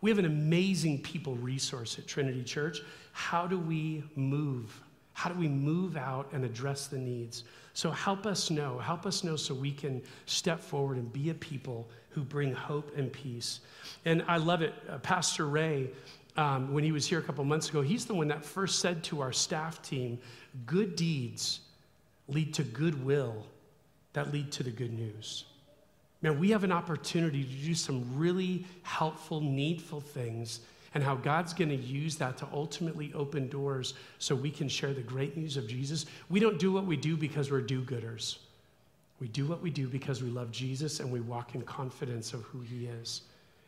We 0.00 0.08
have 0.08 0.20
an 0.20 0.26
amazing 0.26 1.02
people 1.02 1.34
resource 1.34 1.98
at 1.98 2.06
Trinity 2.06 2.44
Church. 2.44 2.82
How 3.10 3.48
do 3.48 3.58
we 3.58 4.04
move? 4.14 4.80
How 5.12 5.28
do 5.28 5.36
we 5.36 5.48
move 5.48 5.96
out 5.96 6.28
and 6.32 6.44
address 6.44 6.86
the 6.86 6.98
needs? 6.98 7.42
So 7.74 7.90
help 7.90 8.26
us 8.26 8.48
know. 8.48 8.78
Help 8.78 9.06
us 9.06 9.24
know 9.24 9.34
so 9.34 9.54
we 9.54 9.72
can 9.72 10.02
step 10.24 10.60
forward 10.60 10.98
and 10.98 11.12
be 11.12 11.30
a 11.30 11.34
people 11.34 11.90
who 12.10 12.22
bring 12.22 12.54
hope 12.54 12.96
and 12.96 13.12
peace. 13.12 13.58
And 14.04 14.22
I 14.28 14.36
love 14.36 14.62
it. 14.62 14.72
Uh, 14.88 14.98
Pastor 14.98 15.48
Ray 15.48 15.90
um, 16.36 16.72
when 16.72 16.84
he 16.84 16.92
was 16.92 17.06
here 17.06 17.18
a 17.18 17.22
couple 17.22 17.44
months 17.44 17.68
ago, 17.68 17.82
he's 17.82 18.04
the 18.06 18.14
one 18.14 18.28
that 18.28 18.44
first 18.44 18.78
said 18.80 19.02
to 19.04 19.20
our 19.20 19.32
staff 19.32 19.82
team, 19.82 20.18
Good 20.66 20.96
deeds 20.96 21.60
lead 22.28 22.54
to 22.54 22.62
goodwill 22.62 23.46
that 24.12 24.32
lead 24.32 24.50
to 24.52 24.62
the 24.62 24.70
good 24.70 24.92
news. 24.92 25.44
Man, 26.22 26.38
we 26.38 26.50
have 26.50 26.64
an 26.64 26.72
opportunity 26.72 27.44
to 27.44 27.50
do 27.50 27.74
some 27.74 28.04
really 28.16 28.66
helpful, 28.82 29.40
needful 29.40 30.00
things, 30.00 30.60
and 30.94 31.02
how 31.02 31.14
God's 31.14 31.54
going 31.54 31.70
to 31.70 31.76
use 31.76 32.16
that 32.16 32.36
to 32.38 32.48
ultimately 32.52 33.12
open 33.14 33.48
doors 33.48 33.94
so 34.18 34.34
we 34.34 34.50
can 34.50 34.68
share 34.68 34.92
the 34.92 35.00
great 35.00 35.36
news 35.36 35.56
of 35.56 35.66
Jesus. 35.66 36.06
We 36.28 36.40
don't 36.40 36.58
do 36.58 36.72
what 36.72 36.84
we 36.84 36.96
do 36.96 37.16
because 37.16 37.50
we're 37.50 37.60
do 37.60 37.82
gooders. 37.82 38.38
We 39.20 39.28
do 39.28 39.46
what 39.46 39.62
we 39.62 39.70
do 39.70 39.86
because 39.86 40.22
we 40.22 40.30
love 40.30 40.50
Jesus 40.50 41.00
and 41.00 41.10
we 41.10 41.20
walk 41.20 41.54
in 41.54 41.62
confidence 41.62 42.32
of 42.32 42.42
who 42.42 42.60
he 42.60 42.86
is. 42.86 43.22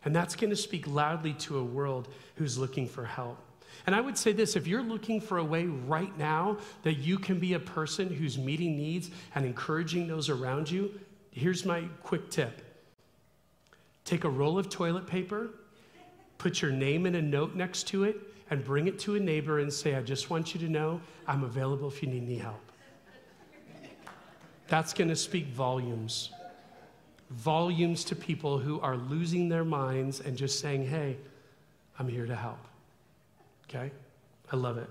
And 0.05 0.15
that's 0.15 0.35
going 0.35 0.51
to 0.51 0.57
speak 0.57 0.87
loudly 0.87 1.35
to 1.35 1.59
a 1.59 1.65
world 1.65 2.09
who's 2.37 2.59
looking 2.59 2.88
for 2.88 3.05
help. 3.05 3.38
And 3.87 3.95
I 3.95 4.01
would 4.01 4.17
say 4.17 4.33
this 4.33 4.57
if 4.57 4.67
you're 4.67 4.83
looking 4.83 5.21
for 5.21 5.38
a 5.38 5.45
way 5.45 5.65
right 5.67 6.17
now 6.19 6.59
that 6.83 6.95
you 6.95 7.19
can 7.19 7.38
be 7.38 7.55
a 7.55 7.59
person 7.59 8.09
who's 8.09 8.38
meeting 8.38 8.77
needs 8.77 9.11
and 9.35 9.45
encouraging 9.45 10.07
those 10.07 10.29
around 10.29 10.71
you, 10.71 10.93
here's 11.31 11.65
my 11.65 11.83
quick 12.03 12.31
tip 12.31 12.62
take 14.05 14.25
a 14.25 14.29
roll 14.29 14.59
of 14.59 14.69
toilet 14.69 15.07
paper, 15.07 15.51
put 16.37 16.61
your 16.61 16.73
name 16.73 17.07
in 17.07 17.15
a 17.15 17.23
note 17.23 17.55
next 17.55 17.85
to 17.85 18.03
it, 18.05 18.17
and 18.51 18.65
bring 18.65 18.88
it 18.88 18.99
to 18.99 19.15
a 19.15 19.21
neighbor 19.21 19.61
and 19.61 19.73
say, 19.73 19.95
I 19.95 20.03
just 20.03 20.29
want 20.29 20.55
you 20.55 20.61
to 20.61 20.69
know 20.69 21.01
I'm 21.27 21.45
available 21.45 21.88
if 21.88 22.03
you 22.03 22.09
need 22.09 22.25
any 22.25 22.37
help. 22.37 22.61
That's 24.67 24.93
going 24.93 25.09
to 25.09 25.17
speak 25.17 25.47
volumes 25.49 26.31
volumes 27.33 28.05
to 28.05 28.16
people 28.16 28.59
who 28.59 28.81
are 28.81 28.97
losing 28.97 29.49
their 29.49 29.64
minds 29.64 30.21
and 30.21 30.37
just 30.37 30.61
saying, 30.61 30.87
hey, 30.87 31.16
I'm 31.99 32.09
here 32.09 32.27
to 32.27 32.37
help. 32.37 32.59
Okay? 33.68 33.90
I 34.53 34.57
love 34.57 34.79
it. 34.79 34.88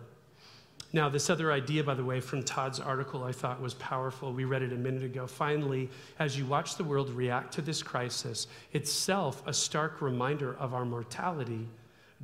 Now, 0.93 1.07
this 1.07 1.29
other 1.29 1.53
idea, 1.53 1.83
by 1.83 1.93
the 1.93 2.03
way, 2.03 2.19
from 2.19 2.43
Todd's 2.43 2.79
article, 2.79 3.23
I 3.23 3.31
thought 3.31 3.61
was 3.61 3.75
powerful. 3.75 4.33
We 4.33 4.43
read 4.43 4.61
it 4.61 4.73
a 4.73 4.77
minute 4.77 5.03
ago. 5.03 5.25
Finally, 5.25 5.89
as 6.19 6.37
you 6.37 6.45
watch 6.45 6.75
the 6.75 6.83
world 6.83 7.09
react 7.11 7.53
to 7.53 7.61
this 7.61 7.81
crisis, 7.81 8.47
itself 8.73 9.41
a 9.47 9.53
stark 9.53 10.01
reminder 10.01 10.55
of 10.57 10.73
our 10.73 10.83
mortality, 10.83 11.65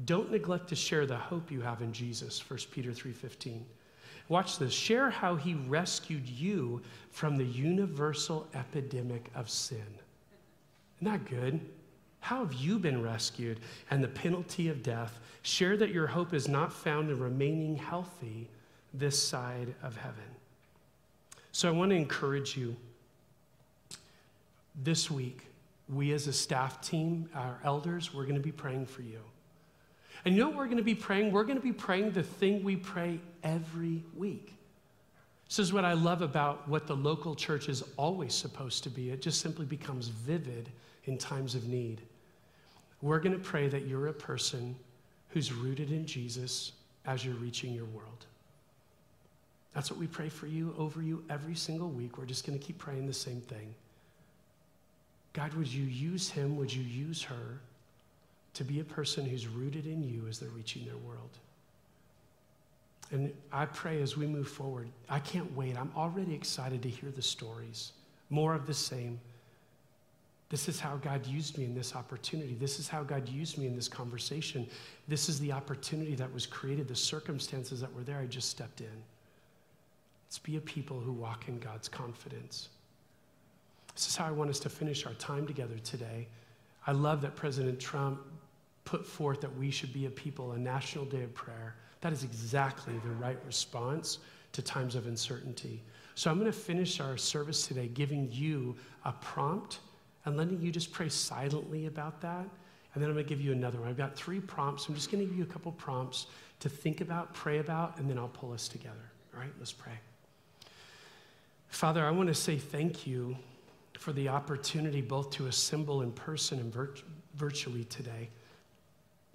don't 0.06 0.32
neglect 0.32 0.67
to 0.69 0.75
share 0.75 1.06
the 1.06 1.15
hope 1.15 1.49
you 1.49 1.62
have 1.62 1.82
in 1.82 1.93
Jesus, 1.93 2.39
1 2.39 2.60
Peter 2.71 2.91
3:15. 2.91 3.63
Watch 4.27 4.60
this. 4.60 4.73
Share 4.73 5.10
how 5.10 5.36
he 5.36 5.53
rescued 5.53 6.27
you 6.27 6.82
from 7.12 7.38
the 7.38 7.45
universal 7.45 8.47
epidemic 8.53 9.32
of 9.34 9.49
sin. 9.49 9.86
That 11.01 11.25
good? 11.25 11.60
How 12.19 12.43
have 12.43 12.53
you 12.53 12.79
been 12.79 13.01
rescued 13.01 13.60
and 13.91 14.03
the 14.03 14.07
penalty 14.07 14.69
of 14.69 14.84
death? 14.84 15.19
Share 15.43 15.78
that 15.78 15.91
your 15.91 16.07
hope 16.07 16.34
is 16.34 16.47
not 16.47 16.74
found 16.74 17.09
in 17.09 17.19
remaining 17.19 17.76
healthy 17.76 18.49
this 18.93 19.22
side 19.22 19.74
of 19.84 19.95
heaven. 19.95 20.24
So 21.51 21.67
I 21.67 21.72
want 21.72 21.91
to 21.91 21.95
encourage 21.95 22.57
you 22.57 22.76
this 24.84 25.09
week, 25.09 25.47
we 25.89 26.11
as 26.11 26.28
a 26.28 26.34
staff 26.34 26.82
team, 26.82 27.30
our 27.34 27.59
elders, 27.63 28.13
we're 28.13 28.24
going 28.24 28.36
to 28.36 28.41
be 28.41 28.51
praying 28.51 28.86
for 28.86 29.01
you. 29.01 29.19
And 30.26 30.36
you 30.36 30.41
know 30.41 30.49
what 30.49 30.57
we're 30.57 30.65
going 30.65 30.78
to 30.78 30.84
be 30.84 30.95
praying? 30.95 31.32
We're 31.32 31.43
going 31.43 31.57
to 31.57 31.63
be 31.63 31.72
praying 31.72 32.11
the 32.11 32.24
thing 32.24 32.63
we 32.63 32.76
pray 32.76 33.19
every 33.43 34.03
week. 34.15 34.53
This 35.47 35.59
is 35.59 35.72
what 35.72 35.86
I 35.86 35.93
love 35.93 36.22
about 36.22 36.67
what 36.67 36.88
the 36.88 36.95
local 36.95 37.34
church 37.34 37.69
is 37.69 37.84
always 37.95 38.34
supposed 38.34 38.84
to 38.84 38.89
be. 38.89 39.11
It 39.11 39.22
just 39.22 39.39
simply 39.39 39.65
becomes 39.65 40.09
vivid 40.09 40.69
in 41.08 41.18
times 41.18 41.55
of 41.55 41.68
need. 41.68 42.01
we're 43.01 43.20
going 43.20 43.38
to 43.38 43.43
pray 43.43 43.68
that 43.68 43.88
you're 43.88 44.08
a 44.08 44.14
person 44.14 44.76
who's 45.30 45.53
rooted 45.53 45.91
in 45.91 46.05
Jesus 46.05 46.72
as 47.05 47.24
you're 47.24 47.36
reaching 47.36 47.74
your 47.74 47.86
world. 47.86 48.26
That's 49.74 49.91
what 49.91 49.99
we 49.99 50.08
pray 50.08 50.30
for 50.30 50.47
you, 50.47 50.74
over 50.78 51.01
you, 51.01 51.24
every 51.30 51.53
single 51.53 51.89
week. 51.89 52.18
We're 52.18 52.26
just 52.26 52.45
going 52.45 52.58
to 52.58 52.66
keep 52.66 52.80
praying 52.80 53.05
the 53.05 53.14
same 53.14 53.41
thing. 53.41 53.74
God, 55.34 55.53
would 55.53 55.72
you 55.72 55.86
use 55.86 56.30
him? 56.30 56.58
Would 56.58 56.74
you 56.74 56.84
use 56.84 57.22
her 57.22 57.60
to 58.55 58.64
be 58.64 58.80
a 58.80 58.84
person 58.84 59.24
who's 59.24 59.47
rooted 59.47 59.86
in 59.86 60.01
you 60.01 60.26
as 60.28 60.39
they're 60.39 60.49
reaching 60.49 60.84
their 60.86 60.97
world? 60.97 61.30
And 63.12 63.32
I 63.53 63.66
pray 63.66 64.01
as 64.01 64.18
we 64.18 64.26
move 64.26 64.47
forward, 64.47 64.89
I 65.08 65.20
can't 65.20 65.55
wait. 65.55 65.78
I'm 65.78 65.91
already 65.95 66.34
excited 66.34 66.82
to 66.82 66.89
hear 66.89 67.12
the 67.12 67.22
stories. 67.22 67.93
More 68.30 68.53
of 68.55 68.66
the 68.66 68.74
same. 68.74 69.20
This 70.50 70.70
is 70.70 70.80
how 70.80 70.95
God 70.95 71.26
used 71.28 71.58
me 71.58 71.66
in 71.66 71.76
this 71.76 71.95
opportunity. 71.95 72.56
This 72.56 72.80
is 72.80 72.88
how 72.88 73.04
God 73.04 73.28
used 73.28 73.58
me 73.58 73.68
in 73.68 73.76
this 73.76 73.89
conversation. 73.89 74.68
This 75.08 75.28
is 75.28 75.39
the 75.39 75.52
opportunity 75.52 76.16
that 76.16 76.34
was 76.34 76.45
created, 76.45 76.88
the 76.88 76.95
circumstances 76.95 77.82
that 77.82 77.93
were 77.93 78.04
there. 78.04 78.20
I 78.20 78.26
just 78.26 78.50
stepped 78.50 78.80
in. 78.80 79.04
Let's 80.26 80.39
be 80.39 80.56
a 80.56 80.62
people 80.62 81.00
who 81.00 81.12
walk 81.12 81.50
in 81.50 81.60
God's 81.60 81.89
confidence. 81.89 82.70
This 83.93 84.08
is 84.08 84.16
how 84.16 84.26
I 84.26 84.32
want 84.32 84.50
us 84.50 84.60
to 84.60 84.70
finish 84.70 85.06
our 85.06 85.14
time 85.16 85.45
together 85.48 85.78
today. 85.80 86.28
I 86.86 86.93
love 86.93 87.22
that 87.22 87.36
President 87.36 87.80
Trump 87.80 88.22
put 88.86 89.06
forth 89.06 89.41
that 89.41 89.58
we 89.58 89.70
should 89.70 89.91
be 89.91 90.06
a 90.06 90.10
people, 90.10 90.54
a 90.54 90.58
national 90.58 91.04
day 91.06 91.24
of 91.24 91.34
prayer. 91.34 91.76
That 92.00 92.14
is 92.14 92.24
exactly 92.24 92.93
the 93.04 93.12
right 93.12 93.38
response 93.45 94.20
to 94.54 94.62
times 94.62 94.95
of 94.95 95.08
uncertainty. 95.08 95.84
So 96.16 96.32
I'm 96.32 96.39
going 96.39 96.52
to 96.52 96.58
finish 96.58 97.02
our 97.02 97.18
service 97.18 97.68
today 97.68 97.88
giving 97.88 98.30
you 98.32 98.76
a 99.04 99.12
prompt 99.12 99.80
and 100.28 100.36
letting 100.36 100.61
you 100.61 100.71
just 100.71 100.91
pray 100.91 101.07
silently 101.07 101.86
about 101.86 102.19
that. 102.19 102.45
And 102.93 103.01
then 103.01 103.09
I'm 103.09 103.15
going 103.15 103.25
to 103.25 103.30
give 103.30 103.39
you 103.39 103.53
another 103.53 103.80
one. 103.80 103.88
I've 103.88 103.97
got 103.97 104.13
three 104.13 104.41
prompts. 104.41 104.88
I'm 104.88 104.95
just 104.95 105.09
going 105.09 105.23
to 105.23 105.25
give 105.25 105.38
you 105.38 105.45
a 105.45 105.47
couple 105.47 105.71
prompts 105.71 106.28
to 106.59 106.67
think 106.67 106.99
about, 106.99 107.34
pray 107.34 107.59
about, 107.59 107.97
and 107.97 108.09
then 108.09 108.17
I'll 108.17 108.28
pull 108.28 108.51
us 108.51 108.67
together. 108.67 109.11
All 109.34 109.39
right, 109.39 109.51
let's 109.57 109.71
pray. 109.71 109.93
Father, 111.69 112.05
I 112.05 112.11
want 112.11 112.28
to 112.28 112.36
say 112.36 112.57
thank 112.57 113.07
you 113.07 113.38
for 113.97 114.11
the 114.11 114.28
opportunity 114.28 114.99
both 114.99 115.30
to 115.32 115.47
assemble 115.47 116.01
in 116.01 116.11
person 116.11 116.59
and 116.59 116.73
virt- 116.73 117.03
virtually 117.36 117.86
today. 117.86 118.28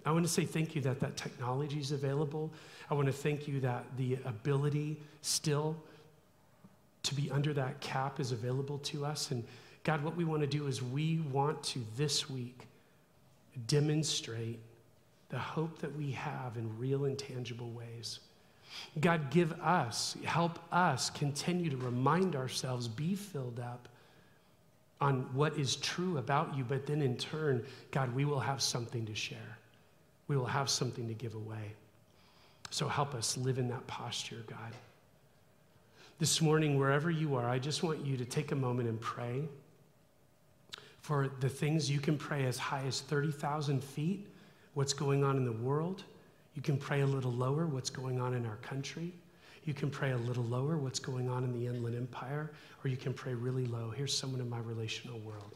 I 0.05 0.11
want 0.11 0.25
to 0.25 0.31
say 0.31 0.45
thank 0.45 0.75
you 0.75 0.81
that 0.81 0.99
that 0.99 1.17
technology 1.17 1.79
is 1.79 1.91
available. 1.91 2.53
I 2.91 2.93
want 2.93 3.07
to 3.07 3.13
thank 3.13 3.47
you 3.47 3.59
that 3.61 3.85
the 3.97 4.19
ability 4.25 5.01
still 5.23 5.75
to 7.01 7.15
be 7.15 7.31
under 7.31 7.51
that 7.53 7.79
cap 7.79 8.19
is 8.19 8.31
available 8.31 8.77
to 8.79 9.05
us. 9.05 9.31
And 9.31 9.43
God, 9.83 10.03
what 10.03 10.15
we 10.15 10.23
want 10.23 10.41
to 10.41 10.47
do 10.47 10.67
is 10.67 10.81
we 10.81 11.19
want 11.31 11.61
to 11.63 11.81
this 11.97 12.29
week 12.29 12.67
demonstrate 13.67 14.59
the 15.29 15.37
hope 15.37 15.79
that 15.79 15.95
we 15.95 16.11
have 16.11 16.57
in 16.57 16.77
real 16.77 17.05
and 17.05 17.17
tangible 17.17 17.69
ways. 17.71 18.19
God, 19.01 19.29
give 19.29 19.51
us, 19.61 20.15
help 20.23 20.59
us 20.71 21.09
continue 21.09 21.69
to 21.69 21.77
remind 21.77 22.35
ourselves, 22.35 22.87
be 22.87 23.15
filled 23.15 23.59
up 23.59 23.87
on 25.01 25.27
what 25.33 25.57
is 25.57 25.75
true 25.75 26.17
about 26.17 26.55
you, 26.55 26.63
but 26.63 26.85
then 26.85 27.01
in 27.01 27.17
turn, 27.17 27.65
God, 27.91 28.15
we 28.15 28.25
will 28.25 28.39
have 28.39 28.61
something 28.61 29.05
to 29.05 29.13
share. 29.13 29.57
We 30.27 30.37
will 30.37 30.45
have 30.45 30.69
something 30.69 31.07
to 31.07 31.13
give 31.13 31.35
away. 31.35 31.73
So 32.69 32.87
help 32.87 33.13
us 33.13 33.37
live 33.37 33.59
in 33.59 33.67
that 33.67 33.85
posture, 33.85 34.43
God. 34.47 34.73
This 36.19 36.41
morning, 36.41 36.79
wherever 36.79 37.11
you 37.11 37.35
are, 37.35 37.49
I 37.49 37.59
just 37.59 37.83
want 37.83 38.05
you 38.05 38.17
to 38.17 38.25
take 38.25 38.51
a 38.51 38.55
moment 38.55 38.87
and 38.87 38.99
pray 38.99 39.43
for 41.03 41.29
the 41.41 41.49
things 41.49 41.91
you 41.91 41.99
can 41.99 42.17
pray 42.17 42.45
as 42.45 42.57
high 42.57 42.83
as 42.87 43.01
30,000 43.01 43.83
feet, 43.83 44.25
what's 44.73 44.93
going 44.93 45.21
on 45.21 45.35
in 45.35 45.43
the 45.43 45.51
world. 45.51 46.05
You 46.55 46.61
can 46.61 46.77
pray 46.77 47.01
a 47.01 47.05
little 47.05 47.31
lower, 47.31 47.67
what's 47.67 47.89
going 47.89 48.21
on 48.21 48.33
in 48.33 48.45
our 48.45 48.55
country. 48.57 49.11
You 49.65 49.73
can 49.73 49.89
pray 49.89 50.11
a 50.11 50.17
little 50.17 50.45
lower, 50.45 50.77
what's 50.77 50.99
going 50.99 51.29
on 51.29 51.43
in 51.43 51.51
the 51.51 51.67
Inland 51.67 51.97
Empire, 51.97 52.51
or 52.83 52.87
you 52.87 52.95
can 52.95 53.13
pray 53.13 53.33
really 53.33 53.65
low. 53.65 53.89
Here's 53.89 54.17
someone 54.17 54.39
in 54.39 54.49
my 54.49 54.59
relational 54.59 55.19
world. 55.19 55.55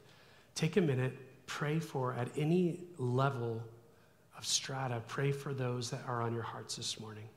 Take 0.54 0.76
a 0.76 0.82
minute, 0.82 1.14
pray 1.46 1.80
for 1.80 2.14
at 2.16 2.28
any 2.36 2.82
level 2.98 3.64
of 4.38 4.46
strata, 4.46 5.02
pray 5.08 5.32
for 5.32 5.54
those 5.54 5.90
that 5.92 6.02
are 6.10 6.22
on 6.22 6.34
your 6.34 6.44
hearts 6.44 6.76
this 6.76 7.00
morning. 7.00 7.30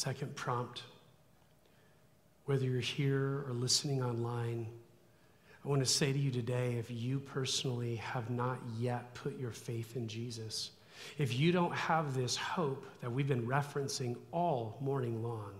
Second 0.00 0.34
prompt 0.34 0.84
whether 2.46 2.64
you're 2.64 2.80
here 2.80 3.44
or 3.46 3.52
listening 3.52 4.02
online, 4.02 4.66
I 5.62 5.68
want 5.68 5.82
to 5.82 5.86
say 5.86 6.10
to 6.10 6.18
you 6.18 6.30
today 6.30 6.76
if 6.78 6.90
you 6.90 7.20
personally 7.20 7.96
have 7.96 8.30
not 8.30 8.56
yet 8.78 9.12
put 9.12 9.38
your 9.38 9.50
faith 9.50 9.96
in 9.96 10.08
Jesus, 10.08 10.70
if 11.18 11.38
you 11.38 11.52
don't 11.52 11.74
have 11.74 12.14
this 12.14 12.34
hope 12.34 12.86
that 13.02 13.12
we've 13.12 13.28
been 13.28 13.46
referencing 13.46 14.16
all 14.32 14.78
morning 14.80 15.22
long, 15.22 15.52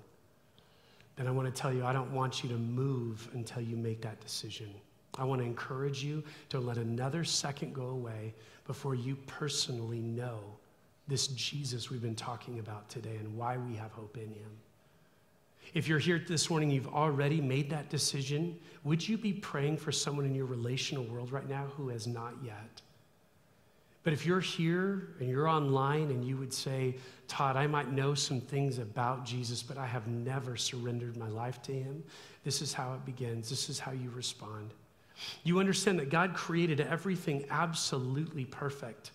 then 1.16 1.26
I 1.26 1.32
want 1.32 1.54
to 1.54 1.60
tell 1.60 1.70
you 1.70 1.84
I 1.84 1.92
don't 1.92 2.12
want 2.14 2.42
you 2.42 2.48
to 2.48 2.56
move 2.56 3.28
until 3.34 3.60
you 3.60 3.76
make 3.76 4.00
that 4.00 4.22
decision. 4.22 4.70
I 5.18 5.24
want 5.24 5.42
to 5.42 5.46
encourage 5.46 6.02
you 6.02 6.24
to 6.48 6.60
let 6.60 6.78
another 6.78 7.24
second 7.24 7.74
go 7.74 7.88
away 7.88 8.32
before 8.66 8.94
you 8.94 9.16
personally 9.26 10.00
know 10.00 10.40
this 11.10 11.26
Jesus 11.26 11.90
we've 11.90 12.00
been 12.00 12.14
talking 12.14 12.60
about 12.60 12.88
today 12.88 13.16
and 13.16 13.36
why 13.36 13.58
we 13.58 13.74
have 13.74 13.92
hope 13.92 14.16
in 14.16 14.28
him. 14.28 14.50
If 15.74 15.86
you're 15.86 15.98
here 15.98 16.24
this 16.26 16.48
morning, 16.48 16.70
you've 16.70 16.88
already 16.88 17.40
made 17.40 17.68
that 17.70 17.90
decision, 17.90 18.58
would 18.84 19.06
you 19.06 19.18
be 19.18 19.32
praying 19.32 19.76
for 19.76 19.92
someone 19.92 20.24
in 20.24 20.34
your 20.34 20.46
relational 20.46 21.04
world 21.04 21.30
right 21.30 21.48
now 21.48 21.66
who 21.76 21.88
has 21.88 22.06
not 22.06 22.34
yet? 22.44 22.80
But 24.02 24.14
if 24.14 24.24
you're 24.24 24.40
here 24.40 25.08
and 25.20 25.28
you're 25.28 25.46
online 25.46 26.10
and 26.10 26.24
you 26.24 26.36
would 26.38 26.54
say, 26.54 26.96
Todd, 27.28 27.56
I 27.56 27.66
might 27.66 27.92
know 27.92 28.14
some 28.14 28.40
things 28.40 28.78
about 28.78 29.26
Jesus, 29.26 29.62
but 29.62 29.76
I 29.76 29.86
have 29.86 30.06
never 30.06 30.56
surrendered 30.56 31.16
my 31.16 31.28
life 31.28 31.60
to 31.62 31.72
him, 31.72 32.02
this 32.42 32.62
is 32.62 32.72
how 32.72 32.94
it 32.94 33.04
begins. 33.04 33.50
This 33.50 33.68
is 33.68 33.78
how 33.78 33.92
you 33.92 34.10
respond. 34.10 34.70
You 35.44 35.58
understand 35.58 35.98
that 35.98 36.08
God 36.08 36.32
created 36.34 36.80
everything 36.80 37.44
absolutely 37.50 38.46
perfect. 38.46 39.10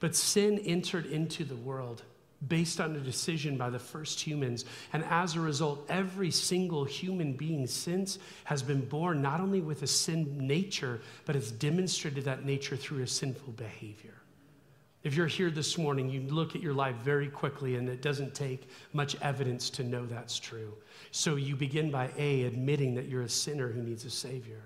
But 0.00 0.16
sin 0.16 0.58
entered 0.60 1.06
into 1.06 1.44
the 1.44 1.56
world 1.56 2.02
based 2.48 2.80
on 2.80 2.96
a 2.96 3.00
decision 3.00 3.58
by 3.58 3.68
the 3.68 3.78
first 3.78 4.18
humans. 4.18 4.64
And 4.92 5.04
as 5.04 5.36
a 5.36 5.40
result, 5.40 5.84
every 5.90 6.30
single 6.30 6.84
human 6.84 7.34
being 7.34 7.66
since 7.66 8.18
has 8.44 8.62
been 8.62 8.80
born 8.80 9.20
not 9.20 9.40
only 9.40 9.60
with 9.60 9.82
a 9.82 9.86
sin 9.86 10.46
nature, 10.46 11.02
but 11.26 11.34
has 11.34 11.52
demonstrated 11.52 12.24
that 12.24 12.46
nature 12.46 12.76
through 12.76 13.02
a 13.02 13.06
sinful 13.06 13.52
behavior. 13.52 14.14
If 15.02 15.14
you're 15.14 15.26
here 15.26 15.50
this 15.50 15.78
morning, 15.78 16.10
you 16.10 16.20
look 16.22 16.54
at 16.54 16.62
your 16.62 16.74
life 16.74 16.96
very 16.96 17.28
quickly, 17.28 17.76
and 17.76 17.88
it 17.88 18.02
doesn't 18.02 18.34
take 18.34 18.68
much 18.92 19.16
evidence 19.22 19.70
to 19.70 19.84
know 19.84 20.04
that's 20.04 20.38
true. 20.38 20.74
So 21.10 21.36
you 21.36 21.56
begin 21.56 21.90
by 21.90 22.10
A, 22.18 22.44
admitting 22.44 22.94
that 22.96 23.06
you're 23.06 23.22
a 23.22 23.28
sinner 23.28 23.68
who 23.68 23.82
needs 23.82 24.04
a 24.04 24.10
Savior. 24.10 24.62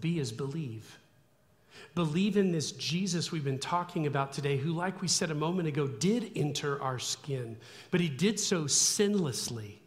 B 0.00 0.18
is 0.18 0.32
believe. 0.32 0.98
Believe 1.94 2.36
in 2.36 2.52
this 2.52 2.72
Jesus 2.72 3.32
we've 3.32 3.44
been 3.44 3.58
talking 3.58 4.06
about 4.06 4.32
today, 4.32 4.56
who, 4.56 4.72
like 4.72 5.00
we 5.00 5.08
said 5.08 5.30
a 5.30 5.34
moment 5.34 5.68
ago, 5.68 5.86
did 5.86 6.32
enter 6.36 6.80
our 6.82 6.98
skin, 6.98 7.56
but 7.90 8.00
he 8.00 8.08
did 8.08 8.38
so 8.38 8.64
sinlessly. 8.64 9.78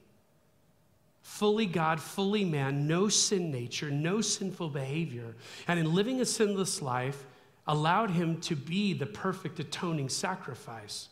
Fully 1.22 1.66
God, 1.66 2.00
fully 2.00 2.44
man, 2.44 2.88
no 2.88 3.08
sin 3.08 3.52
nature, 3.52 3.90
no 3.90 4.22
sinful 4.22 4.70
behavior. 4.70 5.36
And 5.68 5.80
in 5.80 5.94
living 5.94 6.22
a 6.22 6.26
sinless 6.26 6.82
life, 6.82 7.26
allowed 7.68 8.12
him 8.12 8.40
to 8.42 8.56
be 8.56 8.94
the 8.94 9.06
perfect 9.06 9.60
atoning 9.60 10.10
sacrifice. 10.10 11.10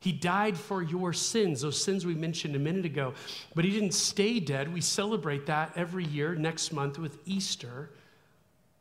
He 0.00 0.12
died 0.12 0.56
for 0.56 0.82
your 0.82 1.12
sins, 1.12 1.62
those 1.62 1.82
sins 1.82 2.06
we 2.06 2.14
mentioned 2.14 2.54
a 2.54 2.60
minute 2.60 2.84
ago, 2.84 3.14
but 3.54 3.64
he 3.64 3.72
didn't 3.72 3.94
stay 3.94 4.38
dead. 4.38 4.72
We 4.72 4.80
celebrate 4.80 5.46
that 5.46 5.72
every 5.74 6.04
year 6.04 6.34
next 6.36 6.72
month 6.72 6.98
with 6.98 7.18
Easter. 7.26 7.90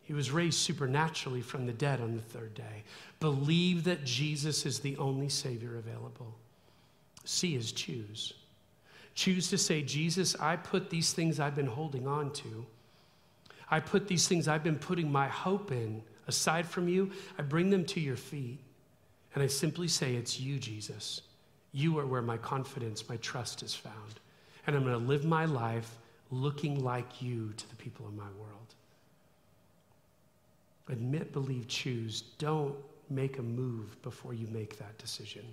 He 0.07 0.13
was 0.13 0.31
raised 0.31 0.59
supernaturally 0.59 1.41
from 1.41 1.65
the 1.65 1.73
dead 1.73 1.99
on 1.99 2.15
the 2.15 2.21
third 2.21 2.53
day. 2.53 2.85
Believe 3.19 3.83
that 3.83 4.05
Jesus 4.05 4.65
is 4.65 4.79
the 4.79 4.95
only 4.95 5.27
Savior 5.27 5.75
available. 5.75 6.33
C 7.25 7.55
is 7.55 7.73
choose. 7.73 8.33
Choose 9.15 9.49
to 9.49 9.57
say, 9.57 9.81
Jesus, 9.81 10.33
I 10.39 10.55
put 10.55 10.89
these 10.89 11.11
things 11.11 11.41
I've 11.41 11.55
been 11.55 11.67
holding 11.67 12.07
on 12.07 12.31
to, 12.33 12.65
I 13.69 13.81
put 13.81 14.07
these 14.07 14.29
things 14.29 14.47
I've 14.47 14.63
been 14.63 14.79
putting 14.79 15.11
my 15.11 15.27
hope 15.27 15.73
in 15.73 16.01
aside 16.25 16.65
from 16.65 16.87
you, 16.87 17.11
I 17.37 17.41
bring 17.41 17.69
them 17.69 17.83
to 17.87 17.99
your 17.99 18.15
feet. 18.15 18.59
And 19.35 19.43
I 19.43 19.47
simply 19.47 19.89
say, 19.89 20.15
It's 20.15 20.39
you, 20.39 20.57
Jesus. 20.57 21.21
You 21.73 21.99
are 21.99 22.05
where 22.05 22.21
my 22.21 22.37
confidence, 22.37 23.09
my 23.09 23.17
trust 23.17 23.61
is 23.61 23.75
found. 23.75 24.21
And 24.65 24.73
I'm 24.73 24.83
going 24.83 24.97
to 24.97 25.05
live 25.05 25.25
my 25.25 25.43
life 25.43 25.97
looking 26.31 26.81
like 26.81 27.21
you 27.21 27.51
to 27.57 27.69
the 27.69 27.75
people 27.75 28.07
in 28.07 28.15
my 28.15 28.29
world. 28.39 28.66
Admit, 30.89 31.33
believe, 31.33 31.67
choose. 31.67 32.21
Don't 32.37 32.75
make 33.09 33.39
a 33.39 33.43
move 33.43 34.01
before 34.01 34.33
you 34.33 34.47
make 34.47 34.77
that 34.77 34.97
decision. 34.97 35.43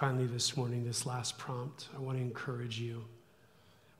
Finally, 0.00 0.26
this 0.28 0.56
morning, 0.56 0.82
this 0.82 1.04
last 1.04 1.36
prompt, 1.36 1.88
I 1.94 2.00
want 2.00 2.16
to 2.16 2.22
encourage 2.22 2.80
you. 2.80 3.04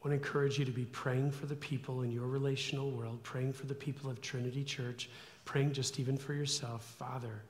I 0.03 0.09
want 0.09 0.19
to 0.19 0.27
encourage 0.27 0.59
you 0.59 0.65
to 0.65 0.73
be 0.73 0.87
praying 0.87 1.31
for 1.31 1.45
the 1.45 1.57
people 1.57 2.01
in 2.01 2.11
your 2.11 2.27
relational 2.27 2.91
world, 2.91 3.23
praying 3.23 3.53
for 3.53 3.67
the 3.67 3.75
people 3.75 4.11
of 4.11 4.23
Trinity 4.23 4.65
Church, 4.65 5.11
praying 5.45 5.73
just 5.73 5.99
even 5.99 6.17
for 6.17 6.33
yourself. 6.33 6.85
Father, 6.99 7.43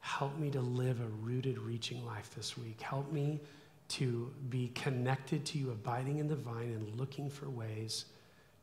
help 0.00 0.38
me 0.38 0.50
to 0.50 0.60
live 0.60 1.00
a 1.00 1.06
rooted, 1.22 1.58
reaching 1.58 2.04
life 2.04 2.30
this 2.34 2.56
week. 2.56 2.80
Help 2.80 3.10
me 3.12 3.40
to 3.88 4.30
be 4.50 4.70
connected 4.74 5.44
to 5.44 5.58
you, 5.58 5.70
abiding 5.70 6.18
in 6.18 6.28
the 6.28 6.36
vine, 6.36 6.72
and 6.72 6.98
looking 6.98 7.28
for 7.28 7.48
ways 7.48 8.06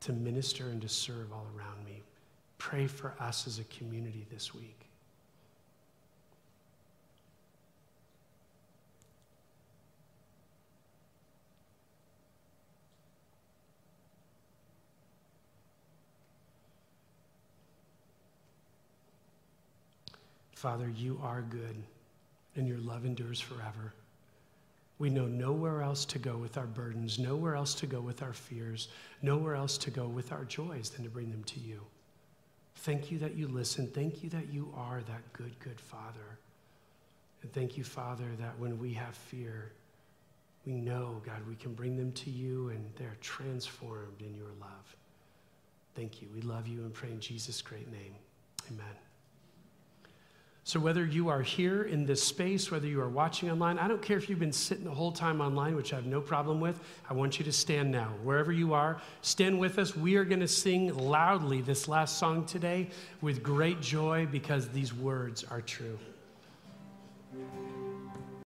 to 0.01 0.13
minister 0.13 0.69
and 0.69 0.81
to 0.81 0.89
serve 0.89 1.31
all 1.31 1.45
around 1.57 1.85
me. 1.85 2.01
Pray 2.57 2.87
for 2.87 3.13
us 3.19 3.47
as 3.47 3.59
a 3.59 3.63
community 3.65 4.25
this 4.31 4.53
week. 4.53 4.90
Father, 20.61 20.91
you 20.95 21.19
are 21.23 21.41
good, 21.41 21.75
and 22.55 22.67
your 22.67 22.77
love 22.77 23.03
endures 23.03 23.41
forever. 23.41 23.95
We 24.99 25.09
know 25.09 25.25
nowhere 25.25 25.81
else 25.81 26.05
to 26.05 26.19
go 26.19 26.37
with 26.37 26.55
our 26.55 26.67
burdens, 26.67 27.17
nowhere 27.17 27.55
else 27.55 27.73
to 27.73 27.87
go 27.87 27.99
with 27.99 28.21
our 28.21 28.31
fears, 28.31 28.89
nowhere 29.23 29.55
else 29.55 29.75
to 29.79 29.89
go 29.89 30.05
with 30.05 30.31
our 30.31 30.45
joys 30.45 30.91
than 30.91 31.03
to 31.03 31.09
bring 31.09 31.31
them 31.31 31.43
to 31.45 31.59
you. 31.59 31.81
Thank 32.75 33.09
you 33.09 33.17
that 33.17 33.33
you 33.33 33.47
listen. 33.47 33.87
Thank 33.87 34.23
you 34.23 34.29
that 34.29 34.53
you 34.53 34.71
are 34.77 35.01
that 35.07 35.33
good, 35.33 35.59
good 35.61 35.81
Father. 35.81 36.37
And 37.41 37.51
thank 37.51 37.75
you, 37.75 37.83
Father, 37.83 38.27
that 38.37 38.59
when 38.59 38.77
we 38.77 38.93
have 38.93 39.15
fear, 39.15 39.71
we 40.67 40.73
know, 40.73 41.23
God, 41.25 41.41
we 41.49 41.55
can 41.55 41.73
bring 41.73 41.97
them 41.97 42.11
to 42.11 42.29
you 42.29 42.69
and 42.69 42.87
they're 42.97 43.17
transformed 43.19 44.21
in 44.21 44.35
your 44.35 44.51
love. 44.59 44.95
Thank 45.95 46.21
you. 46.21 46.27
We 46.31 46.41
love 46.41 46.67
you 46.67 46.81
and 46.81 46.93
pray 46.93 47.09
in 47.09 47.19
Jesus' 47.19 47.63
great 47.63 47.91
name. 47.91 48.13
Amen. 48.69 49.10
So, 50.63 50.79
whether 50.79 51.03
you 51.03 51.29
are 51.29 51.41
here 51.41 51.83
in 51.83 52.05
this 52.05 52.21
space, 52.21 52.69
whether 52.69 52.85
you 52.85 53.01
are 53.01 53.09
watching 53.09 53.49
online, 53.49 53.79
I 53.79 53.87
don't 53.87 54.01
care 54.01 54.17
if 54.17 54.29
you've 54.29 54.39
been 54.39 54.51
sitting 54.51 54.83
the 54.83 54.91
whole 54.91 55.11
time 55.11 55.41
online, 55.41 55.75
which 55.75 55.91
I 55.91 55.95
have 55.95 56.05
no 56.05 56.21
problem 56.21 56.59
with. 56.59 56.79
I 57.09 57.13
want 57.13 57.39
you 57.39 57.45
to 57.45 57.51
stand 57.51 57.89
now. 57.89 58.13
Wherever 58.23 58.51
you 58.51 58.73
are, 58.73 59.01
stand 59.23 59.59
with 59.59 59.79
us. 59.79 59.95
We 59.95 60.17
are 60.17 60.25
going 60.25 60.39
to 60.39 60.47
sing 60.47 60.95
loudly 60.95 61.61
this 61.61 61.87
last 61.87 62.19
song 62.19 62.45
today 62.45 62.89
with 63.21 63.41
great 63.41 63.81
joy 63.81 64.27
because 64.31 64.69
these 64.69 64.93
words 64.93 65.43
are 65.49 65.61
true. 65.61 65.97